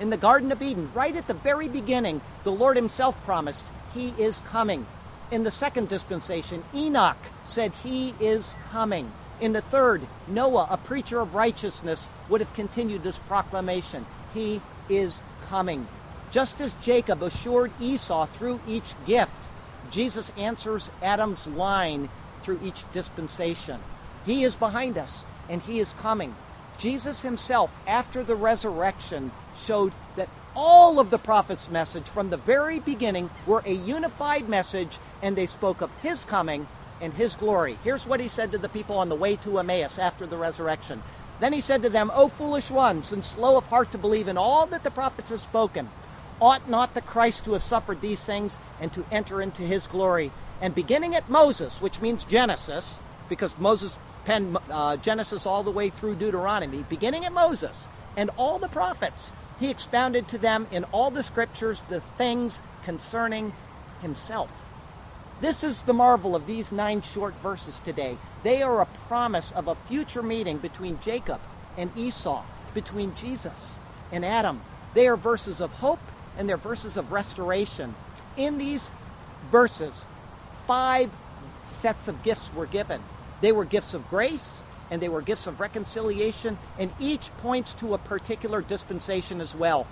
In 0.00 0.08
the 0.08 0.16
Garden 0.16 0.50
of 0.52 0.62
Eden, 0.62 0.90
right 0.94 1.14
at 1.14 1.26
the 1.26 1.34
very 1.34 1.68
beginning, 1.68 2.22
the 2.44 2.50
Lord 2.50 2.78
Himself 2.78 3.22
promised, 3.26 3.66
He 3.92 4.14
is 4.16 4.40
coming. 4.46 4.86
In 5.30 5.44
the 5.44 5.50
second 5.50 5.90
dispensation, 5.90 6.64
Enoch 6.74 7.18
said, 7.44 7.72
He 7.84 8.14
is 8.20 8.56
coming. 8.70 9.12
In 9.38 9.52
the 9.52 9.60
third, 9.60 10.06
Noah, 10.26 10.68
a 10.70 10.78
preacher 10.78 11.20
of 11.20 11.34
righteousness, 11.34 12.08
would 12.30 12.40
have 12.40 12.54
continued 12.54 13.02
this 13.02 13.18
proclamation. 13.18 14.06
He 14.32 14.62
is 14.88 15.20
coming. 15.50 15.88
Just 16.30 16.58
as 16.58 16.72
Jacob 16.80 17.22
assured 17.22 17.70
Esau 17.78 18.24
through 18.24 18.60
each 18.66 18.94
gift, 19.04 19.45
Jesus 19.90 20.32
answers 20.36 20.90
Adam's 21.02 21.46
line 21.46 22.08
through 22.42 22.60
each 22.62 22.90
dispensation. 22.92 23.80
He 24.24 24.44
is 24.44 24.54
behind 24.54 24.98
us 24.98 25.24
and 25.48 25.62
he 25.62 25.80
is 25.80 25.94
coming. 25.94 26.34
Jesus 26.78 27.22
himself, 27.22 27.72
after 27.86 28.22
the 28.22 28.34
resurrection, 28.34 29.32
showed 29.58 29.92
that 30.16 30.28
all 30.54 30.98
of 30.98 31.10
the 31.10 31.18
prophets' 31.18 31.70
message 31.70 32.08
from 32.08 32.30
the 32.30 32.36
very 32.36 32.80
beginning 32.80 33.30
were 33.46 33.62
a 33.64 33.72
unified 33.72 34.48
message 34.48 34.98
and 35.22 35.36
they 35.36 35.46
spoke 35.46 35.80
of 35.80 35.90
his 36.02 36.24
coming 36.24 36.66
and 37.00 37.14
his 37.14 37.34
glory. 37.34 37.78
Here's 37.84 38.06
what 38.06 38.20
he 38.20 38.28
said 38.28 38.52
to 38.52 38.58
the 38.58 38.68
people 38.68 38.98
on 38.98 39.08
the 39.08 39.14
way 39.14 39.36
to 39.36 39.58
Emmaus 39.58 39.98
after 39.98 40.26
the 40.26 40.36
resurrection 40.36 41.02
then 41.38 41.52
he 41.52 41.60
said 41.60 41.82
to 41.82 41.90
them, 41.90 42.10
O 42.14 42.28
foolish 42.28 42.70
ones, 42.70 43.12
and 43.12 43.24
slow 43.24 43.56
of 43.56 43.66
heart 43.66 43.92
to 43.92 43.98
believe 43.98 44.28
in 44.28 44.38
all 44.38 44.66
that 44.66 44.84
the 44.84 44.90
prophets 44.90 45.30
have 45.30 45.40
spoken, 45.40 45.90
ought 46.40 46.68
not 46.68 46.94
the 46.94 47.00
Christ 47.00 47.44
to 47.44 47.52
have 47.52 47.62
suffered 47.62 48.00
these 48.00 48.24
things 48.24 48.58
and 48.80 48.92
to 48.92 49.04
enter 49.10 49.40
into 49.40 49.62
his 49.62 49.86
glory? 49.86 50.32
And 50.60 50.74
beginning 50.74 51.14
at 51.14 51.28
Moses, 51.28 51.80
which 51.80 52.00
means 52.00 52.24
Genesis, 52.24 53.00
because 53.28 53.56
Moses 53.58 53.98
penned 54.24 54.56
uh, 54.70 54.96
Genesis 54.96 55.46
all 55.46 55.62
the 55.62 55.70
way 55.70 55.90
through 55.90 56.16
Deuteronomy, 56.16 56.84
beginning 56.88 57.24
at 57.24 57.32
Moses 57.32 57.88
and 58.16 58.30
all 58.36 58.58
the 58.58 58.68
prophets, 58.68 59.32
he 59.60 59.70
expounded 59.70 60.28
to 60.28 60.38
them 60.38 60.66
in 60.70 60.84
all 60.84 61.10
the 61.10 61.22
scriptures 61.22 61.84
the 61.88 62.00
things 62.00 62.60
concerning 62.84 63.52
himself. 64.02 64.50
This 65.40 65.62
is 65.62 65.82
the 65.82 65.92
marvel 65.92 66.34
of 66.34 66.46
these 66.46 66.72
nine 66.72 67.02
short 67.02 67.34
verses 67.42 67.80
today. 67.84 68.16
They 68.42 68.62
are 68.62 68.80
a 68.80 68.88
promise 69.08 69.52
of 69.52 69.68
a 69.68 69.74
future 69.74 70.22
meeting 70.22 70.58
between 70.58 70.98
Jacob 71.00 71.40
and 71.76 71.90
Esau, 71.96 72.42
between 72.72 73.14
Jesus 73.14 73.78
and 74.10 74.24
Adam. 74.24 74.62
They 74.94 75.06
are 75.08 75.16
verses 75.16 75.60
of 75.60 75.72
hope 75.72 76.00
and 76.36 76.48
they're 76.48 76.56
verses 76.56 76.96
of 76.96 77.12
restoration. 77.12 77.94
In 78.36 78.58
these 78.58 78.90
verses, 79.50 80.04
five 80.66 81.10
sets 81.66 82.08
of 82.08 82.22
gifts 82.22 82.50
were 82.54 82.66
given. 82.66 83.02
They 83.40 83.52
were 83.52 83.64
gifts 83.64 83.94
of 83.94 84.08
grace 84.08 84.62
and 84.90 85.02
they 85.02 85.08
were 85.08 85.22
gifts 85.22 85.46
of 85.46 85.60
reconciliation, 85.60 86.58
and 86.78 86.92
each 87.00 87.30
points 87.38 87.74
to 87.74 87.94
a 87.94 87.98
particular 87.98 88.60
dispensation 88.60 89.40
as 89.40 89.54
well. 89.54 89.86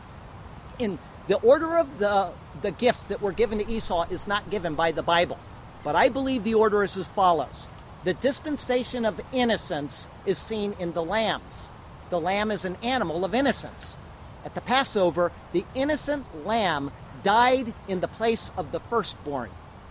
In 0.79 0.99
the 1.27 1.37
order 1.37 1.77
of 1.79 1.99
the, 1.99 2.31
the 2.63 2.71
gifts 2.71 3.05
that 3.05 3.21
were 3.21 3.33
given 3.33 3.59
to 3.59 3.69
Esau 3.69 4.07
is 4.11 4.27
not 4.27 4.51
given 4.51 4.75
by 4.75 4.93
the 4.93 5.03
Bible, 5.03 5.39
but 5.83 5.97
I 5.97 6.09
believe 6.09 6.45
the 6.45 6.55
order 6.55 6.85
is 6.85 6.97
as 6.97 7.09
follows. 7.09 7.67
The 8.05 8.15
dispensation 8.15 9.05
of 9.05 9.21
innocence 9.33 10.09
is 10.27 10.39
seen 10.39 10.75
in 10.79 10.93
the 10.93 11.03
lambs. 11.03 11.69
The 12.11 12.21
lamb 12.21 12.51
is 12.51 12.65
an 12.65 12.77
animal 12.83 13.25
of 13.25 13.35
innocence. 13.35 13.97
At 14.45 14.55
the 14.55 14.61
Passover, 14.61 15.33
the 15.53 15.65
innocent 15.75 16.47
lamb 16.47 16.91
died 17.23 17.73
in 17.89 18.01
the 18.01 18.09
place 18.09 18.51
of 18.57 18.73
the 18.73 18.81
firstborn, 18.81 19.51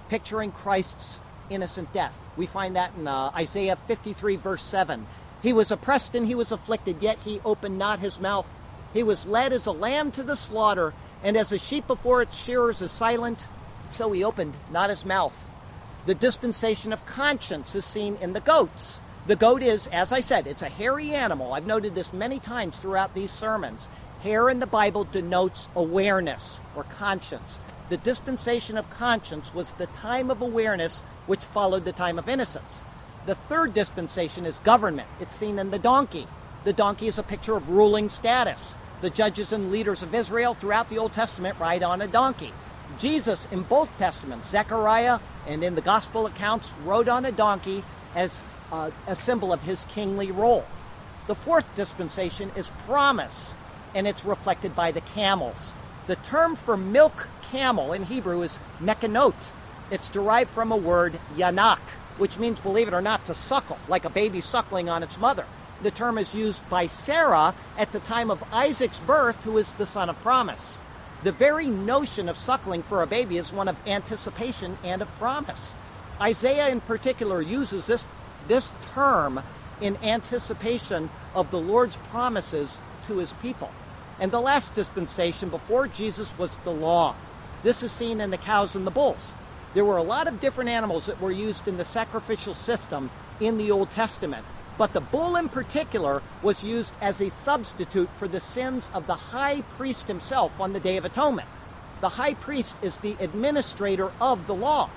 picturing 0.09 0.51
Christ's 0.51 1.19
innocent 1.49 1.91
death. 1.91 2.15
We 2.37 2.45
find 2.45 2.75
that 2.75 2.93
in 2.97 3.07
uh, 3.07 3.31
Isaiah 3.35 3.77
53, 3.87 4.35
verse 4.35 4.63
7. 4.63 5.07
He 5.41 5.53
was 5.53 5.71
oppressed 5.71 6.15
and 6.15 6.25
he 6.25 6.35
was 6.35 6.51
afflicted, 6.51 7.01
yet 7.01 7.19
he 7.19 7.41
opened 7.43 7.77
not 7.77 7.99
his 7.99 8.19
mouth. 8.19 8.47
He 8.93 9.03
was 9.03 9.25
led 9.25 9.51
as 9.51 9.65
a 9.65 9.71
lamb 9.71 10.11
to 10.11 10.23
the 10.23 10.35
slaughter, 10.35 10.93
and 11.23 11.35
as 11.35 11.51
a 11.51 11.57
sheep 11.57 11.87
before 11.87 12.21
its 12.21 12.37
shearers 12.37 12.81
is 12.81 12.91
silent, 12.91 13.47
so 13.91 14.11
he 14.11 14.23
opened 14.23 14.53
not 14.71 14.89
his 14.89 15.03
mouth. 15.03 15.33
The 16.05 16.15
dispensation 16.15 16.93
of 16.93 17.05
conscience 17.05 17.75
is 17.75 17.85
seen 17.85 18.17
in 18.21 18.33
the 18.33 18.41
goats. 18.41 18.99
The 19.25 19.35
goat 19.37 19.63
is, 19.63 19.87
as 19.87 20.11
I 20.11 20.19
said, 20.19 20.47
it's 20.47 20.61
a 20.61 20.69
hairy 20.69 21.13
animal. 21.13 21.53
I've 21.53 21.65
noted 21.65 21.95
this 21.95 22.11
many 22.11 22.39
times 22.39 22.79
throughout 22.79 23.13
these 23.13 23.31
sermons. 23.31 23.87
Hair 24.24 24.49
in 24.49 24.59
the 24.59 24.65
Bible 24.65 25.03
denotes 25.03 25.67
awareness 25.76 26.61
or 26.78 26.84
conscience. 26.84 27.59
The 27.89 27.97
dispensation 27.97 28.78
of 28.78 28.89
conscience 28.89 29.53
was 29.53 29.74
the 29.74 29.88
time 29.88 30.32
of 30.32 30.41
awareness 30.41 31.03
which 31.28 31.43
followed 31.43 31.84
the 31.84 31.91
time 31.91 32.17
of 32.17 32.30
innocence. 32.30 32.84
The 33.26 33.36
third 33.36 33.74
dispensation 33.74 34.45
is 34.45 34.59
government. 34.59 35.09
It's 35.19 35.36
seen 35.36 35.59
in 35.59 35.71
the 35.71 35.80
donkey. 35.80 36.28
The 36.63 36.71
donkey 36.71 37.07
is 37.07 37.17
a 37.17 37.24
picture 37.24 37.57
of 37.57 37.67
ruling 37.67 38.09
status. 38.09 38.76
The 39.01 39.09
judges 39.09 39.51
and 39.51 39.74
leaders 39.74 40.01
of 40.01 40.15
Israel 40.15 40.53
throughout 40.53 40.89
the 40.89 40.97
Old 40.97 41.11
Testament 41.11 41.59
ride 41.59 41.84
on 41.84 42.01
a 42.01 42.07
donkey. 42.07 42.53
Jesus, 42.97 43.45
in 43.51 43.63
both 43.63 43.89
Testaments, 43.97 44.49
Zechariah 44.49 45.19
and 45.45 45.65
in 45.65 45.76
the 45.76 45.82
Gospel 45.82 46.26
accounts, 46.26 46.71
rode 46.86 47.09
on 47.09 47.26
a 47.26 47.32
donkey 47.34 47.84
as 48.15 48.41
uh, 48.71 48.91
a 49.05 49.17
symbol 49.17 49.51
of 49.51 49.63
his 49.63 49.84
kingly 49.89 50.32
role. 50.32 50.65
The 51.28 51.36
fourth 51.36 51.65
dispensation 51.76 52.51
is 52.55 52.69
promise, 52.86 53.53
and 53.95 54.07
it's 54.07 54.25
reflected 54.25 54.75
by 54.75 54.91
the 54.91 55.01
camels. 55.01 55.73
The 56.07 56.15
term 56.17 56.55
for 56.55 56.75
milk 56.75 57.27
camel 57.51 57.93
in 57.93 58.03
Hebrew 58.03 58.41
is 58.41 58.59
mekanot. 58.81 59.51
It's 59.91 60.09
derived 60.09 60.49
from 60.49 60.71
a 60.71 60.77
word 60.77 61.19
yanak, 61.35 61.79
which 62.17 62.37
means, 62.37 62.59
believe 62.59 62.87
it 62.87 62.93
or 62.93 63.01
not, 63.01 63.25
to 63.25 63.35
suckle, 63.35 63.77
like 63.87 64.05
a 64.05 64.09
baby 64.09 64.41
suckling 64.41 64.89
on 64.89 65.03
its 65.03 65.17
mother. 65.17 65.45
The 65.81 65.91
term 65.91 66.17
is 66.17 66.33
used 66.33 66.67
by 66.69 66.87
Sarah 66.87 67.53
at 67.77 67.91
the 67.91 67.99
time 67.99 68.31
of 68.31 68.43
Isaac's 68.51 68.99
birth, 68.99 69.43
who 69.43 69.57
is 69.57 69.73
the 69.73 69.85
son 69.85 70.09
of 70.09 70.19
promise. 70.21 70.77
The 71.23 71.31
very 71.31 71.67
notion 71.67 72.27
of 72.27 72.37
suckling 72.37 72.83
for 72.83 73.01
a 73.01 73.07
baby 73.07 73.37
is 73.37 73.53
one 73.53 73.67
of 73.67 73.77
anticipation 73.87 74.77
and 74.83 75.01
of 75.01 75.07
promise. 75.17 75.73
Isaiah, 76.19 76.69
in 76.69 76.81
particular, 76.81 77.41
uses 77.41 77.85
this, 77.85 78.05
this 78.47 78.73
term 78.93 79.41
in 79.79 79.97
anticipation 79.97 81.09
of 81.33 81.49
the 81.51 81.59
Lord's 81.59 81.95
promises 82.11 82.79
to 83.07 83.17
his 83.17 83.33
people. 83.33 83.71
And 84.20 84.32
the 84.32 84.39
last 84.39 84.74
dispensation 84.74 85.49
before 85.49 85.88
Jesus 85.88 86.30
was 86.38 86.57
the 86.57 86.72
law. 86.72 87.16
This 87.64 87.82
is 87.84 87.91
seen 87.91 88.22
in 88.22 88.30
the 88.30 88.38
cows 88.38 88.76
and 88.76 88.86
the 88.86 88.91
bulls. 88.91 89.34
There 89.74 89.86
were 89.86 89.97
a 89.97 90.03
lot 90.03 90.28
of 90.28 90.39
different 90.39 90.70
animals 90.70 91.07
that 91.07 91.20
were 91.20 91.32
used 91.32 91.68
in 91.68 91.78
the 91.78 91.86
sacrificial 91.86 92.53
system 92.53 93.09
in 93.39 93.57
the 93.57 93.72
Old 93.72 93.89
Testament, 93.89 94.45
but 94.78 94.93
the 94.93 95.01
bull 95.01 95.36
in 95.36 95.49
particular 95.49 96.22
was 96.41 96.64
used 96.64 96.93
as 97.01 97.20
a 97.20 97.30
substitute 97.30 98.09
for 98.18 98.28
the 98.28 98.39
sins 98.39 98.91
of 98.93 99.07
the 99.07 99.16
high 99.16 99.61
priest 99.78 100.07
himself 100.07 100.59
on 100.59 100.74
the 100.74 100.80
Day 100.80 100.97
of 100.97 101.05
Atonement. 101.05 101.47
The 102.01 102.09
high 102.09 102.34
priest 102.34 102.76
is 102.82 102.97
the 102.97 103.16
administrator 103.20 104.11
of 104.20 104.45
the 104.45 104.55
law, 104.55 104.89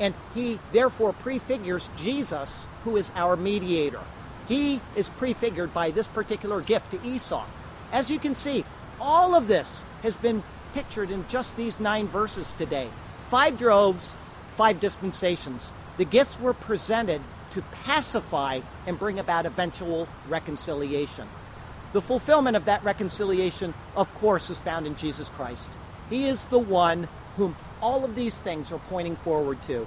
and 0.00 0.14
he 0.34 0.58
therefore 0.72 1.12
prefigures 1.12 1.90
Jesus, 1.96 2.66
who 2.84 2.96
is 2.96 3.12
our 3.14 3.36
mediator. 3.36 4.00
He 4.48 4.80
is 4.96 5.08
prefigured 5.10 5.74
by 5.74 5.90
this 5.90 6.06
particular 6.08 6.60
gift 6.60 6.90
to 6.92 7.04
Esau. 7.06 7.44
As 7.92 8.10
you 8.10 8.18
can 8.18 8.34
see, 8.34 8.64
all 8.98 9.34
of 9.34 9.46
this 9.46 9.84
has 10.02 10.16
been 10.16 10.42
pictured 10.72 11.10
in 11.10 11.28
just 11.28 11.56
these 11.56 11.78
nine 11.78 12.08
verses 12.08 12.52
today. 12.56 12.88
Five 13.28 13.58
droves, 13.58 14.14
five 14.56 14.80
dispensations. 14.80 15.72
The 15.98 16.06
gifts 16.06 16.40
were 16.40 16.54
presented 16.54 17.20
to 17.50 17.62
pacify 17.84 18.60
and 18.86 18.98
bring 18.98 19.18
about 19.18 19.44
eventual 19.44 20.08
reconciliation. 20.26 21.28
The 21.92 22.00
fulfillment 22.00 22.56
of 22.56 22.64
that 22.64 22.82
reconciliation, 22.82 23.74
of 23.94 24.12
course, 24.14 24.48
is 24.48 24.56
found 24.56 24.86
in 24.86 24.96
Jesus 24.96 25.28
Christ. 25.28 25.68
He 26.08 26.26
is 26.26 26.46
the 26.46 26.58
one 26.58 27.08
whom 27.36 27.56
all 27.82 28.06
of 28.06 28.14
these 28.14 28.38
things 28.38 28.72
are 28.72 28.78
pointing 28.78 29.16
forward 29.16 29.62
to. 29.64 29.86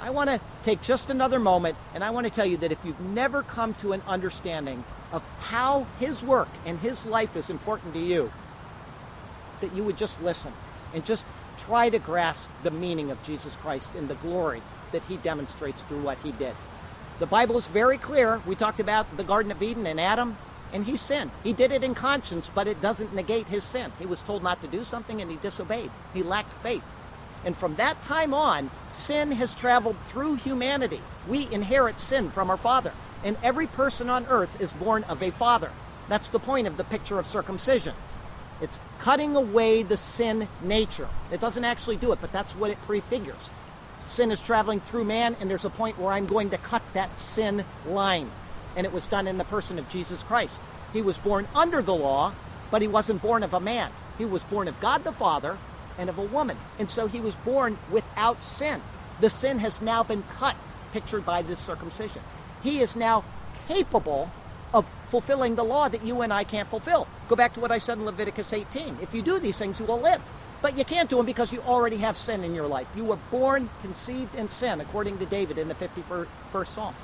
I 0.00 0.10
want 0.10 0.30
to 0.30 0.40
take 0.62 0.80
just 0.80 1.10
another 1.10 1.38
moment 1.38 1.76
and 1.94 2.02
I 2.02 2.10
want 2.10 2.26
to 2.26 2.32
tell 2.32 2.46
you 2.46 2.56
that 2.58 2.72
if 2.72 2.78
you've 2.84 3.00
never 3.00 3.42
come 3.42 3.74
to 3.74 3.92
an 3.92 4.02
understanding 4.06 4.84
of 5.14 5.22
how 5.38 5.86
His 6.00 6.22
work 6.22 6.48
and 6.66 6.78
His 6.80 7.06
life 7.06 7.36
is 7.36 7.48
important 7.48 7.94
to 7.94 8.00
you, 8.00 8.32
that 9.60 9.74
you 9.74 9.84
would 9.84 9.96
just 9.96 10.20
listen 10.20 10.52
and 10.92 11.04
just 11.04 11.24
try 11.58 11.88
to 11.88 11.98
grasp 11.98 12.50
the 12.64 12.70
meaning 12.70 13.10
of 13.12 13.22
Jesus 13.22 13.54
Christ 13.56 13.94
and 13.94 14.08
the 14.08 14.16
glory 14.16 14.60
that 14.90 15.04
He 15.04 15.16
demonstrates 15.16 15.84
through 15.84 16.02
what 16.02 16.18
He 16.18 16.32
did. 16.32 16.54
The 17.20 17.26
Bible 17.26 17.56
is 17.56 17.68
very 17.68 17.96
clear. 17.96 18.42
We 18.44 18.56
talked 18.56 18.80
about 18.80 19.16
the 19.16 19.22
Garden 19.22 19.52
of 19.52 19.62
Eden 19.62 19.86
and 19.86 20.00
Adam, 20.00 20.36
and 20.72 20.84
he 20.84 20.96
sinned. 20.96 21.30
He 21.44 21.52
did 21.52 21.70
it 21.70 21.84
in 21.84 21.94
conscience, 21.94 22.50
but 22.52 22.66
it 22.66 22.82
doesn't 22.82 23.14
negate 23.14 23.46
his 23.46 23.62
sin. 23.62 23.92
He 24.00 24.06
was 24.06 24.20
told 24.22 24.42
not 24.42 24.60
to 24.62 24.68
do 24.68 24.82
something 24.82 25.22
and 25.22 25.30
he 25.30 25.36
disobeyed. 25.36 25.92
He 26.12 26.24
lacked 26.24 26.52
faith. 26.54 26.82
And 27.44 27.56
from 27.56 27.76
that 27.76 28.02
time 28.02 28.34
on, 28.34 28.70
sin 28.90 29.30
has 29.32 29.54
traveled 29.54 29.96
through 30.06 30.36
humanity. 30.36 31.00
We 31.28 31.46
inherit 31.52 32.00
sin 32.00 32.30
from 32.30 32.50
our 32.50 32.56
father. 32.56 32.92
And 33.24 33.36
every 33.42 33.66
person 33.66 34.08
on 34.08 34.26
earth 34.26 34.60
is 34.60 34.72
born 34.72 35.02
of 35.04 35.22
a 35.22 35.30
father. 35.30 35.70
That's 36.08 36.28
the 36.28 36.38
point 36.38 36.66
of 36.66 36.76
the 36.76 36.84
picture 36.84 37.18
of 37.18 37.26
circumcision. 37.26 37.94
It's 38.60 38.78
cutting 39.00 39.34
away 39.34 39.82
the 39.82 39.96
sin 39.96 40.46
nature. 40.62 41.08
It 41.32 41.40
doesn't 41.40 41.64
actually 41.64 41.96
do 41.96 42.12
it, 42.12 42.20
but 42.20 42.30
that's 42.30 42.54
what 42.54 42.70
it 42.70 42.80
prefigures 42.82 43.50
sin 44.14 44.30
is 44.30 44.40
traveling 44.40 44.80
through 44.80 45.04
man, 45.04 45.36
and 45.40 45.50
there's 45.50 45.64
a 45.64 45.70
point 45.70 45.98
where 45.98 46.12
I'm 46.12 46.26
going 46.26 46.50
to 46.50 46.58
cut 46.58 46.82
that 46.92 47.18
sin 47.18 47.64
line. 47.86 48.30
And 48.76 48.86
it 48.86 48.92
was 48.92 49.06
done 49.06 49.26
in 49.26 49.38
the 49.38 49.44
person 49.44 49.78
of 49.78 49.88
Jesus 49.88 50.22
Christ. 50.22 50.60
He 50.92 51.02
was 51.02 51.18
born 51.18 51.48
under 51.54 51.82
the 51.82 51.94
law, 51.94 52.32
but 52.70 52.82
he 52.82 52.88
wasn't 52.88 53.22
born 53.22 53.42
of 53.42 53.54
a 53.54 53.60
man. 53.60 53.90
He 54.18 54.24
was 54.24 54.42
born 54.44 54.68
of 54.68 54.80
God 54.80 55.04
the 55.04 55.12
Father 55.12 55.58
and 55.98 56.08
of 56.08 56.18
a 56.18 56.22
woman. 56.22 56.56
And 56.78 56.90
so 56.90 57.06
he 57.06 57.20
was 57.20 57.34
born 57.34 57.78
without 57.90 58.44
sin. 58.44 58.80
The 59.20 59.30
sin 59.30 59.58
has 59.60 59.80
now 59.80 60.02
been 60.02 60.24
cut, 60.38 60.56
pictured 60.92 61.24
by 61.24 61.42
this 61.42 61.60
circumcision. 61.60 62.22
He 62.64 62.80
is 62.80 62.96
now 62.96 63.24
capable 63.68 64.30
of 64.72 64.86
fulfilling 65.08 65.54
the 65.54 65.62
law 65.62 65.88
that 65.88 66.04
you 66.04 66.22
and 66.22 66.32
I 66.32 66.42
can't 66.42 66.68
fulfill. 66.68 67.06
Go 67.28 67.36
back 67.36 67.54
to 67.54 67.60
what 67.60 67.70
I 67.70 67.78
said 67.78 67.98
in 67.98 68.04
Leviticus 68.04 68.52
18. 68.52 68.98
If 69.00 69.14
you 69.14 69.22
do 69.22 69.38
these 69.38 69.56
things, 69.56 69.78
you 69.78 69.86
will 69.86 70.00
live. 70.00 70.20
But 70.60 70.78
you 70.78 70.84
can't 70.84 71.10
do 71.10 71.18
them 71.18 71.26
because 71.26 71.52
you 71.52 71.60
already 71.60 71.98
have 71.98 72.16
sin 72.16 72.42
in 72.42 72.54
your 72.54 72.66
life. 72.66 72.88
You 72.96 73.04
were 73.04 73.18
born 73.30 73.68
conceived 73.82 74.34
in 74.34 74.48
sin, 74.48 74.80
according 74.80 75.18
to 75.18 75.26
David 75.26 75.58
in 75.58 75.68
the 75.68 75.74
51st 75.74 76.66
Psalm. 76.66 76.94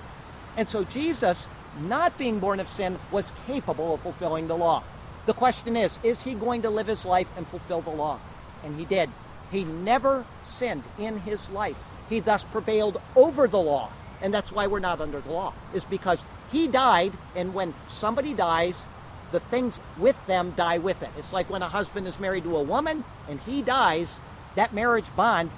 And 0.56 0.68
so 0.68 0.82
Jesus, 0.82 1.46
not 1.78 2.16
being 2.16 2.40
born 2.40 2.58
of 2.58 2.66
sin, 2.66 2.98
was 3.12 3.30
capable 3.46 3.94
of 3.94 4.00
fulfilling 4.00 4.48
the 4.48 4.56
law. 4.56 4.82
The 5.26 5.34
question 5.34 5.76
is, 5.76 5.98
is 6.02 6.22
he 6.22 6.32
going 6.32 6.62
to 6.62 6.70
live 6.70 6.86
his 6.86 7.04
life 7.04 7.28
and 7.36 7.46
fulfill 7.48 7.82
the 7.82 7.90
law? 7.90 8.18
And 8.64 8.78
he 8.78 8.86
did. 8.86 9.10
He 9.52 9.64
never 9.64 10.24
sinned 10.42 10.84
in 10.98 11.18
his 11.18 11.50
life. 11.50 11.76
He 12.08 12.20
thus 12.20 12.44
prevailed 12.44 13.00
over 13.14 13.46
the 13.46 13.60
law. 13.60 13.90
And 14.22 14.34
that's 14.34 14.52
why 14.52 14.66
we're 14.66 14.80
not 14.80 15.00
under 15.00 15.20
the 15.20 15.32
law, 15.32 15.54
is 15.72 15.84
because 15.84 16.24
he 16.52 16.68
died, 16.68 17.12
and 17.34 17.54
when 17.54 17.74
somebody 17.90 18.34
dies, 18.34 18.84
the 19.32 19.40
things 19.40 19.80
with 19.96 20.26
them 20.26 20.52
die 20.56 20.78
with 20.78 21.02
it. 21.02 21.10
It's 21.16 21.32
like 21.32 21.48
when 21.48 21.62
a 21.62 21.68
husband 21.68 22.06
is 22.06 22.18
married 22.18 22.44
to 22.44 22.56
a 22.56 22.62
woman 22.62 23.04
and 23.28 23.38
he 23.40 23.62
dies, 23.62 24.20
that 24.56 24.74
marriage 24.74 25.14
bond 25.14 25.50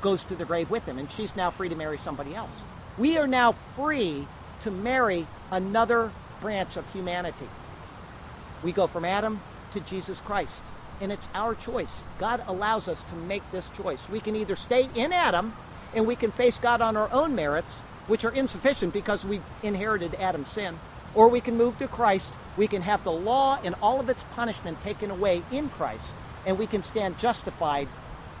goes 0.00 0.24
to 0.24 0.34
the 0.36 0.44
grave 0.44 0.70
with 0.70 0.86
him, 0.86 0.98
and 0.98 1.10
she's 1.10 1.36
now 1.36 1.50
free 1.50 1.68
to 1.68 1.74
marry 1.74 1.98
somebody 1.98 2.34
else. 2.34 2.62
We 2.96 3.18
are 3.18 3.26
now 3.26 3.52
free 3.76 4.26
to 4.60 4.70
marry 4.70 5.26
another 5.50 6.12
branch 6.40 6.76
of 6.76 6.90
humanity. 6.92 7.48
We 8.62 8.72
go 8.72 8.86
from 8.86 9.04
Adam 9.04 9.42
to 9.72 9.80
Jesus 9.80 10.20
Christ, 10.20 10.62
and 11.00 11.10
it's 11.10 11.28
our 11.34 11.54
choice. 11.54 12.04
God 12.18 12.42
allows 12.46 12.88
us 12.88 13.02
to 13.04 13.14
make 13.14 13.42
this 13.50 13.68
choice. 13.70 14.08
We 14.08 14.20
can 14.20 14.36
either 14.36 14.56
stay 14.56 14.88
in 14.94 15.12
Adam 15.12 15.54
and 15.94 16.06
we 16.06 16.14
can 16.14 16.30
face 16.30 16.58
God 16.58 16.80
on 16.80 16.96
our 16.96 17.10
own 17.12 17.34
merits, 17.34 17.80
which 18.10 18.24
are 18.24 18.32
insufficient 18.32 18.92
because 18.92 19.24
we 19.24 19.40
inherited 19.62 20.16
Adam's 20.16 20.48
sin, 20.48 20.80
or 21.14 21.28
we 21.28 21.40
can 21.40 21.56
move 21.56 21.78
to 21.78 21.86
Christ. 21.86 22.34
We 22.56 22.66
can 22.66 22.82
have 22.82 23.04
the 23.04 23.12
law 23.12 23.60
and 23.62 23.76
all 23.80 24.00
of 24.00 24.08
its 24.08 24.24
punishment 24.34 24.80
taken 24.80 25.12
away 25.12 25.44
in 25.52 25.68
Christ, 25.68 26.12
and 26.44 26.58
we 26.58 26.66
can 26.66 26.82
stand 26.82 27.18
justified 27.18 27.86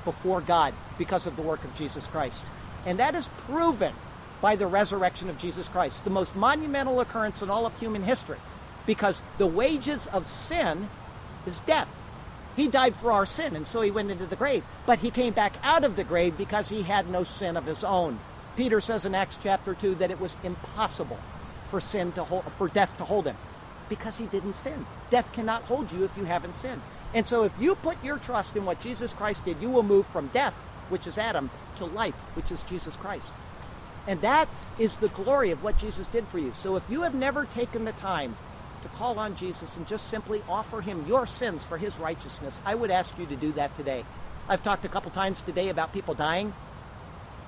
before 0.04 0.40
God 0.40 0.74
because 0.98 1.24
of 1.24 1.36
the 1.36 1.42
work 1.42 1.62
of 1.62 1.76
Jesus 1.76 2.08
Christ. 2.08 2.44
And 2.84 2.98
that 2.98 3.14
is 3.14 3.28
proven 3.46 3.94
by 4.40 4.56
the 4.56 4.66
resurrection 4.66 5.30
of 5.30 5.38
Jesus 5.38 5.68
Christ, 5.68 6.02
the 6.02 6.10
most 6.10 6.34
monumental 6.34 6.98
occurrence 6.98 7.40
in 7.40 7.48
all 7.48 7.64
of 7.64 7.78
human 7.78 8.02
history, 8.02 8.38
because 8.86 9.22
the 9.38 9.46
wages 9.46 10.08
of 10.08 10.26
sin 10.26 10.88
is 11.46 11.60
death. 11.60 11.94
He 12.56 12.66
died 12.66 12.96
for 12.96 13.12
our 13.12 13.24
sin, 13.24 13.54
and 13.54 13.68
so 13.68 13.82
he 13.82 13.92
went 13.92 14.10
into 14.10 14.26
the 14.26 14.34
grave. 14.34 14.64
But 14.84 14.98
he 14.98 15.12
came 15.12 15.32
back 15.32 15.52
out 15.62 15.84
of 15.84 15.94
the 15.94 16.02
grave 16.02 16.36
because 16.36 16.70
he 16.70 16.82
had 16.82 17.08
no 17.08 17.22
sin 17.22 17.56
of 17.56 17.66
his 17.66 17.84
own. 17.84 18.18
Peter 18.60 18.82
says 18.82 19.06
in 19.06 19.14
Acts 19.14 19.38
chapter 19.42 19.72
2 19.72 19.94
that 19.94 20.10
it 20.10 20.20
was 20.20 20.36
impossible 20.44 21.18
for 21.68 21.80
sin 21.80 22.12
to 22.12 22.22
hold, 22.22 22.44
for 22.58 22.68
death 22.68 22.94
to 22.98 23.06
hold 23.06 23.24
him 23.24 23.36
because 23.88 24.18
he 24.18 24.26
didn't 24.26 24.52
sin. 24.52 24.84
Death 25.08 25.32
cannot 25.32 25.62
hold 25.62 25.90
you 25.90 26.04
if 26.04 26.14
you 26.14 26.24
haven't 26.24 26.54
sinned. 26.54 26.82
And 27.14 27.26
so 27.26 27.44
if 27.44 27.52
you 27.58 27.74
put 27.74 28.04
your 28.04 28.18
trust 28.18 28.54
in 28.56 28.66
what 28.66 28.78
Jesus 28.78 29.14
Christ 29.14 29.46
did, 29.46 29.62
you 29.62 29.70
will 29.70 29.82
move 29.82 30.06
from 30.08 30.26
death, 30.26 30.52
which 30.90 31.06
is 31.06 31.16
Adam, 31.16 31.48
to 31.76 31.86
life, 31.86 32.14
which 32.34 32.52
is 32.52 32.62
Jesus 32.64 32.96
Christ. 32.96 33.32
And 34.06 34.20
that 34.20 34.46
is 34.78 34.98
the 34.98 35.08
glory 35.08 35.50
of 35.52 35.64
what 35.64 35.78
Jesus 35.78 36.06
did 36.08 36.28
for 36.28 36.38
you. 36.38 36.52
So 36.54 36.76
if 36.76 36.82
you 36.90 37.00
have 37.00 37.14
never 37.14 37.46
taken 37.46 37.86
the 37.86 37.92
time 37.92 38.36
to 38.82 38.88
call 38.90 39.18
on 39.18 39.36
Jesus 39.36 39.78
and 39.78 39.88
just 39.88 40.10
simply 40.10 40.42
offer 40.50 40.82
him 40.82 41.06
your 41.08 41.24
sins 41.24 41.64
for 41.64 41.78
his 41.78 41.98
righteousness, 41.98 42.60
I 42.66 42.74
would 42.74 42.90
ask 42.90 43.18
you 43.18 43.24
to 43.24 43.36
do 43.36 43.52
that 43.52 43.74
today. 43.74 44.04
I've 44.50 44.62
talked 44.62 44.84
a 44.84 44.88
couple 44.88 45.10
times 45.12 45.40
today 45.40 45.70
about 45.70 45.94
people 45.94 46.12
dying 46.12 46.52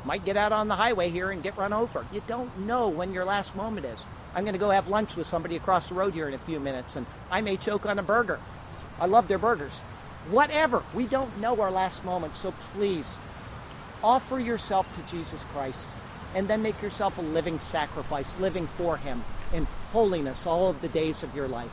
might 0.05 0.25
get 0.25 0.37
out 0.37 0.53
on 0.53 0.69
the 0.69 0.77
highway 0.77 1.11
here 1.11 1.31
and 1.31 1.43
get 1.43 1.57
run 1.57 1.73
over. 1.73 2.05
You 2.13 2.23
don't 2.27 2.67
know 2.67 2.89
when 2.89 3.13
your 3.13 3.25
last 3.25 3.55
moment 3.55 3.87
is. 3.87 4.07
I'm 4.35 4.45
going 4.45 4.55
to 4.55 4.59
go 4.59 4.71
have 4.71 4.89
lunch 4.89 5.17
with 5.17 5.27
somebody 5.27 5.57
across 5.57 5.89
the 5.89 5.95
road 5.95 6.15
here 6.15 6.29
in 6.29 6.35
a 6.35 6.39
few 6.39 6.59
minutes, 6.59 6.97
and 6.97 7.07
I 7.31 7.41
may 7.41 7.57
choke 7.57 7.87
on 7.87 7.99
a 7.99 8.03
burger. 8.03 8.41
I 8.99 9.07
love 9.07 9.29
their 9.29 9.39
burgers. 9.39 9.81
Whatever. 10.31 10.83
We 10.95 11.07
don't 11.07 11.39
know 11.39 11.61
our 11.61 11.71
last 11.71 12.05
moment, 12.05 12.37
so 12.37 12.53
please 12.75 13.19
offer 14.03 14.39
yourself 14.39 14.93
to 14.97 15.15
Jesus 15.15 15.45
Christ 15.53 15.87
and 16.35 16.49
then 16.49 16.63
make 16.63 16.81
yourself 16.81 17.19
a 17.19 17.23
living 17.23 17.61
sacrifice, 17.61 18.39
living 18.39 18.67
for 18.67 18.97
Him 18.97 19.23
in 19.53 19.67
holiness 19.93 20.47
all 20.47 20.71
of 20.71 20.81
the 20.81 20.89
days 20.89 21.23
of 21.23 21.35
your 21.37 21.49
life. 21.49 21.71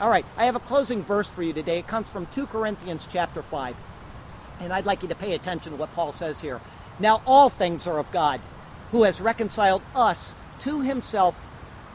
All 0.00 0.10
right, 0.10 0.26
I 0.36 0.46
have 0.46 0.56
a 0.56 0.60
closing 0.60 1.02
verse 1.02 1.28
for 1.28 1.42
you 1.42 1.52
today. 1.52 1.78
It 1.78 1.86
comes 1.86 2.08
from 2.08 2.26
2 2.34 2.46
Corinthians 2.46 3.06
chapter 3.10 3.42
5. 3.42 3.76
And 4.60 4.72
I'd 4.72 4.86
like 4.86 5.02
you 5.02 5.08
to 5.08 5.14
pay 5.14 5.34
attention 5.34 5.72
to 5.72 5.78
what 5.78 5.94
Paul 5.94 6.12
says 6.12 6.40
here. 6.40 6.60
Now 6.98 7.22
all 7.26 7.48
things 7.50 7.86
are 7.86 7.98
of 7.98 8.10
God, 8.12 8.40
who 8.90 9.04
has 9.04 9.20
reconciled 9.20 9.82
us 9.94 10.34
to 10.60 10.80
himself 10.80 11.36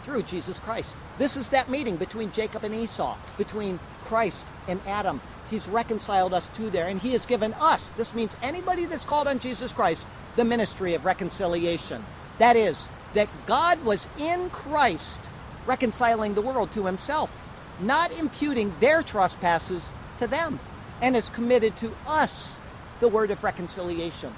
through 0.03 0.23
Jesus 0.23 0.57
Christ. 0.59 0.95
This 1.17 1.35
is 1.35 1.49
that 1.49 1.69
meeting 1.69 1.97
between 1.97 2.31
Jacob 2.31 2.63
and 2.63 2.73
Esau, 2.73 3.17
between 3.37 3.79
Christ 4.05 4.45
and 4.67 4.79
Adam. 4.87 5.21
He's 5.49 5.67
reconciled 5.67 6.33
us 6.33 6.47
to 6.55 6.69
there, 6.69 6.87
and 6.87 7.01
He 7.01 7.11
has 7.13 7.25
given 7.25 7.53
us, 7.55 7.89
this 7.89 8.13
means 8.13 8.35
anybody 8.41 8.85
that's 8.85 9.05
called 9.05 9.27
on 9.27 9.39
Jesus 9.39 9.71
Christ, 9.71 10.05
the 10.35 10.43
ministry 10.43 10.93
of 10.93 11.05
reconciliation. 11.05 12.05
That 12.37 12.55
is, 12.55 12.87
that 13.13 13.29
God 13.45 13.83
was 13.83 14.07
in 14.17 14.49
Christ 14.49 15.19
reconciling 15.65 16.33
the 16.33 16.41
world 16.41 16.71
to 16.71 16.85
Himself, 16.85 17.31
not 17.79 18.11
imputing 18.11 18.73
their 18.79 19.03
trespasses 19.03 19.91
to 20.19 20.27
them, 20.27 20.59
and 21.01 21.15
has 21.15 21.29
committed 21.29 21.75
to 21.77 21.91
us 22.07 22.57
the 22.99 23.07
word 23.07 23.31
of 23.31 23.43
reconciliation. 23.43 24.33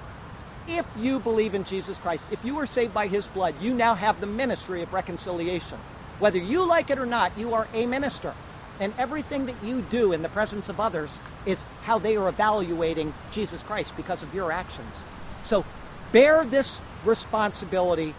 If 0.68 0.86
you 0.98 1.20
believe 1.20 1.56
in 1.56 1.64
Jesus 1.64 1.98
Christ, 1.98 2.26
if 2.32 2.44
you 2.46 2.58
are 2.60 2.66
saved 2.66 2.94
by 2.94 3.08
His 3.08 3.28
blood, 3.28 3.56
you 3.62 3.74
now 3.74 3.96
have 3.96 4.20
the 4.20 4.28
ministry 4.28 4.82
of 4.82 4.94
reconciliation. 4.94 5.80
Whether 6.20 6.40
you 6.40 6.68
like 6.68 6.90
it 6.90 7.00
or 7.00 7.06
not, 7.06 7.38
you 7.38 7.54
are 7.54 7.68
a 7.74 7.86
minister. 7.86 8.34
And 8.80 8.94
everything 8.98 9.46
that 9.48 9.62
you 9.64 9.82
do 9.82 10.14
in 10.14 10.22
the 10.22 10.30
presence 10.30 10.70
of 10.70 10.80
others 10.80 11.20
is 11.46 11.64
how 11.84 12.00
they 12.00 12.16
are 12.16 12.30
evaluating 12.30 13.14
Jesus 13.32 13.62
Christ 13.64 13.96
because 13.98 14.24
of 14.24 14.34
your 14.34 14.52
actions. 14.52 15.04
So 15.44 15.66
bear 16.12 16.46
this 16.46 16.80
responsibility 17.04 18.14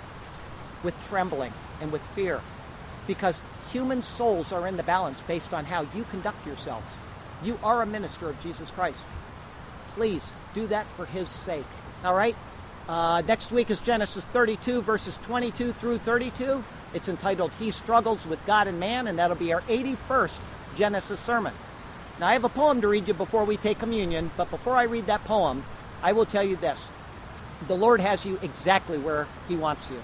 with 0.82 0.95
trembling 1.09 1.53
and 1.80 1.93
with 1.93 2.03
fear 2.14 2.41
because 3.07 3.43
human 3.72 4.03
souls 4.03 4.53
are 4.53 4.66
in 4.66 4.76
the 4.76 4.82
balance 4.82 5.22
based 5.22 5.55
on 5.55 5.64
how 5.64 5.86
you 5.95 6.05
conduct 6.11 6.47
yourselves. 6.47 6.97
You 7.43 7.59
are 7.62 7.82
a 7.82 7.86
minister 7.86 8.28
of 8.28 8.41
Jesus 8.41 8.70
Christ. 8.70 9.07
Please 9.95 10.32
do 10.55 10.66
that 10.68 10.86
for 10.96 11.07
his 11.07 11.28
sake. 11.28 11.66
All 12.05 12.14
right? 12.14 12.36
Uh, 12.88 13.22
next 13.22 13.53
week 13.53 13.70
is 13.70 13.80
Genesis 13.80 14.24
32, 14.26 14.82
verses 14.82 15.18
22 15.24 15.72
through 15.74 15.98
32. 15.98 16.64
It's 16.92 17.09
entitled 17.09 17.53
He 17.59 17.70
Struggles 17.70 18.26
with 18.26 18.44
God 18.46 18.66
and 18.66 18.80
Man, 18.80 19.07
and 19.07 19.18
that'll 19.18 19.36
be 19.36 19.53
our 19.53 19.61
81st 19.62 20.40
Genesis 20.76 21.20
sermon. 21.20 21.55
Now, 22.18 22.28
I 22.28 22.32
have 22.32 22.44
a 22.44 22.48
poem 22.48 22.80
to 22.80 22.88
read 22.88 23.07
you 23.09 23.14
before 23.14 23.44
we 23.44 23.57
take 23.57 23.78
communion, 23.78 24.30
but 24.36 24.51
before 24.51 24.74
I 24.74 24.82
read 24.84 25.07
that 25.07 25.24
poem, 25.24 25.64
I 26.03 26.12
will 26.12 26.26
tell 26.26 26.42
you 26.42 26.57
this. 26.57 26.90
The 27.68 27.76
Lord 27.76 28.01
has 28.01 28.26
you 28.26 28.38
exactly 28.42 28.98
where 28.98 29.28
He 29.48 29.57
wants 29.57 29.90
you, 29.90 30.03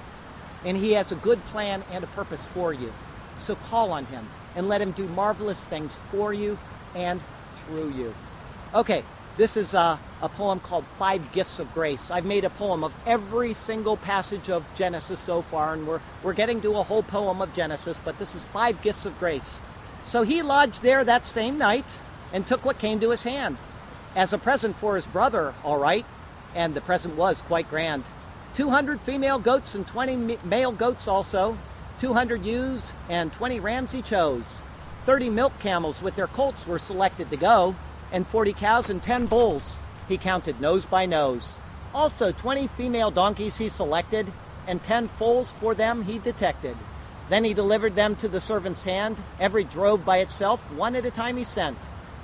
and 0.64 0.76
He 0.76 0.92
has 0.92 1.10
a 1.10 1.16
good 1.16 1.44
plan 1.46 1.82
and 1.92 2.04
a 2.04 2.08
purpose 2.08 2.46
for 2.46 2.72
you. 2.72 2.92
So 3.38 3.56
call 3.56 3.92
on 3.92 4.06
Him 4.06 4.28
and 4.54 4.68
let 4.68 4.80
Him 4.80 4.92
do 4.92 5.08
marvelous 5.08 5.64
things 5.64 5.98
for 6.10 6.32
you 6.32 6.58
and 6.94 7.20
through 7.66 7.90
you. 7.90 8.14
Okay, 8.74 9.02
this 9.36 9.56
is 9.56 9.74
a, 9.74 9.98
a, 10.22 10.28
poem 10.28 10.60
called 10.60 10.84
Five 10.98 11.32
Gifts 11.32 11.58
of 11.58 11.72
Grace. 11.74 12.10
I've 12.10 12.24
made 12.24 12.44
a 12.44 12.50
poem 12.50 12.84
of 12.84 12.92
every 13.06 13.52
single 13.54 13.96
passage 13.96 14.50
of 14.50 14.64
Genesis 14.74 15.20
so 15.20 15.42
far, 15.42 15.74
and 15.74 15.86
we're, 15.86 16.00
we're 16.22 16.32
getting 16.32 16.60
to 16.62 16.76
a 16.76 16.82
whole 16.82 17.02
poem 17.02 17.40
of 17.42 17.52
Genesis, 17.54 18.00
but 18.04 18.18
this 18.18 18.34
is 18.34 18.44
Five 18.44 18.82
Gifts 18.82 19.06
of 19.06 19.18
Grace. 19.18 19.60
So 20.06 20.22
he 20.22 20.42
lodged 20.42 20.82
there 20.82 21.04
that 21.04 21.26
same 21.26 21.58
night 21.58 22.00
and 22.32 22.46
took 22.46 22.64
what 22.64 22.78
came 22.78 23.00
to 23.00 23.10
his 23.10 23.22
hand 23.24 23.56
as 24.16 24.32
a 24.32 24.38
present 24.38 24.76
for 24.76 24.96
his 24.96 25.06
brother, 25.06 25.54
all 25.62 25.78
right, 25.78 26.06
and 26.54 26.74
the 26.74 26.80
present 26.80 27.16
was 27.16 27.42
quite 27.42 27.68
grand. 27.68 28.02
200 28.54 29.00
female 29.02 29.38
goats 29.38 29.74
and 29.74 29.86
20 29.86 30.38
male 30.42 30.72
goats 30.72 31.06
also, 31.06 31.58
200 31.98 32.44
ewes 32.44 32.94
and 33.10 33.32
20 33.34 33.60
rams 33.60 33.92
he 33.92 34.00
chose. 34.00 34.62
30 35.04 35.28
milk 35.28 35.58
camels 35.60 36.00
with 36.00 36.16
their 36.16 36.26
colts 36.26 36.66
were 36.66 36.78
selected 36.78 37.28
to 37.30 37.36
go 37.36 37.76
and 38.10 38.26
40 38.26 38.54
cows 38.54 38.88
and 38.88 39.02
10 39.02 39.26
bulls 39.26 39.78
he 40.08 40.18
counted 40.18 40.60
nose 40.60 40.86
by 40.86 41.06
nose. 41.06 41.58
Also, 41.94 42.32
20 42.32 42.66
female 42.68 43.10
donkeys 43.10 43.56
he 43.56 43.68
selected, 43.68 44.32
and 44.66 44.82
10 44.82 45.08
foals 45.08 45.52
for 45.52 45.74
them 45.74 46.02
he 46.02 46.18
detected. 46.18 46.76
Then 47.28 47.44
he 47.44 47.54
delivered 47.54 47.94
them 47.94 48.16
to 48.16 48.28
the 48.28 48.40
servant's 48.40 48.84
hand. 48.84 49.16
Every 49.40 49.64
drove 49.64 50.04
by 50.04 50.18
itself, 50.18 50.60
one 50.72 50.94
at 50.94 51.06
a 51.06 51.10
time 51.10 51.36
he 51.36 51.44
sent. 51.44 51.78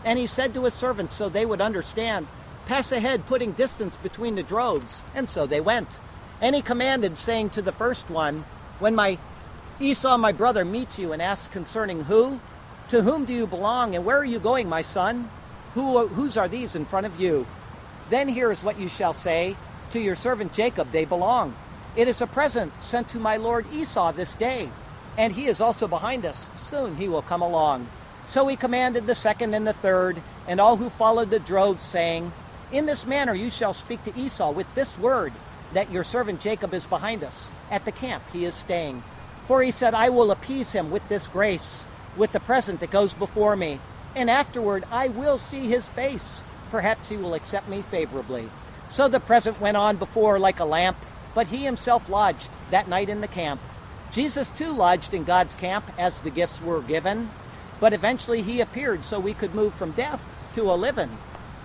And 0.05 0.19
he 0.19 0.27
said 0.27 0.55
to 0.55 0.65
his 0.65 0.75
servants, 0.75 1.15
so 1.15 1.29
they 1.29 1.47
would 1.47 1.61
understand, 1.61 2.27
Pass 2.67 2.93
ahead, 2.93 3.27
putting 3.27 3.53
distance 3.53 3.97
between 3.97 4.37
the 4.37 4.43
droves. 4.43 5.03
And 5.15 5.29
so 5.29 5.47
they 5.47 5.61
went. 5.61 5.99
And 6.41 6.55
he 6.55 6.63
commanded, 6.63 7.19
saying 7.19 7.51
to 7.51 7.63
the 7.63 7.73
first 7.73 8.09
one, 8.09 8.45
When 8.79 8.95
my 8.95 9.19
Esau, 9.81 10.17
my 10.17 10.33
brother, 10.33 10.65
meets 10.65 10.99
you 10.99 11.13
and 11.13 11.21
asks 11.21 11.49
concerning 11.49 12.05
who, 12.05 12.41
to 12.89 13.03
whom 13.03 13.25
do 13.25 13.33
you 13.33 13.47
belong, 13.47 13.95
and 13.97 14.05
where 14.05 14.19
are 14.19 14.25
you 14.25 14.39
going, 14.39 14.69
my 14.69 14.83
son? 14.83 15.31
Who, 15.75 16.07
whose 16.09 16.37
are 16.37 16.49
these 16.49 16.77
in 16.77 16.85
front 16.85 17.07
of 17.07 17.19
you? 17.19 17.47
Then 18.13 18.29
here 18.29 18.53
is 18.53 18.63
what 18.63 18.79
you 18.79 18.91
shall 18.91 19.15
say 19.15 19.57
To 19.93 19.99
your 19.99 20.17
servant 20.17 20.53
Jacob 20.53 20.93
they 20.93 21.07
belong. 21.07 21.55
It 21.97 22.09
is 22.09 22.21
a 22.21 22.27
present 22.27 22.71
sent 22.83 23.09
to 23.09 23.19
my 23.19 23.39
lord 23.39 23.65
Esau 23.73 24.13
this 24.13 24.35
day, 24.35 24.69
and 25.17 25.33
he 25.33 25.47
is 25.47 25.63
also 25.63 25.89
behind 25.89 26.27
us. 26.27 26.51
Soon 26.61 26.97
he 26.97 27.09
will 27.09 27.23
come 27.23 27.41
along. 27.41 27.89
So 28.27 28.47
he 28.49 28.57
commanded 28.57 29.07
the 29.07 29.15
second 29.15 29.55
and 29.55 29.67
the 29.67 29.73
third, 29.73 30.21
and 30.47 30.61
all 30.61 30.77
who 30.77 30.91
followed 30.91 31.31
the 31.31 31.39
drove, 31.39 31.81
saying, 31.81 32.35
In 32.71 32.85
this 32.85 33.07
manner 33.07 33.35
you 33.35 33.49
shall 33.49 33.73
speak 33.73 34.05
to 34.05 34.15
Esau 34.15 34.51
with 34.51 34.67
this 34.75 34.99
word, 34.99 35.33
that 35.73 35.91
your 35.91 36.05
servant 36.05 36.43
Jacob 36.43 36.75
is 36.75 36.85
behind 36.85 37.25
us. 37.25 37.49
At 37.71 37.87
the 37.87 37.93
camp 37.93 38.25
he 38.31 38.45
is 38.45 38.55
staying. 38.55 39.03
For 39.47 39.63
he 39.63 39.71
said, 39.71 39.95
I 39.95 40.11
will 40.11 40.31
appease 40.31 40.73
him 40.73 40.91
with 40.91 41.09
this 41.09 41.27
grace, 41.27 41.87
with 42.19 42.33
the 42.33 42.41
present 42.41 42.81
that 42.81 42.91
goes 42.91 43.15
before 43.15 43.57
me 43.57 43.81
and 44.15 44.29
afterward 44.29 44.85
I 44.91 45.09
will 45.09 45.39
see 45.39 45.69
his 45.69 45.89
face. 45.89 46.45
Perhaps 46.73 47.11
he 47.11 47.19
will 47.19 47.35
accept 47.35 47.69
me 47.69 47.83
favorably. 47.83 48.49
So 48.89 49.07
the 49.07 49.21
present 49.21 49.61
went 49.61 49.77
on 49.77 49.99
before 49.99 50.39
like 50.39 50.59
a 50.59 50.65
lamp, 50.65 50.97
but 51.35 51.49
he 51.49 51.59
himself 51.59 52.09
lodged 52.09 52.49
that 52.71 52.89
night 52.89 53.11
in 53.11 53.21
the 53.21 53.29
camp. 53.29 53.61
Jesus 54.11 54.49
too 54.49 54.73
lodged 54.73 55.13
in 55.13 55.25
God's 55.25 55.55
camp 55.55 55.85
as 55.99 56.21
the 56.21 56.31
gifts 56.31 56.63
were 56.63 56.81
given, 56.81 57.31
but 57.79 57.93
eventually 57.93 58.41
he 58.41 58.61
appeared 58.61 59.05
so 59.05 59.21
we 59.21 59.35
could 59.35 59.55
move 59.55 59.75
from 59.75 59.91
death 59.91 60.23
to 60.55 60.63
a 60.63 60.75
living. 60.75 61.19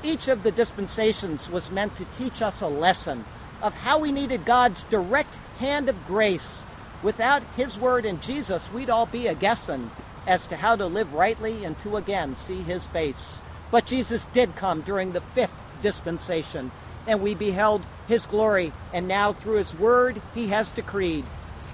Each 0.03 0.27
of 0.27 0.43
the 0.43 0.51
dispensations 0.51 1.49
was 1.49 1.71
meant 1.71 1.95
to 1.95 2.05
teach 2.05 2.41
us 2.41 2.61
a 2.61 2.67
lesson 2.67 3.23
of 3.61 3.73
how 3.73 3.99
we 3.99 4.11
needed 4.11 4.43
God's 4.43 4.83
direct 4.83 5.35
hand 5.59 5.87
of 5.87 6.05
grace. 6.05 6.63
Without 7.01 7.43
his 7.55 7.77
word 7.77 8.05
and 8.05 8.21
Jesus, 8.21 8.69
we'd 8.73 8.89
all 8.89 9.05
be 9.05 9.27
a 9.27 9.35
guessing 9.35 9.89
as 10.25 10.47
to 10.47 10.57
how 10.57 10.75
to 10.75 10.85
live 10.85 11.13
rightly 11.13 11.63
and 11.63 11.79
to 11.79 11.95
again 11.95 12.35
see 12.35 12.61
his 12.61 12.85
face. 12.87 13.39
But 13.71 13.85
Jesus 13.85 14.25
did 14.33 14.55
come 14.55 14.81
during 14.81 15.11
the 15.11 15.21
fifth 15.21 15.55
dispensation, 15.81 16.71
and 17.05 17.21
we 17.21 17.35
beheld 17.35 17.85
his 18.07 18.25
glory, 18.25 18.73
and 18.93 19.07
now 19.07 19.33
through 19.33 19.57
his 19.57 19.73
word 19.73 20.21
he 20.33 20.47
has 20.47 20.71
decreed. 20.71 21.25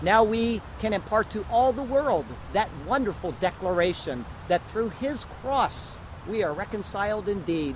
Now 0.02 0.24
we 0.24 0.62
can 0.80 0.94
impart 0.94 1.30
to 1.32 1.46
all 1.50 1.72
the 1.72 1.84
world 1.84 2.26
that 2.52 2.70
wonderful 2.86 3.32
declaration 3.34 4.26
that 4.48 4.68
through 4.70 4.90
his 4.90 5.26
cross 5.26 5.98
we 6.28 6.44
are 6.44 6.54
reconciled 6.54 7.30
indeed. 7.30 7.76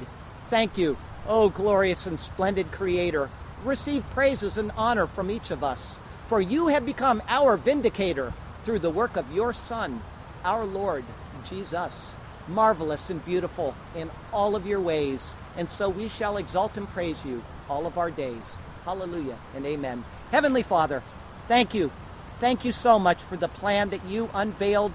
Thank 0.50 0.78
you, 0.78 0.98
O 1.28 1.50
glorious 1.50 2.06
and 2.06 2.20
splendid 2.20 2.72
Creator. 2.72 3.30
Receive 3.64 4.10
praises 4.12 4.58
and 4.58 4.72
honor 4.76 5.08
from 5.08 5.32
each 5.32 5.52
of 5.52 5.64
us, 5.64 6.00
for 6.28 6.42
you 6.42 6.68
have 6.68 6.86
become 6.86 7.22
our 7.28 7.58
vindicator 7.58 8.34
through 8.64 8.80
the 8.80 8.90
work 8.90 9.16
of 9.16 9.32
your 9.32 9.54
Son 9.54 10.02
our 10.44 10.66
Lord 10.66 11.04
Jesus, 11.44 12.16
marvelous 12.48 13.10
and 13.10 13.24
beautiful 13.24 13.76
in 13.96 14.10
all 14.32 14.56
of 14.56 14.66
your 14.66 14.80
ways. 14.80 15.36
And 15.56 15.70
so 15.70 15.90
we 15.90 16.08
shall 16.08 16.38
exalt 16.38 16.78
and 16.78 16.88
praise 16.88 17.26
you 17.26 17.44
all 17.70 17.86
of 17.86 17.98
our 17.98 18.12
days. 18.12 18.58
Hallelujah 18.86 19.38
and 19.56 19.66
amen. 19.66 20.06
Heavenly 20.32 20.64
Father, 20.64 21.04
thank 21.48 21.74
you. 21.74 21.92
Thank 22.40 22.64
you 22.64 22.72
so 22.72 23.00
much 23.00 23.22
for 23.24 23.36
the 23.36 23.48
plan 23.48 23.90
that 23.90 24.06
you 24.06 24.30
unveiled 24.34 24.94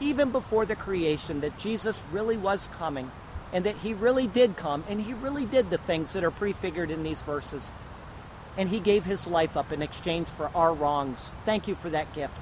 even 0.00 0.30
before 0.30 0.66
the 0.66 0.76
creation 0.76 1.40
that 1.40 1.58
Jesus 1.58 2.02
really 2.10 2.36
was 2.36 2.68
coming 2.68 3.10
and 3.52 3.64
that 3.64 3.76
he 3.78 3.92
really 3.92 4.26
did 4.26 4.56
come 4.56 4.84
and 4.88 5.02
he 5.02 5.12
really 5.12 5.44
did 5.44 5.70
the 5.70 5.78
things 5.78 6.12
that 6.12 6.24
are 6.24 6.30
prefigured 6.30 6.90
in 6.90 7.02
these 7.02 7.22
verses. 7.22 7.70
And 8.56 8.68
he 8.68 8.80
gave 8.80 9.04
his 9.04 9.26
life 9.26 9.56
up 9.56 9.72
in 9.72 9.82
exchange 9.82 10.28
for 10.28 10.50
our 10.54 10.72
wrongs. 10.74 11.32
Thank 11.44 11.66
you 11.68 11.74
for 11.74 11.90
that 11.90 12.12
gift. 12.14 12.38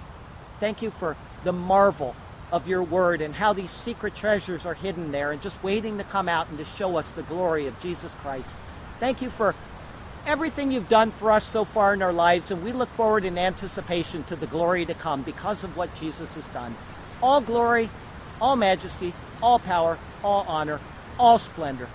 Thank 0.59 0.83
you 0.83 0.91
for 0.91 1.17
the 1.45 1.53
marvel 1.53 2.15
of 2.53 2.69
your 2.69 2.83
word 2.83 3.21
and 3.21 3.35
how 3.35 3.53
these 3.53 3.71
secret 3.71 4.15
treasures 4.15 4.67
are 4.67 4.75
hidden 4.75 5.13
there 5.13 5.31
and 5.33 5.41
just 5.41 5.63
waiting 5.63 5.99
to 5.99 6.05
come 6.05 6.29
out 6.29 6.49
and 6.49 6.59
to 6.59 6.65
show 6.65 6.97
us 6.97 7.11
the 7.13 7.23
glory 7.23 7.67
of 7.67 7.79
Jesus 7.81 8.15
Christ. 8.15 8.55
Thank 8.99 9.23
you 9.23 9.31
for 9.31 9.55
everything 10.27 10.71
you've 10.71 10.89
done 10.89 11.11
for 11.11 11.33
us 11.33 11.45
so 11.45 11.65
far 11.65 11.95
in 11.95 12.03
our 12.03 12.13
lives, 12.13 12.51
and 12.51 12.63
we 12.63 12.73
look 12.73 12.91
forward 12.91 13.25
in 13.25 13.39
anticipation 13.39 14.23
to 14.25 14.37
the 14.37 14.47
glory 14.47 14.85
to 14.87 14.95
come 14.95 15.23
because 15.23 15.65
of 15.65 15.77
what 15.77 15.95
Jesus 15.95 16.35
has 16.35 16.47
done. 16.49 16.77
All 17.23 17.41
glory, 17.41 17.91
all 18.41 18.57
majesty, 18.57 19.15
all 19.43 19.59
power, 19.59 19.99
all 20.23 20.45
honor, 20.47 20.81
all 21.19 21.39
splendor, 21.39 21.89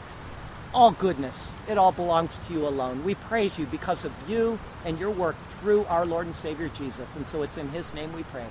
all 0.73 0.91
goodness, 0.91 1.49
it 1.67 1.77
all 1.77 1.91
belongs 1.91 2.37
to 2.37 2.53
you 2.53 2.67
alone. 2.67 3.03
We 3.03 3.15
praise 3.15 3.57
you 3.57 3.65
because 3.65 4.05
of 4.05 4.11
you 4.27 4.59
and 4.83 4.99
your 4.99 5.11
work 5.11 5.35
through 5.61 5.85
our 5.85 6.05
Lord 6.05 6.27
and 6.27 6.35
Savior 6.35 6.69
Jesus. 6.69 7.15
And 7.15 7.27
so 7.27 7.41
it's 7.41 7.57
in 7.57 7.69
his 7.69 7.93
name 7.93 8.13
we 8.13 8.23
pray. 8.23 8.45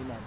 Amen. 0.00 0.20